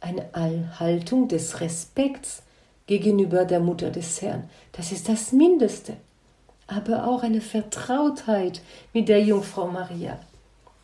eine 0.00 0.80
Haltung 0.80 1.28
des 1.28 1.60
Respekts 1.60 2.42
gegenüber 2.86 3.44
der 3.44 3.60
Mutter 3.60 3.90
des 3.90 4.22
Herrn. 4.22 4.48
Das 4.72 4.90
ist 4.90 5.10
das 5.10 5.32
Mindeste 5.32 5.98
aber 6.76 7.06
auch 7.06 7.22
eine 7.22 7.40
Vertrautheit 7.40 8.60
mit 8.92 9.08
der 9.08 9.22
Jungfrau 9.22 9.66
Maria. 9.68 10.18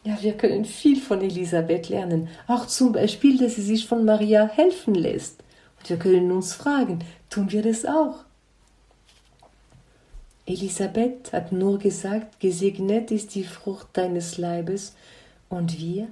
Ja, 0.05 0.17
wir 0.21 0.33
können 0.35 0.65
viel 0.65 1.01
von 1.01 1.21
Elisabeth 1.21 1.89
lernen, 1.89 2.29
auch 2.47 2.67
zum 2.67 2.93
Beispiel, 2.93 3.39
dass 3.39 3.57
sie 3.57 3.63
sich 3.63 3.87
von 3.87 4.05
Maria 4.05 4.49
helfen 4.49 4.95
lässt. 4.95 5.43
Und 5.79 5.91
wir 5.91 5.99
können 5.99 6.31
uns 6.33 6.55
fragen, 6.55 7.01
tun 7.31 7.51
wir 7.51 7.63
das 7.63 7.85
auch? 7.85 8.25
Elisabeth 10.49 11.33
hat 11.33 11.53
nur 11.53 11.79
gesagt, 11.79 12.41
gesegnet 12.41 13.11
ist 13.11 13.35
die 13.35 13.45
Frucht 13.45 13.89
deines 13.93 14.39
Leibes, 14.39 14.95
und 15.51 15.79
wir, 15.79 16.09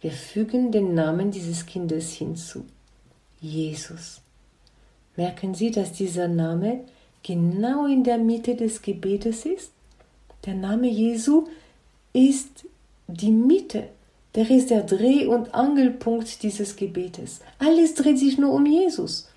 wir 0.00 0.10
fügen 0.12 0.72
den 0.72 0.94
Namen 0.94 1.30
dieses 1.30 1.66
Kindes 1.66 2.12
hinzu. 2.12 2.64
Jesus. 3.40 4.20
Merken 5.16 5.54
Sie, 5.54 5.70
dass 5.70 5.92
dieser 5.92 6.28
Name 6.28 6.80
genau 7.22 7.86
in 7.86 8.02
der 8.02 8.18
Mitte 8.18 8.54
des 8.54 8.82
Gebetes 8.82 9.46
ist? 9.46 9.72
Der 10.46 10.54
Name 10.54 10.88
Jesu 10.88 11.46
ist 12.12 12.66
die 13.06 13.30
Mitte. 13.30 13.88
Der 14.34 14.50
ist 14.50 14.70
der 14.70 14.82
Dreh- 14.82 15.26
und 15.26 15.54
Angelpunkt 15.54 16.42
dieses 16.42 16.74
Gebetes. 16.76 17.40
Alles 17.58 17.94
dreht 17.94 18.18
sich 18.18 18.38
nur 18.38 18.52
um 18.52 18.64
Jesus. 18.64 19.28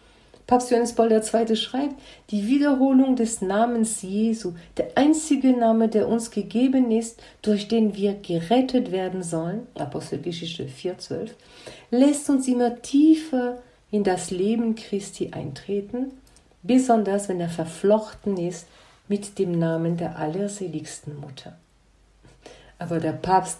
Papst 0.47 0.69
Johannes 0.69 0.93
Paul 0.93 1.11
II. 1.11 1.55
schreibt, 1.55 1.95
die 2.29 2.47
Wiederholung 2.47 3.15
des 3.15 3.41
Namens 3.41 4.01
Jesu, 4.01 4.53
der 4.77 4.89
einzige 4.95 5.51
Name, 5.57 5.89
der 5.89 6.07
uns 6.07 6.29
gegeben 6.29 6.91
ist, 6.91 7.21
durch 7.41 7.67
den 7.67 7.95
wir 7.95 8.13
gerettet 8.13 8.91
werden 8.91 9.23
sollen, 9.23 9.67
Apostelgeschichte 9.75 10.65
4,12, 10.65 11.31
lässt 11.89 12.29
uns 12.29 12.47
immer 12.47 12.81
tiefer 12.81 13.57
in 13.89 14.03
das 14.03 14.29
Leben 14.29 14.75
Christi 14.75 15.31
eintreten 15.31 16.11
besonders 16.65 17.29
wenn 17.29 17.39
er 17.39 17.49
verflochten 17.49 18.37
ist 18.37 18.67
mit 19.07 19.37
dem 19.37 19.57
Namen 19.57 19.97
der 19.97 20.17
allerseligsten 20.17 21.19
Mutter. 21.19 21.55
Aber 22.79 22.99
der 22.99 23.11
Papst 23.11 23.59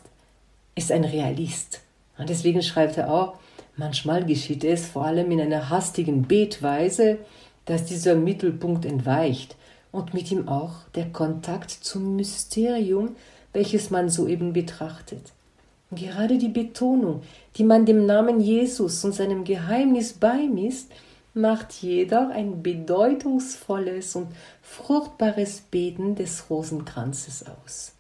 ist 0.74 0.92
ein 0.92 1.06
Realist. 1.06 1.82
Und 2.18 2.30
deswegen 2.30 2.64
schreibt 2.64 2.98
er 2.98 3.12
auch, 3.12 3.38
manchmal 3.78 4.26
geschieht 4.26 4.64
es 4.64 4.86
vor 4.86 5.06
allem 5.06 5.32
in 5.32 5.42
einer 5.42 5.70
hastigen 5.70 6.28
Betweise, 6.28 7.20
dass 7.66 7.86
dieser 7.86 8.16
Mittelpunkt 8.16 8.86
entweicht 8.86 9.56
und 9.92 10.14
mit 10.14 10.32
ihm 10.32 10.48
auch 10.48 10.88
der 10.94 11.10
Kontakt 11.12 11.72
zum 11.72 12.16
Mysterium, 12.16 13.16
welches 13.54 13.90
man 13.90 14.10
soeben 14.10 14.54
betrachtet. 14.54 15.32
Gerade 15.92 16.38
die 16.38 16.50
Betonung, 16.50 17.22
die 17.56 17.64
man 17.64 17.86
dem 17.86 18.06
Namen 18.06 18.42
Jesus 18.42 19.04
und 19.06 19.14
seinem 19.14 19.44
Geheimnis 19.44 20.14
beimisst, 20.14 20.92
macht 21.34 21.74
jedoch 21.82 22.30
ein 22.30 22.64
bedeutungsvolles 22.64 24.16
und 24.16 24.28
fruchtbares 24.62 25.62
Beten 25.62 26.16
des 26.16 26.50
Rosenkranzes 26.50 27.46
aus. 27.48 27.92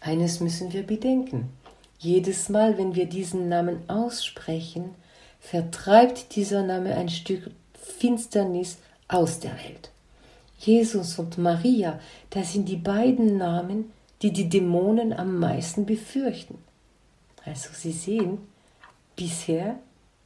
Eines 0.00 0.40
müssen 0.40 0.72
wir 0.72 0.82
bedenken. 0.84 1.50
Jedes 1.98 2.48
Mal, 2.48 2.78
wenn 2.78 2.94
wir 2.94 3.06
diesen 3.06 3.48
Namen 3.48 3.88
aussprechen, 3.88 4.94
vertreibt 5.40 6.36
dieser 6.36 6.62
Name 6.62 6.94
ein 6.94 7.08
Stück 7.08 7.50
Finsternis 7.74 8.78
aus 9.08 9.40
der 9.40 9.52
Welt. 9.52 9.90
Jesus 10.58 11.18
und 11.18 11.38
Maria, 11.38 11.98
das 12.30 12.52
sind 12.52 12.68
die 12.68 12.76
beiden 12.76 13.36
Namen, 13.36 13.92
die 14.22 14.32
die 14.32 14.48
Dämonen 14.48 15.12
am 15.12 15.38
meisten 15.38 15.86
befürchten. 15.86 16.58
Also 17.44 17.70
Sie 17.72 17.92
sehen, 17.92 18.38
bisher 19.16 19.78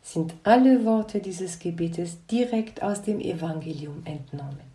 sind 0.03 0.35
alle 0.43 0.85
Worte 0.85 1.21
dieses 1.21 1.59
Gebetes 1.59 2.17
direkt 2.31 2.83
aus 2.83 3.03
dem 3.03 3.21
Evangelium 3.21 4.03
entnommen. 4.05 4.72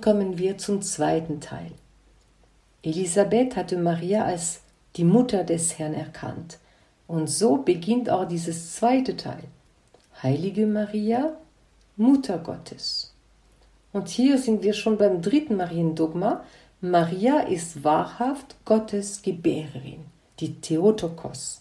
Kommen 0.00 0.38
wir 0.38 0.56
zum 0.56 0.80
zweiten 0.80 1.40
Teil. 1.40 1.72
Elisabeth 2.82 3.56
hatte 3.56 3.76
Maria 3.76 4.24
als 4.24 4.60
die 4.96 5.04
Mutter 5.04 5.44
des 5.44 5.78
Herrn 5.78 5.92
erkannt. 5.92 6.58
Und 7.06 7.28
so 7.28 7.58
beginnt 7.58 8.08
auch 8.08 8.26
dieses 8.26 8.74
zweite 8.74 9.16
Teil. 9.16 9.44
Heilige 10.22 10.66
Maria, 10.66 11.36
Mutter 11.96 12.38
Gottes. 12.38 13.12
Und 13.92 14.08
hier 14.08 14.38
sind 14.38 14.62
wir 14.62 14.72
schon 14.72 14.96
beim 14.96 15.20
dritten 15.20 15.56
Mariendogma. 15.56 16.44
Maria 16.80 17.40
ist 17.40 17.84
wahrhaft 17.84 18.56
Gottes 18.64 19.20
Gebärerin, 19.20 20.04
die 20.38 20.54
Theotokos. 20.54 21.60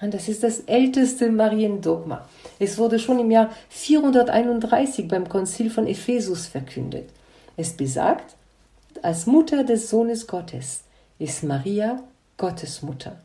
Das 0.00 0.28
ist 0.28 0.42
das 0.42 0.60
älteste 0.60 1.30
Mariendogma. 1.30 2.28
Es 2.58 2.78
wurde 2.78 2.98
schon 2.98 3.20
im 3.20 3.30
Jahr 3.30 3.50
431 3.68 5.06
beim 5.06 5.28
Konzil 5.28 5.70
von 5.70 5.86
Ephesus 5.86 6.46
verkündet. 6.46 7.10
Es 7.56 7.72
besagt, 7.72 8.36
als 9.02 9.26
Mutter 9.26 9.64
des 9.64 9.90
Sohnes 9.90 10.26
Gottes 10.26 10.84
ist 11.18 11.42
Maria 11.42 12.02
Gottesmutter. 12.36 13.20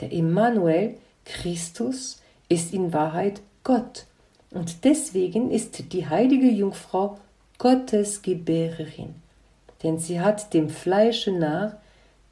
Der 0.00 0.12
Immanuel, 0.12 0.96
Christus, 1.24 2.20
ist 2.48 2.74
in 2.74 2.92
Wahrheit 2.92 3.40
Gott. 3.64 4.06
Und 4.50 4.84
deswegen 4.84 5.50
ist 5.50 5.92
die 5.92 6.06
heilige 6.06 6.48
Jungfrau 6.48 7.18
Gottes 7.58 8.22
Gebärerin. 8.22 9.14
Denn 9.82 9.98
sie 9.98 10.20
hat 10.20 10.52
dem 10.52 10.68
Fleische 10.68 11.32
nach 11.32 11.74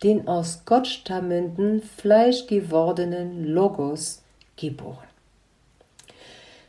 den 0.02 0.28
aus 0.28 0.62
Gott 0.64 0.86
stammenden, 0.86 1.82
fleischgewordenen 1.82 3.44
Logos 3.44 4.22
geboren. 4.56 5.08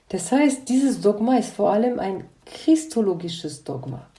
Das 0.10 0.32
heißt, 0.32 0.68
dieses 0.68 1.00
Dogma 1.02 1.38
ist 1.38 1.54
vor 1.54 1.72
allem 1.72 2.00
ein 2.00 2.26
christologisches 2.46 3.64
Dogma. 3.64 4.11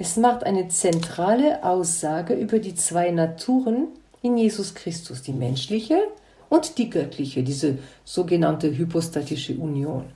Es 0.00 0.16
macht 0.16 0.44
eine 0.44 0.66
zentrale 0.68 1.62
Aussage 1.62 2.32
über 2.32 2.58
die 2.58 2.74
zwei 2.74 3.10
Naturen 3.10 3.88
in 4.22 4.38
Jesus 4.38 4.74
Christus, 4.74 5.20
die 5.20 5.34
menschliche 5.34 6.00
und 6.48 6.78
die 6.78 6.88
göttliche, 6.88 7.42
diese 7.42 7.76
sogenannte 8.02 8.74
hypostatische 8.74 9.54
Union. 9.56 10.06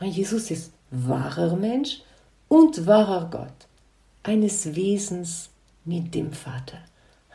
Jesus 0.00 0.50
ist 0.50 0.72
wahrer 0.90 1.54
Mensch 1.54 2.00
und 2.48 2.86
wahrer 2.86 3.28
Gott, 3.30 3.68
eines 4.22 4.74
Wesens 4.74 5.50
mit 5.84 6.14
dem 6.14 6.32
Vater. 6.32 6.78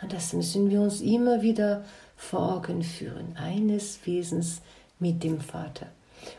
Das 0.10 0.34
müssen 0.34 0.72
wir 0.72 0.82
uns 0.82 1.02
immer 1.02 1.44
wieder 1.44 1.86
vor 2.18 2.56
Augen 2.56 2.82
führen, 2.82 3.38
eines 3.38 4.00
Wesens 4.06 4.60
mit 4.98 5.24
dem 5.24 5.40
Vater. 5.40 5.86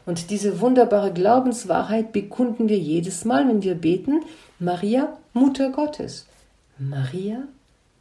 Und 0.04 0.30
diese 0.30 0.60
wunderbare 0.60 1.12
Glaubenswahrheit 1.12 2.12
bekunden 2.12 2.68
wir 2.68 2.78
jedes 2.78 3.24
Mal, 3.24 3.48
wenn 3.48 3.62
wir 3.62 3.74
beten, 3.74 4.22
Maria, 4.58 5.16
Mutter 5.32 5.70
Gottes. 5.70 6.26
Maria, 6.78 7.42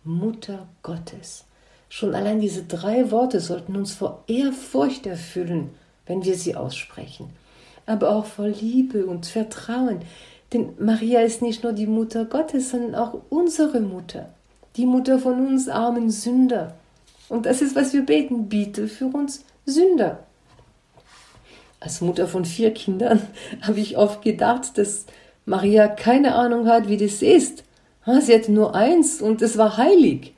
Mutter 0.04 0.68
Gottes. 0.84 1.46
Schon 1.90 2.14
allein 2.14 2.42
diese 2.42 2.64
drei 2.64 3.12
Worte 3.12 3.40
sollten 3.40 3.76
uns 3.76 3.94
vor 3.94 4.24
Ehrfurcht 4.28 5.06
erfüllen, 5.06 5.70
wenn 6.06 6.26
wir 6.26 6.36
sie 6.36 6.56
aussprechen, 6.56 7.30
aber 7.86 8.10
auch 8.10 8.26
vor 8.26 8.48
Liebe 8.48 9.06
und 9.06 9.26
Vertrauen. 9.26 10.02
Denn 10.54 10.74
Maria 10.80 11.22
ist 11.22 11.42
nicht 11.42 11.64
nur 11.64 11.74
die 11.74 11.88
Mutter 11.88 12.26
Gottes, 12.26 12.72
sondern 12.72 12.96
auch 12.96 13.22
unsere 13.30 13.80
Mutter, 13.80 14.30
die 14.76 14.86
Mutter 14.86 15.20
von 15.20 15.48
uns 15.48 15.70
armen 15.70 16.10
Sünder. 16.10 16.76
Und 17.30 17.46
das 17.46 17.62
ist, 17.62 17.76
was 17.76 17.94
wir 17.94 18.06
beten, 18.06 18.50
biete 18.50 18.88
für 18.88 19.08
uns 19.08 19.44
Sünder. 19.66 20.20
Als 21.86 22.02
Mutter 22.02 22.28
von 22.28 22.46
vier 22.46 22.74
Kindern 22.74 23.22
habe 23.62 23.80
ich 23.80 23.96
oft 23.96 24.24
gedacht, 24.24 24.80
dass 24.80 25.06
Maria 25.46 25.88
keine 25.88 26.34
Ahnung 26.34 26.68
hat, 26.68 26.90
wie 26.90 26.98
das 26.98 27.22
ist. 27.22 27.64
Sie 28.22 28.34
hatte 28.34 28.52
nur 28.52 28.74
eins 28.74 29.22
und 29.22 29.44
es 29.44 29.56
war 29.58 29.78
heilig, 29.78 30.34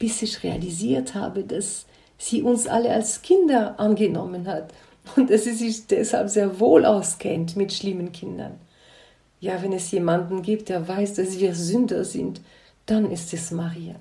bis 0.00 0.22
ich 0.22 0.42
realisiert 0.42 1.14
habe, 1.14 1.44
dass 1.44 1.86
sie 2.18 2.42
uns 2.42 2.66
alle 2.66 2.90
als 2.90 3.22
Kinder 3.22 3.78
angenommen 3.78 4.48
hat 4.48 4.74
und 5.16 5.30
dass 5.30 5.44
sie 5.44 5.52
sich 5.52 5.86
deshalb 5.86 6.28
sehr 6.28 6.58
wohl 6.58 6.84
auskennt 6.84 7.54
mit 7.54 7.72
schlimmen 7.72 8.10
Kindern. 8.10 8.54
Ja, 9.38 9.62
wenn 9.62 9.72
es 9.72 9.90
jemanden 9.92 10.42
gibt, 10.42 10.68
der 10.68 10.86
weiß, 10.86 11.14
dass 11.14 11.38
wir 11.38 11.54
Sünder 11.54 12.04
sind, 12.04 12.40
dann 12.86 13.10
ist 13.10 13.32
es 13.32 13.52
Maria. 13.52 13.94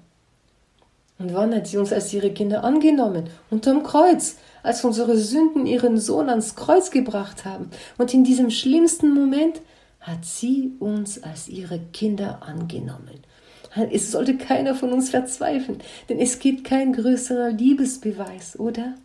Und 1.19 1.35
wann 1.35 1.53
hat 1.53 1.67
sie 1.67 1.77
uns 1.77 1.93
als 1.93 2.11
ihre 2.11 2.31
Kinder 2.31 2.63
angenommen? 2.63 3.29
Unterm 3.51 3.83
Kreuz, 3.83 4.37
als 4.63 4.83
unsere 4.83 5.17
Sünden 5.17 5.65
ihren 5.65 5.97
Sohn 5.97 6.29
ans 6.29 6.55
Kreuz 6.55 6.91
gebracht 6.91 7.45
haben. 7.45 7.69
Und 7.97 8.13
in 8.13 8.23
diesem 8.23 8.49
schlimmsten 8.49 9.13
Moment 9.13 9.61
hat 9.99 10.25
sie 10.25 10.73
uns 10.79 11.21
als 11.23 11.47
ihre 11.47 11.79
Kinder 11.93 12.41
angenommen. 12.41 13.19
Es 13.91 14.11
sollte 14.11 14.37
keiner 14.37 14.75
von 14.75 14.91
uns 14.91 15.09
verzweifeln, 15.09 15.79
denn 16.09 16.19
es 16.19 16.39
gibt 16.39 16.65
kein 16.65 16.91
größerer 16.91 17.51
Liebesbeweis, 17.51 18.59
oder? 18.59 18.95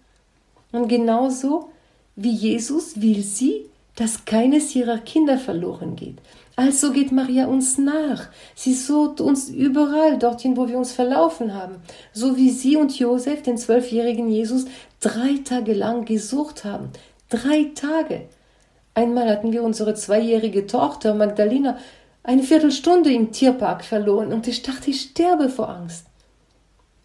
Und 0.73 0.89
genauso 0.89 1.71
wie 2.17 2.33
Jesus 2.33 3.01
will 3.01 3.23
sie, 3.23 3.67
dass 3.95 4.25
keines 4.25 4.75
ihrer 4.75 4.99
Kinder 4.99 5.39
verloren 5.39 5.97
geht. 5.97 6.17
Also 6.57 6.91
geht 6.91 7.13
Maria 7.13 7.47
uns 7.47 7.77
nach. 7.77 8.29
Sie 8.55 8.73
sucht 8.73 9.21
uns 9.21 9.51
überall, 9.51 10.19
dorthin, 10.19 10.57
wo 10.57 10.69
wir 10.69 10.79
uns 10.79 10.93
verlaufen 10.93 11.53
haben. 11.53 11.77
So 12.15 12.39
wie 12.39 12.49
sie 12.49 12.77
und 12.77 12.99
Josef, 12.99 13.43
den 13.43 13.59
zwölfjährigen 13.59 14.29
Jesus, 14.31 14.65
drei 15.01 15.37
Tage 15.45 15.75
lang 15.75 16.07
gesucht 16.07 16.65
haben. 16.65 16.89
Drei 17.29 17.71
Tage. 17.75 18.23
Einmal 18.95 19.29
hatten 19.29 19.53
wir 19.53 19.63
unsere 19.63 19.95
zweijährige 19.95 20.67
Tochter 20.67 21.15
Magdalena 21.15 21.77
eine 22.23 22.43
Viertelstunde 22.43 23.13
im 23.13 23.31
Tierpark 23.33 23.85
verloren 23.85 24.33
und 24.33 24.49
ich 24.49 24.63
dachte, 24.63 24.91
ich 24.91 25.03
sterbe 25.03 25.51
vor 25.51 25.69
Angst. 25.69 26.07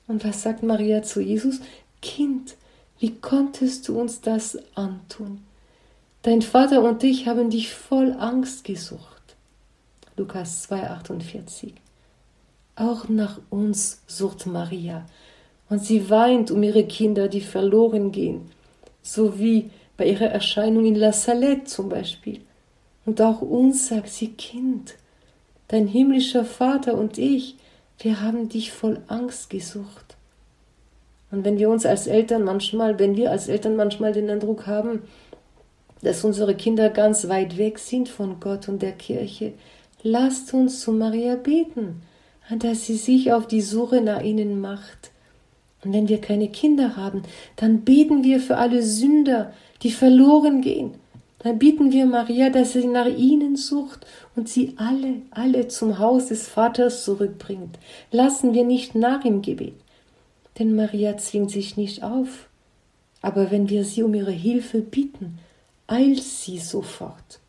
Und 0.07 0.23
was 0.23 0.41
sagt 0.41 0.63
Maria 0.63 1.03
zu 1.03 1.19
Jesus? 1.19 1.59
Kind, 2.01 2.55
wie 2.99 3.15
konntest 3.15 3.87
du 3.87 3.99
uns 3.99 4.21
das 4.21 4.57
antun? 4.75 5.41
Dein 6.21 6.41
Vater 6.41 6.81
und 6.83 7.03
ich 7.03 7.27
haben 7.27 7.49
dich 7.49 7.73
voll 7.73 8.15
Angst 8.17 8.63
gesucht. 8.63 9.10
Lukas 10.21 10.69
2,48. 10.69 11.71
Auch 12.75 13.09
nach 13.09 13.39
uns 13.49 14.03
sucht 14.05 14.45
Maria, 14.45 15.07
und 15.67 15.83
sie 15.83 16.11
weint 16.11 16.51
um 16.51 16.61
ihre 16.61 16.83
Kinder, 16.83 17.27
die 17.27 17.41
verloren 17.41 18.11
gehen, 18.11 18.51
so 19.01 19.39
wie 19.39 19.71
bei 19.97 20.05
ihrer 20.05 20.27
Erscheinung 20.27 20.85
in 20.85 20.93
La 20.93 21.11
Salette 21.11 21.63
zum 21.63 21.89
Beispiel. 21.89 22.41
Und 23.03 23.19
auch 23.19 23.41
uns 23.41 23.87
sagt 23.87 24.09
sie, 24.09 24.33
Kind, 24.33 24.93
dein 25.69 25.87
himmlischer 25.87 26.45
Vater 26.45 26.93
und 26.93 27.17
ich, 27.17 27.55
wir 27.97 28.21
haben 28.21 28.47
dich 28.47 28.71
voll 28.71 29.01
Angst 29.07 29.49
gesucht. 29.49 30.17
Und 31.31 31.45
wenn 31.45 31.57
wir 31.57 31.69
uns 31.69 31.87
als 31.87 32.05
Eltern 32.05 32.43
manchmal, 32.43 32.99
wenn 32.99 33.15
wir 33.15 33.31
als 33.31 33.47
Eltern 33.47 33.75
manchmal 33.75 34.11
den 34.11 34.29
Eindruck 34.29 34.67
haben, 34.67 35.01
dass 36.03 36.23
unsere 36.23 36.53
Kinder 36.53 36.89
ganz 36.89 37.27
weit 37.27 37.57
weg 37.57 37.79
sind 37.79 38.07
von 38.07 38.39
Gott 38.39 38.67
und 38.67 38.83
der 38.83 38.91
Kirche, 38.91 39.53
Lasst 40.03 40.51
uns 40.55 40.79
zu 40.79 40.93
Maria 40.93 41.35
beten, 41.35 42.01
dass 42.49 42.87
sie 42.87 42.95
sich 42.95 43.33
auf 43.33 43.47
die 43.47 43.61
Suche 43.61 44.01
nach 44.01 44.23
ihnen 44.23 44.59
macht. 44.59 45.11
Und 45.83 45.93
wenn 45.93 46.09
wir 46.09 46.19
keine 46.19 46.49
Kinder 46.49 46.95
haben, 46.95 47.21
dann 47.55 47.81
beten 47.81 48.23
wir 48.23 48.39
für 48.39 48.57
alle 48.57 48.81
Sünder, 48.81 49.53
die 49.83 49.91
verloren 49.91 50.61
gehen. 50.61 50.95
Dann 51.39 51.59
bieten 51.59 51.91
wir 51.91 52.07
Maria, 52.07 52.49
dass 52.49 52.73
sie 52.73 52.87
nach 52.87 53.05
ihnen 53.05 53.55
sucht 53.55 54.07
und 54.35 54.49
sie 54.49 54.73
alle, 54.77 55.21
alle 55.29 55.67
zum 55.67 55.99
Haus 55.99 56.27
des 56.27 56.47
Vaters 56.47 57.03
zurückbringt. 57.03 57.77
Lassen 58.11 58.55
wir 58.55 58.63
nicht 58.63 58.95
nach 58.95 59.23
im 59.23 59.43
Gebet. 59.43 59.75
Denn 60.57 60.75
Maria 60.75 61.17
zwingt 61.17 61.51
sich 61.51 61.77
nicht 61.77 62.03
auf. 62.03 62.49
Aber 63.21 63.51
wenn 63.51 63.69
wir 63.69 63.85
sie 63.85 64.01
um 64.01 64.15
ihre 64.15 64.31
Hilfe 64.31 64.79
bitten, 64.79 65.37
eilt 65.85 66.23
sie 66.23 66.57
sofort 66.57 67.40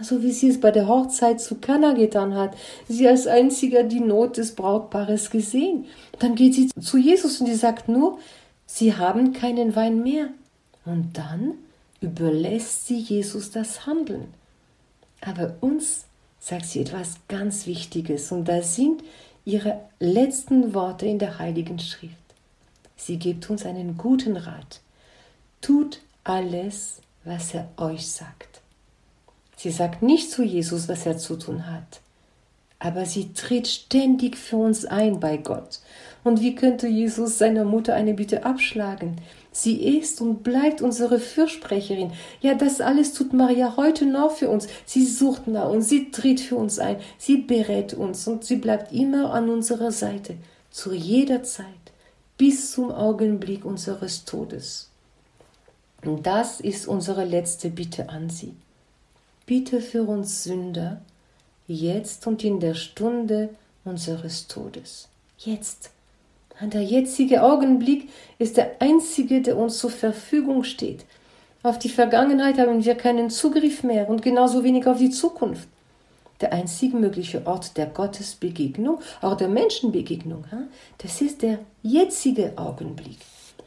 so 0.00 0.22
wie 0.22 0.32
sie 0.32 0.48
es 0.48 0.60
bei 0.60 0.70
der 0.70 0.88
Hochzeit 0.88 1.40
zu 1.40 1.56
Kana 1.56 1.92
getan 1.92 2.34
hat. 2.34 2.56
Sie 2.88 3.08
als 3.08 3.26
einziger 3.26 3.82
die 3.82 4.00
Not 4.00 4.36
des 4.36 4.54
Brautpaares 4.54 5.30
gesehen. 5.30 5.86
Dann 6.18 6.34
geht 6.34 6.54
sie 6.54 6.68
zu 6.80 6.98
Jesus 6.98 7.40
und 7.40 7.46
sie 7.46 7.54
sagt 7.54 7.88
nur, 7.88 8.18
sie 8.66 8.94
haben 8.94 9.32
keinen 9.32 9.74
Wein 9.76 10.02
mehr. 10.02 10.28
Und 10.84 11.18
dann 11.18 11.54
überlässt 12.00 12.86
sie 12.86 12.98
Jesus 12.98 13.50
das 13.50 13.86
Handeln. 13.86 14.28
Aber 15.20 15.54
uns 15.60 16.04
sagt 16.38 16.66
sie 16.66 16.80
etwas 16.80 17.16
ganz 17.28 17.66
Wichtiges 17.66 18.30
und 18.32 18.46
das 18.46 18.76
sind 18.76 19.02
ihre 19.44 19.80
letzten 19.98 20.74
Worte 20.74 21.06
in 21.06 21.18
der 21.18 21.38
Heiligen 21.38 21.78
Schrift. 21.78 22.14
Sie 22.96 23.18
gibt 23.18 23.48
uns 23.50 23.64
einen 23.64 23.96
guten 23.96 24.36
Rat. 24.36 24.80
Tut 25.60 26.00
alles, 26.24 27.00
was 27.24 27.54
er 27.54 27.68
euch 27.76 28.06
sagt. 28.06 28.47
Sie 29.58 29.72
sagt 29.72 30.02
nicht 30.02 30.30
zu 30.30 30.44
Jesus, 30.44 30.88
was 30.88 31.04
er 31.04 31.18
zu 31.18 31.34
tun 31.34 31.66
hat. 31.66 32.00
Aber 32.78 33.06
sie 33.06 33.32
tritt 33.32 33.66
ständig 33.66 34.36
für 34.36 34.56
uns 34.56 34.84
ein 34.84 35.18
bei 35.18 35.36
Gott. 35.36 35.80
Und 36.22 36.40
wie 36.40 36.54
könnte 36.54 36.86
Jesus 36.86 37.38
seiner 37.38 37.64
Mutter 37.64 37.94
eine 37.96 38.14
Bitte 38.14 38.46
abschlagen? 38.46 39.16
Sie 39.50 39.98
ist 39.98 40.20
und 40.20 40.44
bleibt 40.44 40.80
unsere 40.80 41.18
Fürsprecherin. 41.18 42.12
Ja, 42.40 42.54
das 42.54 42.80
alles 42.80 43.14
tut 43.14 43.32
Maria 43.32 43.76
heute 43.76 44.06
noch 44.06 44.30
für 44.30 44.48
uns. 44.48 44.68
Sie 44.86 45.04
sucht 45.04 45.48
nach 45.48 45.68
uns, 45.68 45.88
sie 45.88 46.12
tritt 46.12 46.38
für 46.38 46.54
uns 46.54 46.78
ein, 46.78 46.98
sie 47.18 47.38
berät 47.38 47.94
uns 47.94 48.28
und 48.28 48.44
sie 48.44 48.56
bleibt 48.56 48.92
immer 48.92 49.34
an 49.34 49.50
unserer 49.50 49.90
Seite, 49.90 50.36
zu 50.70 50.94
jeder 50.94 51.42
Zeit, 51.42 51.66
bis 52.36 52.70
zum 52.70 52.92
Augenblick 52.92 53.64
unseres 53.64 54.24
Todes. 54.24 54.90
Und 56.04 56.28
das 56.28 56.60
ist 56.60 56.86
unsere 56.86 57.24
letzte 57.24 57.70
Bitte 57.70 58.08
an 58.08 58.30
sie 58.30 58.54
bitte 59.48 59.80
für 59.80 60.02
uns 60.02 60.44
Sünder, 60.44 61.00
jetzt 61.66 62.26
und 62.26 62.44
in 62.44 62.60
der 62.60 62.74
Stunde 62.74 63.48
unseres 63.84 64.46
Todes. 64.46 65.08
Jetzt. 65.38 65.90
Der 66.60 66.82
jetzige 66.82 67.42
Augenblick 67.42 68.10
ist 68.38 68.58
der 68.58 68.76
einzige, 68.80 69.40
der 69.40 69.56
uns 69.56 69.78
zur 69.78 69.90
Verfügung 69.90 70.64
steht. 70.64 71.06
Auf 71.62 71.78
die 71.78 71.88
Vergangenheit 71.88 72.58
haben 72.58 72.84
wir 72.84 72.94
keinen 72.94 73.30
Zugriff 73.30 73.82
mehr 73.82 74.08
und 74.10 74.22
genauso 74.22 74.64
wenig 74.64 74.86
auf 74.86 74.98
die 74.98 75.10
Zukunft. 75.10 75.68
Der 76.42 76.52
einzige 76.52 76.96
mögliche 76.96 77.46
Ort 77.46 77.76
der 77.78 77.86
Gottesbegegnung, 77.86 79.00
auch 79.22 79.36
der 79.36 79.48
Menschenbegegnung, 79.48 80.44
das 80.98 81.22
ist 81.22 81.40
der 81.40 81.60
jetzige 81.82 82.52
Augenblick. 82.56 83.18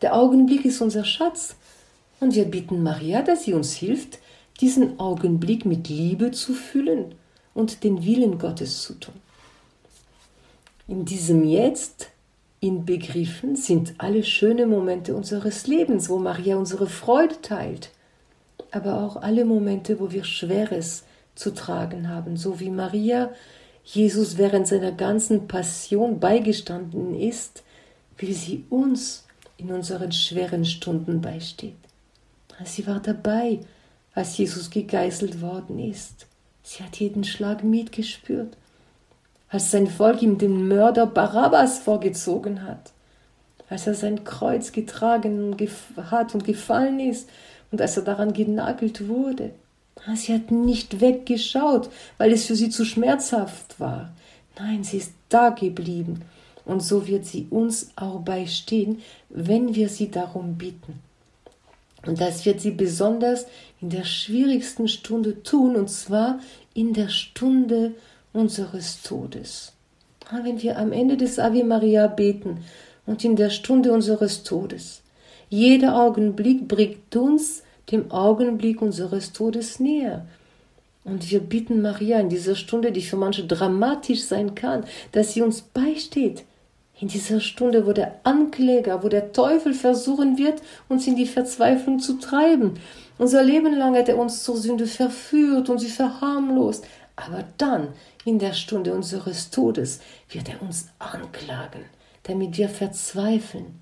Der 0.04 0.16
Augenblick 0.16 0.64
ist 0.64 0.80
unser 0.80 1.06
Schatz. 1.06 1.56
Und 2.20 2.36
wir 2.36 2.46
bitten 2.46 2.84
Maria, 2.84 3.24
dass 3.24 3.46
sie 3.46 3.54
uns 3.54 3.74
hilft, 3.74 4.20
diesen 4.62 5.00
Augenblick 5.00 5.66
mit 5.66 5.90
Liebe 5.90 6.32
zu 6.32 6.54
fühlen 6.54 7.16
und 7.54 7.84
den 7.84 8.06
Willen 8.06 8.38
Gottes 8.38 8.84
zu 8.84 8.94
tun. 8.94 9.16
In 10.88 11.06
diesem 11.06 11.44
Jetzt 11.44 12.10
inbegriffen 12.60 13.56
sind 13.56 13.96
alle 13.98 14.24
schönen 14.24 14.70
Momente 14.70 15.16
unseres 15.16 15.68
Lebens, 15.68 16.10
wo 16.10 16.20
Maria 16.20 16.58
unsere 16.58 16.88
Freude 16.88 17.42
teilt, 17.42 17.90
aber 18.72 19.04
auch 19.04 19.18
alle 19.18 19.46
Momente, 19.46 20.00
wo 20.00 20.12
wir 20.12 20.24
Schweres 20.24 21.04
zu 21.36 21.54
tragen 21.54 22.08
haben, 22.10 22.38
so 22.38 22.60
wie 22.60 22.70
Maria 22.70 23.32
Jesus 23.84 24.38
während 24.38 24.68
seiner 24.68 24.92
ganzen 24.92 25.48
Passion 25.48 26.20
beigestanden 26.20 27.20
ist, 27.20 27.64
wie 28.18 28.34
sie 28.34 28.64
uns 28.70 29.26
in 29.58 29.72
unseren 29.72 30.12
schweren 30.12 30.66
Stunden 30.66 31.22
beisteht. 31.22 31.76
Sie 32.64 32.86
war 32.86 33.00
dabei, 33.00 33.60
als 34.14 34.38
Jesus 34.38 34.70
gegeißelt 34.70 35.42
worden 35.42 35.80
ist. 35.80 36.28
Sie 36.64 36.84
hat 36.84 36.98
jeden 36.98 37.24
Schlag 37.24 37.64
mitgespürt, 37.64 38.58
als 39.50 39.72
sein 39.72 39.88
Volk 39.88 40.22
ihm 40.22 40.38
den 40.38 40.68
Mörder 40.68 41.06
Barabbas 41.06 41.80
vorgezogen 41.80 42.64
hat, 42.64 42.92
als 43.70 43.88
er 43.88 43.96
sein 43.96 44.24
Kreuz 44.24 44.72
getragen 44.72 45.56
hat 46.10 46.34
und 46.34 46.44
gefallen 46.44 47.00
ist 47.00 47.30
und 47.72 47.82
als 47.82 47.98
er 47.98 48.04
daran 48.04 48.34
genagelt 48.34 49.08
wurde. 49.08 49.52
Ah, 50.06 50.16
sie 50.16 50.34
hat 50.34 50.52
nicht 50.52 51.00
weggeschaut, 51.00 51.90
weil 52.18 52.32
es 52.32 52.46
für 52.46 52.56
sie 52.56 52.70
zu 52.70 52.86
schmerzhaft 52.86 53.80
war. 53.80 54.12
Nein, 54.58 54.84
sie 54.84 54.98
ist 54.98 55.14
da 55.30 55.50
geblieben. 55.50 56.22
Und 56.66 56.82
so 56.82 57.08
wird 57.08 57.26
sie 57.26 57.48
uns 57.50 57.92
auch 57.96 58.20
beistehen, 58.20 59.02
wenn 59.30 59.76
wir 59.76 59.90
sie 59.90 60.12
darum 60.12 60.58
bitten. 60.58 61.00
Und 62.06 62.20
das 62.20 62.46
wird 62.46 62.62
sie 62.62 62.72
besonders 62.72 63.46
in 63.80 63.90
der 63.90 64.04
schwierigsten 64.04 64.88
Stunde 64.88 65.44
tun, 65.44 65.76
und 65.76 65.90
zwar 65.90 66.40
in 66.74 66.94
der 66.94 67.10
Stunde 67.10 67.94
unseres 68.34 69.04
Todes. 69.04 69.74
Wenn 70.44 70.62
wir 70.62 70.78
am 70.78 70.94
Ende 70.94 71.18
des 71.18 71.40
Ave 71.40 71.64
Maria 71.64 72.08
beten 72.08 72.64
und 73.06 73.24
in 73.24 73.36
der 73.36 73.50
Stunde 73.50 73.92
unseres 73.92 74.44
Todes. 74.44 75.02
Jeder 75.50 76.02
Augenblick 76.02 76.68
bringt 76.68 77.16
uns 77.16 77.64
dem 77.92 78.10
Augenblick 78.12 78.82
unseres 78.82 79.34
Todes 79.34 79.80
näher. 79.80 80.26
Und 81.04 81.30
wir 81.30 81.40
bitten 81.40 81.82
Maria 81.82 82.20
in 82.20 82.30
dieser 82.30 82.56
Stunde, 82.56 82.92
die 82.92 83.02
für 83.02 83.18
manche 83.18 83.46
dramatisch 83.46 84.24
sein 84.24 84.56
kann, 84.56 84.86
dass 85.12 85.34
sie 85.34 85.42
uns 85.42 85.62
beisteht. 85.62 86.46
In 87.02 87.08
dieser 87.08 87.40
Stunde, 87.40 87.88
wo 87.88 87.94
der 87.94 88.20
Ankläger, 88.24 89.02
wo 89.02 89.10
der 89.10 89.34
Teufel 89.34 89.74
versuchen 89.74 90.38
wird, 90.38 90.62
uns 90.88 91.08
in 91.08 91.16
die 91.16 91.26
Verzweiflung 91.26 92.00
zu 92.00 92.20
treiben. 92.20 92.76
Unser 93.18 93.42
Leben 93.42 93.74
lang 93.74 93.96
hat 93.96 94.08
er 94.08 94.20
uns 94.20 94.44
zur 94.44 94.56
Sünde 94.56 94.86
verführt 94.86 95.68
und 95.70 95.80
sie 95.80 95.90
verharmlost. 95.90 96.86
Aber 97.16 97.44
dann, 97.58 97.88
in 98.24 98.38
der 98.38 98.54
Stunde 98.54 98.94
unseres 98.94 99.50
Todes, 99.50 100.00
wird 100.30 100.48
er 100.48 100.62
uns 100.62 100.90
anklagen, 101.00 101.86
damit 102.24 102.60
wir 102.60 102.70
verzweifeln. 102.70 103.80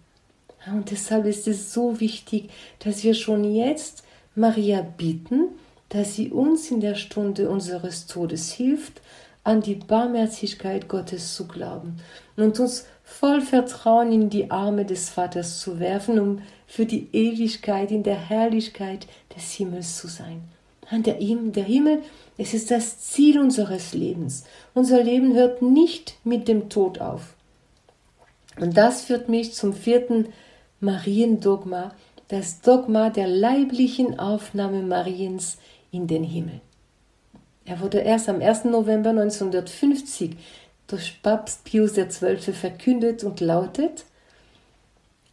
Und 0.65 0.89
deshalb 0.89 1.25
ist 1.25 1.45
es 1.45 1.73
so 1.73 1.99
wichtig, 1.99 2.49
dass 2.79 3.03
wir 3.03 3.13
schon 3.13 3.43
jetzt 3.53 4.03
Maria 4.33 4.81
bitten, 4.81 5.49
dass 5.89 6.15
sie 6.15 6.29
uns 6.29 6.71
in 6.71 6.79
der 6.79 6.95
Stunde 6.95 7.49
unseres 7.49 8.07
Todes 8.07 8.51
hilft, 8.53 9.01
an 9.43 9.61
die 9.61 9.75
Barmherzigkeit 9.75 10.87
Gottes 10.87 11.33
zu 11.33 11.47
glauben 11.47 11.97
und 12.35 12.59
uns 12.59 12.85
voll 13.09 13.41
Vertrauen 13.41 14.11
in 14.11 14.29
die 14.29 14.51
Arme 14.51 14.85
des 14.85 15.09
Vaters 15.09 15.59
zu 15.59 15.79
werfen, 15.79 16.19
um 16.19 16.41
für 16.67 16.85
die 16.85 17.07
Ewigkeit 17.11 17.91
in 17.91 18.03
der 18.03 18.29
Herrlichkeit 18.29 19.07
des 19.35 19.51
Himmels 19.53 19.97
zu 19.97 20.07
sein. 20.07 20.43
Der, 20.91 21.15
der 21.15 21.63
Himmel, 21.63 22.01
es 22.37 22.53
ist 22.53 22.71
das 22.71 22.99
Ziel 22.99 23.39
unseres 23.39 23.93
Lebens. 23.93 24.45
Unser 24.73 25.03
Leben 25.03 25.33
hört 25.33 25.61
nicht 25.61 26.15
mit 26.23 26.47
dem 26.47 26.69
Tod 26.69 27.01
auf. 27.01 27.33
Und 28.59 28.77
das 28.77 29.03
führt 29.03 29.27
mich 29.27 29.53
zum 29.53 29.73
vierten 29.73 30.27
Mariendogma, 30.79 31.93
das 32.27 32.61
Dogma 32.61 33.09
der 33.09 33.27
leiblichen 33.27 34.19
Aufnahme 34.19 34.83
Mariens 34.83 35.57
in 35.91 36.07
den 36.07 36.23
Himmel. 36.23 36.61
Er 37.65 37.81
wurde 37.81 37.99
erst 37.99 38.29
am 38.29 38.41
1. 38.41 38.65
November 38.65 39.09
1950 39.11 40.37
durch 40.89 41.21
Papst 41.21 41.63
Pius 41.63 41.93
XII. 41.93 42.37
verkündet 42.53 43.23
und 43.23 43.39
lautet, 43.39 44.05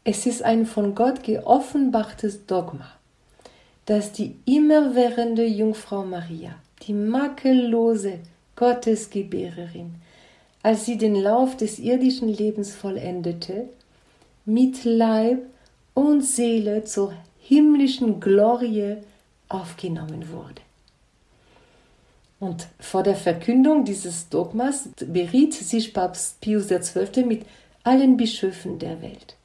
es 0.04 0.26
ist 0.26 0.42
ein 0.42 0.66
von 0.66 0.94
Gott 0.94 1.24
geoffenbartes 1.24 2.46
Dogma, 2.46 2.88
dass 3.86 4.12
die 4.12 4.36
immerwährende 4.44 5.44
Jungfrau 5.44 6.04
Maria, 6.04 6.54
die 6.82 6.92
makellose 6.92 8.20
Gottesgebärerin, 8.54 9.96
als 10.62 10.84
sie 10.84 10.96
den 10.98 11.16
Lauf 11.16 11.56
des 11.56 11.78
irdischen 11.78 12.28
Lebens 12.28 12.74
vollendete, 12.74 13.68
mit 14.44 14.84
Leib 14.84 15.40
und 15.94 16.22
Seele 16.22 16.84
zur 16.84 17.12
himmlischen 17.40 18.20
Glorie 18.20 18.98
aufgenommen 19.48 20.30
wurde. 20.30 20.65
Und 22.38 22.66
vor 22.78 23.02
der 23.02 23.16
Verkündung 23.16 23.84
dieses 23.84 24.28
Dogmas 24.28 24.88
beriet 25.06 25.54
sich 25.54 25.94
Papst 25.94 26.40
Pius 26.40 26.68
XII. 26.68 27.24
mit 27.24 27.46
allen 27.82 28.16
Bischöfen 28.16 28.78
der 28.78 29.00
Welt. 29.00 29.36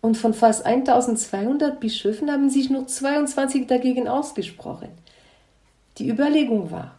Und 0.00 0.16
von 0.16 0.34
fast 0.34 0.66
1200 0.66 1.78
Bischöfen 1.78 2.30
haben 2.30 2.50
sich 2.50 2.70
nur 2.70 2.88
22 2.88 3.68
dagegen 3.68 4.08
ausgesprochen. 4.08 4.88
Die 5.98 6.08
Überlegung 6.08 6.72
war, 6.72 6.98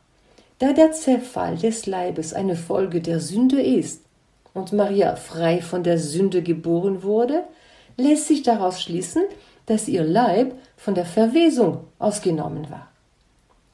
da 0.60 0.72
der 0.72 0.93
Zerfall 0.93 1.58
des 1.58 1.86
Leibes 1.86 2.34
eine 2.34 2.56
Folge 2.56 3.01
der 3.01 3.20
Sünde 3.20 3.62
ist 3.62 4.01
und 4.54 4.72
Maria 4.72 5.18
frei 5.18 5.62
von 5.62 5.84
der 5.84 5.99
Sünde 5.99 6.41
geboren 6.41 7.04
wurde, 7.04 7.43
lässt 7.97 8.28
sich 8.28 8.43
daraus 8.43 8.82
schließen, 8.82 9.24
dass 9.66 9.89
ihr 9.89 10.04
Leib 10.04 10.56
von 10.78 10.95
der 10.95 11.06
Verwesung 11.06 11.82
ausgenommen 11.99 12.70
war. 12.70 12.88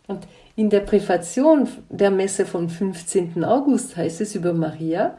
Und 0.08 0.26
in 0.60 0.70
der 0.70 0.82
Präfation 0.82 1.70
der 1.90 2.12
Messe 2.12 2.46
vom 2.46 2.68
15. 2.68 3.46
August 3.46 3.96
heißt 3.96 4.20
es 4.20 4.36
über 4.36 4.52
Maria, 4.52 5.18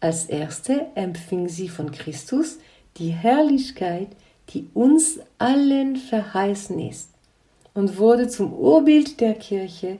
als 0.00 0.24
erste 0.24 0.86
empfing 0.94 1.46
sie 1.46 1.68
von 1.68 1.92
Christus 1.92 2.56
die 2.96 3.10
Herrlichkeit, 3.10 4.08
die 4.48 4.70
uns 4.72 5.20
allen 5.36 5.96
verheißen 5.96 6.80
ist, 6.80 7.10
und 7.74 7.98
wurde 7.98 8.28
zum 8.28 8.54
Urbild 8.54 9.20
der 9.20 9.34
Kirche 9.34 9.98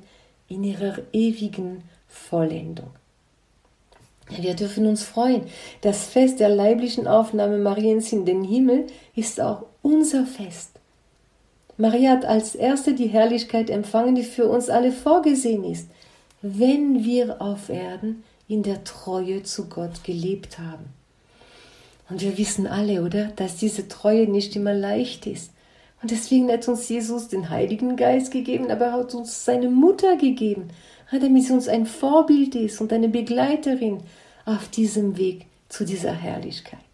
in 0.49 0.65
ihrer 0.65 1.01
ewigen 1.13 1.83
Vollendung. 2.09 2.89
Wir 4.31 4.55
dürfen 4.55 4.87
uns 4.87 5.03
freuen. 5.03 5.43
Das 5.83 6.07
Fest 6.07 6.41
der 6.41 6.49
leiblichen 6.49 7.07
Aufnahme 7.07 7.59
Mariens 7.59 8.11
in 8.11 8.25
den 8.25 8.43
Himmel 8.43 8.87
ist 9.15 9.39
auch 9.39 9.67
unser 9.83 10.25
Fest. 10.25 10.78
Maria 11.79 12.11
hat 12.11 12.25
als 12.25 12.57
erste 12.57 12.93
die 12.93 13.07
Herrlichkeit 13.07 13.71
empfangen, 13.71 14.17
die 14.17 14.25
für 14.25 14.49
uns 14.49 14.69
alle 14.69 14.91
vorgesehen 14.91 15.63
ist, 15.63 15.89
wenn 16.43 17.05
wir 17.05 17.41
auf 17.41 17.69
Erden 17.69 18.25
in 18.49 18.65
der 18.65 18.83
Treue 18.83 19.45
zu 19.45 19.69
Gott 19.69 20.03
gelebt 20.03 20.59
haben. 20.59 20.87
Und 22.11 22.21
wir 22.21 22.37
wissen 22.37 22.67
alle, 22.67 23.03
oder, 23.05 23.27
dass 23.37 23.57
diese 23.57 23.87
Treue 23.87 24.29
nicht 24.29 24.57
immer 24.57 24.75
leicht 24.75 25.27
ist. 25.27 25.53
Und 26.03 26.11
deswegen 26.11 26.51
hat 26.51 26.67
uns 26.67 26.89
Jesus 26.89 27.29
den 27.29 27.49
Heiligen 27.49 27.97
Geist 27.97 28.33
gegeben, 28.33 28.71
aber 28.71 28.87
er 28.87 28.93
hat 28.95 29.15
uns 29.15 29.45
seine 29.45 29.69
Mutter 29.69 30.17
gegeben, 30.17 30.71
damit 31.13 31.45
sie 31.45 31.53
uns 31.53 31.69
ein 31.69 31.87
Vorbild 31.87 32.57
ist 32.57 32.81
und 32.81 32.93
eine 32.93 33.09
Begleiterin 33.09 34.01
auf 34.45 34.69
diesem 34.69 35.17
Weg 35.17 35.47
zu 35.69 35.85
dieser 35.85 36.13
Herrlichkeit. 36.13 36.88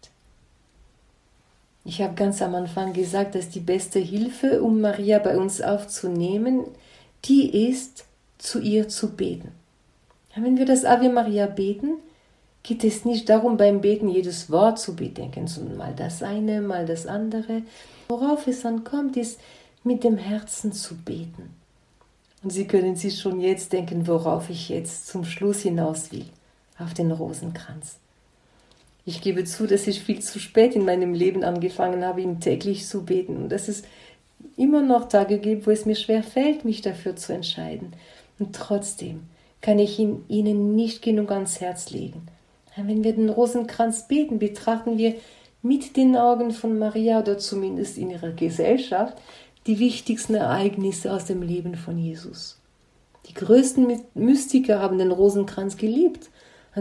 Ich 1.87 2.01
habe 2.01 2.15
ganz 2.15 2.41
am 2.41 2.55
Anfang 2.55 2.93
gesagt, 2.93 3.35
dass 3.35 3.49
die 3.49 3.59
beste 3.59 3.99
Hilfe, 3.99 4.63
um 4.63 4.81
Maria 4.81 5.19
bei 5.19 5.37
uns 5.37 5.61
aufzunehmen, 5.61 6.65
die 7.25 7.69
ist, 7.69 8.05
zu 8.39 8.59
ihr 8.59 8.89
zu 8.89 9.11
beten. 9.11 9.51
Wenn 10.35 10.57
wir 10.57 10.65
das 10.65 10.83
Ave 10.83 11.09
Maria 11.09 11.45
beten, 11.45 11.99
geht 12.63 12.83
es 12.83 13.05
nicht 13.05 13.29
darum, 13.29 13.55
beim 13.55 13.81
Beten 13.81 14.09
jedes 14.09 14.49
Wort 14.49 14.79
zu 14.79 14.95
bedenken, 14.95 15.47
sondern 15.47 15.77
mal 15.77 15.93
das 15.95 16.23
eine, 16.23 16.59
mal 16.59 16.85
das 16.87 17.05
andere. 17.05 17.61
Worauf 18.09 18.47
es 18.47 18.65
ankommt, 18.65 19.15
ist, 19.15 19.39
mit 19.83 20.03
dem 20.03 20.17
Herzen 20.17 20.73
zu 20.73 20.95
beten. 20.95 21.53
Und 22.43 22.49
Sie 22.49 22.65
können 22.65 22.95
sich 22.95 23.19
schon 23.19 23.39
jetzt 23.39 23.71
denken, 23.71 24.07
worauf 24.07 24.49
ich 24.49 24.69
jetzt 24.69 25.07
zum 25.07 25.23
Schluss 25.23 25.61
hinaus 25.61 26.11
will, 26.11 26.25
auf 26.79 26.93
den 26.95 27.11
Rosenkranz. 27.11 27.97
Ich 29.05 29.21
gebe 29.21 29.43
zu, 29.45 29.67
dass 29.67 29.85
ich 29.85 30.01
viel 30.01 30.19
zu 30.19 30.39
spät 30.39 30.75
in 30.75 30.83
meinem 30.83 31.13
Leben 31.13 31.43
angefangen 31.43 32.03
habe, 32.03 32.21
ihm 32.21 32.39
täglich 32.39 32.87
zu 32.87 33.05
beten 33.05 33.37
und 33.37 33.49
dass 33.49 33.67
es 33.67 33.83
immer 34.57 34.81
noch 34.81 35.07
Tage 35.07 35.37
gibt, 35.37 35.67
wo 35.67 35.71
es 35.71 35.85
mir 35.85 35.95
schwer 35.95 36.23
fällt, 36.23 36.65
mich 36.65 36.81
dafür 36.81 37.15
zu 37.15 37.33
entscheiden. 37.33 37.93
Und 38.39 38.55
trotzdem 38.55 39.21
kann 39.61 39.79
ich 39.79 39.99
ihn 39.99 40.23
ihnen 40.27 40.75
nicht 40.75 41.01
genug 41.01 41.31
ans 41.31 41.61
Herz 41.61 41.91
legen. 41.91 42.27
Wenn 42.75 43.03
wir 43.03 43.13
den 43.13 43.29
Rosenkranz 43.29 44.07
beten, 44.07 44.39
betrachten 44.39 44.97
wir 44.97 45.15
mit 45.61 45.95
den 45.95 46.15
Augen 46.15 46.51
von 46.51 46.77
Maria 46.77 47.19
oder 47.19 47.37
zumindest 47.37 47.97
in 47.97 48.09
ihrer 48.09 48.31
Gesellschaft 48.31 49.17
die 49.65 49.79
wichtigsten 49.79 50.35
Ereignisse 50.35 51.13
aus 51.13 51.25
dem 51.25 51.41
Leben 51.41 51.75
von 51.75 51.97
Jesus. 51.97 52.59
Die 53.27 53.33
größten 53.33 54.01
Mystiker 54.13 54.79
haben 54.79 54.97
den 54.97 55.11
Rosenkranz 55.11 55.77
geliebt 55.77 56.29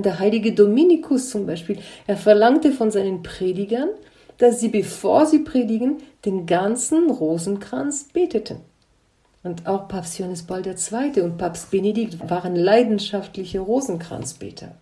der 0.03 0.19
heilige 0.19 0.53
Dominikus 0.53 1.31
zum 1.31 1.47
Beispiel, 1.47 1.79
er 2.07 2.17
verlangte 2.17 2.73
von 2.73 2.91
seinen 2.91 3.23
Predigern, 3.23 3.91
dass 4.39 4.61
sie, 4.61 4.69
bevor 4.69 5.27
sie 5.27 5.41
predigen, 5.41 5.99
den 6.25 6.47
ganzen 6.47 7.11
Rosenkranz 7.11 8.09
beteten. 8.13 8.61
Und 9.43 9.67
auch 9.67 9.89
Papst 9.89 10.19
Johannes 10.19 10.43
Paul 10.43 10.63
II. 10.67 11.21
und 11.21 11.39
Papst 11.39 11.71
Benedikt 11.71 12.29
waren 12.29 12.57
leidenschaftliche 12.57 13.61
Rosenkranzbeter. 13.61 14.75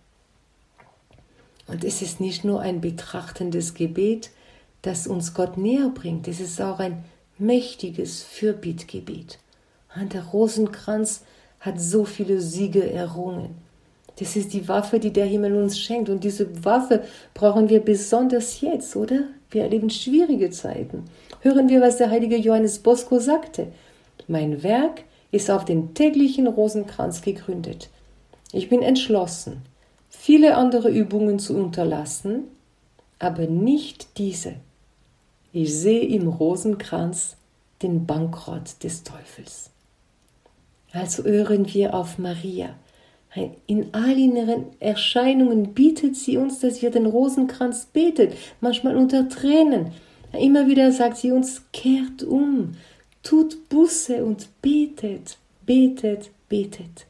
Und 1.67 1.83
es 1.83 2.01
ist 2.01 2.19
nicht 2.19 2.43
nur 2.43 2.61
ein 2.61 2.81
betrachtendes 2.81 3.73
Gebet, 3.73 4.31
das 4.81 5.07
uns 5.07 5.33
Gott 5.33 5.57
näher 5.57 5.89
bringt, 5.89 6.27
es 6.27 6.39
ist 6.39 6.61
auch 6.61 6.79
ein 6.79 7.03
mächtiges 7.37 8.23
Fürbittgebet. 8.23 9.39
Der 9.95 10.23
Rosenkranz 10.23 11.23
hat 11.59 11.79
so 11.79 12.03
viele 12.03 12.41
Siege 12.41 12.91
errungen. 12.91 13.55
Das 14.23 14.37
ist 14.37 14.53
die 14.53 14.69
Waffe, 14.69 14.99
die 14.99 15.11
der 15.11 15.25
Himmel 15.25 15.53
uns 15.53 15.77
schenkt. 15.77 16.07
Und 16.07 16.23
diese 16.23 16.63
Waffe 16.63 17.03
brauchen 17.33 17.67
wir 17.67 17.81
besonders 17.81 18.61
jetzt, 18.61 18.95
oder? 18.95 19.25
Wir 19.49 19.63
erleben 19.63 19.89
schwierige 19.89 20.49
Zeiten. 20.49 21.03
Hören 21.41 21.67
wir, 21.67 21.81
was 21.81 21.97
der 21.97 22.09
heilige 22.09 22.37
Johannes 22.37 22.79
Bosco 22.79 23.19
sagte. 23.19 23.67
Mein 24.29 24.63
Werk 24.63 25.03
ist 25.31 25.51
auf 25.51 25.65
den 25.65 25.93
täglichen 25.93 26.47
Rosenkranz 26.47 27.21
gegründet. 27.21 27.89
Ich 28.53 28.69
bin 28.69 28.81
entschlossen, 28.81 29.61
viele 30.07 30.55
andere 30.55 30.89
Übungen 30.89 31.37
zu 31.37 31.53
unterlassen, 31.57 32.45
aber 33.19 33.47
nicht 33.47 34.17
diese. 34.17 34.53
Ich 35.51 35.75
sehe 35.75 36.05
im 36.07 36.29
Rosenkranz 36.29 37.35
den 37.81 38.05
Bankrott 38.05 38.81
des 38.83 39.03
Teufels. 39.03 39.69
Also 40.93 41.25
hören 41.25 41.73
wir 41.73 41.93
auf 41.93 42.17
Maria. 42.17 42.69
In 43.65 43.87
all 43.93 44.17
ihren 44.17 44.65
Erscheinungen 44.79 45.73
bietet 45.73 46.15
sie 46.15 46.37
uns, 46.37 46.59
dass 46.59 46.81
wir 46.81 46.91
den 46.91 47.07
Rosenkranz 47.07 47.87
betet, 47.91 48.33
manchmal 48.61 48.95
unter 48.95 49.27
Tränen. 49.27 49.91
Immer 50.39 50.67
wieder 50.67 50.91
sagt 50.91 51.17
sie 51.17 51.31
uns, 51.31 51.63
kehrt 51.71 52.23
um, 52.23 52.73
tut 53.23 53.69
Busse 53.69 54.23
und 54.23 54.49
betet, 54.61 55.37
betet, 55.65 56.29
betet. 56.47 57.07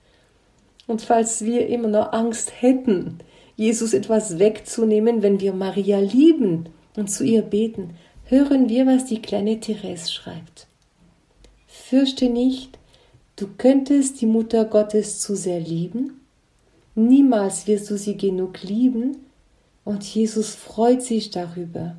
Und 0.87 1.01
falls 1.01 1.43
wir 1.43 1.67
immer 1.67 1.87
noch 1.87 2.13
Angst 2.13 2.61
hätten, 2.61 3.19
Jesus 3.55 3.93
etwas 3.93 4.39
wegzunehmen, 4.39 5.21
wenn 5.21 5.39
wir 5.39 5.53
Maria 5.53 5.99
lieben 5.99 6.69
und 6.95 7.09
zu 7.09 7.23
ihr 7.23 7.41
beten, 7.41 7.91
hören 8.25 8.69
wir, 8.69 8.85
was 8.85 9.05
die 9.05 9.21
kleine 9.21 9.59
Therese 9.59 10.11
schreibt. 10.11 10.67
Fürchte 11.67 12.29
nicht, 12.29 12.79
du 13.35 13.47
könntest 13.57 14.21
die 14.21 14.25
Mutter 14.25 14.65
Gottes 14.65 15.19
zu 15.19 15.35
sehr 15.35 15.59
lieben, 15.59 16.21
niemals 16.95 17.67
wirst 17.67 17.89
du 17.89 17.97
sie 17.97 18.17
genug 18.17 18.63
lieben, 18.63 19.17
und 19.85 20.03
Jesus 20.03 20.55
freut 20.55 21.03
sich 21.03 21.29
darüber, 21.31 21.97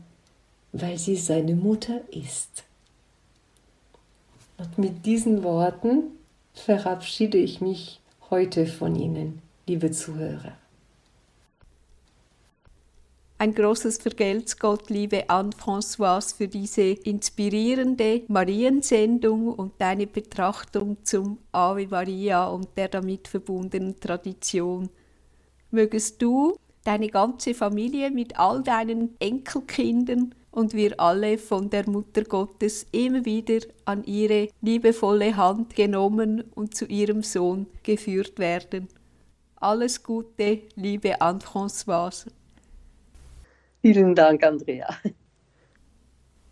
weil 0.73 0.99
sie 0.99 1.17
seine 1.17 1.55
Mutter 1.55 2.01
ist. 2.11 2.65
Und 4.57 4.79
mit 4.79 5.05
diesen 5.05 5.43
Worten 5.43 6.05
verabschiede 6.55 7.39
ich 7.39 7.61
mich 7.61 8.01
heute 8.31 8.67
von 8.67 8.95
Ihnen, 8.97 9.43
liebe 9.67 9.91
Zuhörer. 9.91 10.53
Ein 13.45 13.55
großes 13.55 13.99
Vergelt's 13.99 14.59
Gott, 14.59 14.89
liebe 14.89 15.29
Anne-Françoise, 15.29 16.35
für 16.35 16.49
diese 16.49 16.81
inspirierende 16.81 18.23
Mariensendung 18.29 19.49
und 19.53 19.75
deine 19.77 20.07
Betrachtung 20.07 20.97
zum 21.05 21.37
Ave 21.53 21.87
Maria 21.89 22.47
und 22.47 22.69
der 22.79 22.89
damit 22.89 23.29
verbundenen 23.29 24.01
Tradition. 24.01 24.89
Mögest 25.71 26.23
du, 26.23 26.57
deine 26.85 27.09
ganze 27.09 27.53
Familie 27.53 28.11
mit 28.11 28.39
all 28.39 28.63
deinen 28.63 29.15
Enkelkindern 29.19 30.35
und 30.51 30.73
wir 30.73 30.99
alle 30.99 31.37
von 31.37 31.69
der 31.69 31.87
Mutter 31.87 32.25
Gottes 32.25 32.87
immer 32.93 33.27
wieder 33.27 33.59
an 33.85 34.05
ihre 34.05 34.49
liebevolle 34.63 35.37
Hand 35.37 35.77
genommen 35.77 36.45
und 36.55 36.75
zu 36.75 36.87
ihrem 36.87 37.23
Sohn 37.23 37.67
geführt 37.83 38.39
werden. 38.39 38.89
Alles 39.57 40.03
Gute, 40.03 40.63
liebe 40.77 41.21
Anne-Françoise. 41.21 42.31
Vielen 43.85 44.15
Dank, 44.15 44.43
Andrea. 44.43 44.89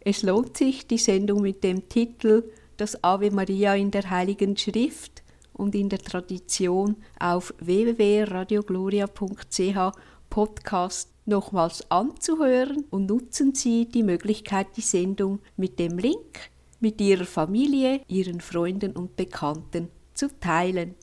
Es 0.01 0.23
lohnt 0.23 0.59
sich, 0.59 0.87
die 0.87 0.99
Sendung 0.99 1.41
mit 1.41 1.65
dem 1.65 1.89
Titel 1.89 2.45
Das 2.77 3.03
Ave 3.03 3.31
Maria 3.31 3.75
in 3.75 3.91
der 3.91 4.11
Heiligen 4.11 4.55
Schrift 4.59 5.23
und 5.55 5.75
in 5.75 5.89
der 5.89 6.01
Tradition 6.01 6.97
auf 7.19 7.55
www.radiogloria.ch 7.59 9.93
Podcast 10.29 11.11
nochmals 11.25 11.91
anzuhören 11.91 12.85
und 12.91 13.07
nutzen 13.07 13.55
Sie 13.55 13.87
die 13.87 14.03
Möglichkeit, 14.03 14.67
die 14.77 14.83
Sendung 14.83 15.39
mit 15.57 15.79
dem 15.79 15.97
Link 15.97 16.51
mit 16.81 17.01
Ihrer 17.01 17.25
Familie, 17.25 18.03
Ihren 18.09 18.43
Freunden 18.43 18.93
und 18.93 19.17
Bekannten 19.17 19.89
zu 20.13 20.29
teilen. 20.39 20.97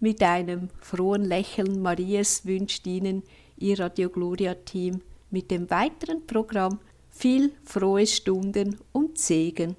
Mit 0.00 0.24
einem 0.24 0.70
frohen 0.80 1.24
Lächeln 1.24 1.80
Marias 1.80 2.44
wünscht 2.44 2.84
Ihnen 2.88 3.22
Ihr 3.56 3.78
Radio 3.78 4.10
Gloria 4.10 4.54
Team 4.54 5.00
mit 5.30 5.50
dem 5.50 5.70
weiteren 5.70 6.26
Programm 6.26 6.80
viel 7.10 7.52
frohe 7.64 8.06
Stunden 8.06 8.78
und 8.92 9.18
Segen. 9.18 9.76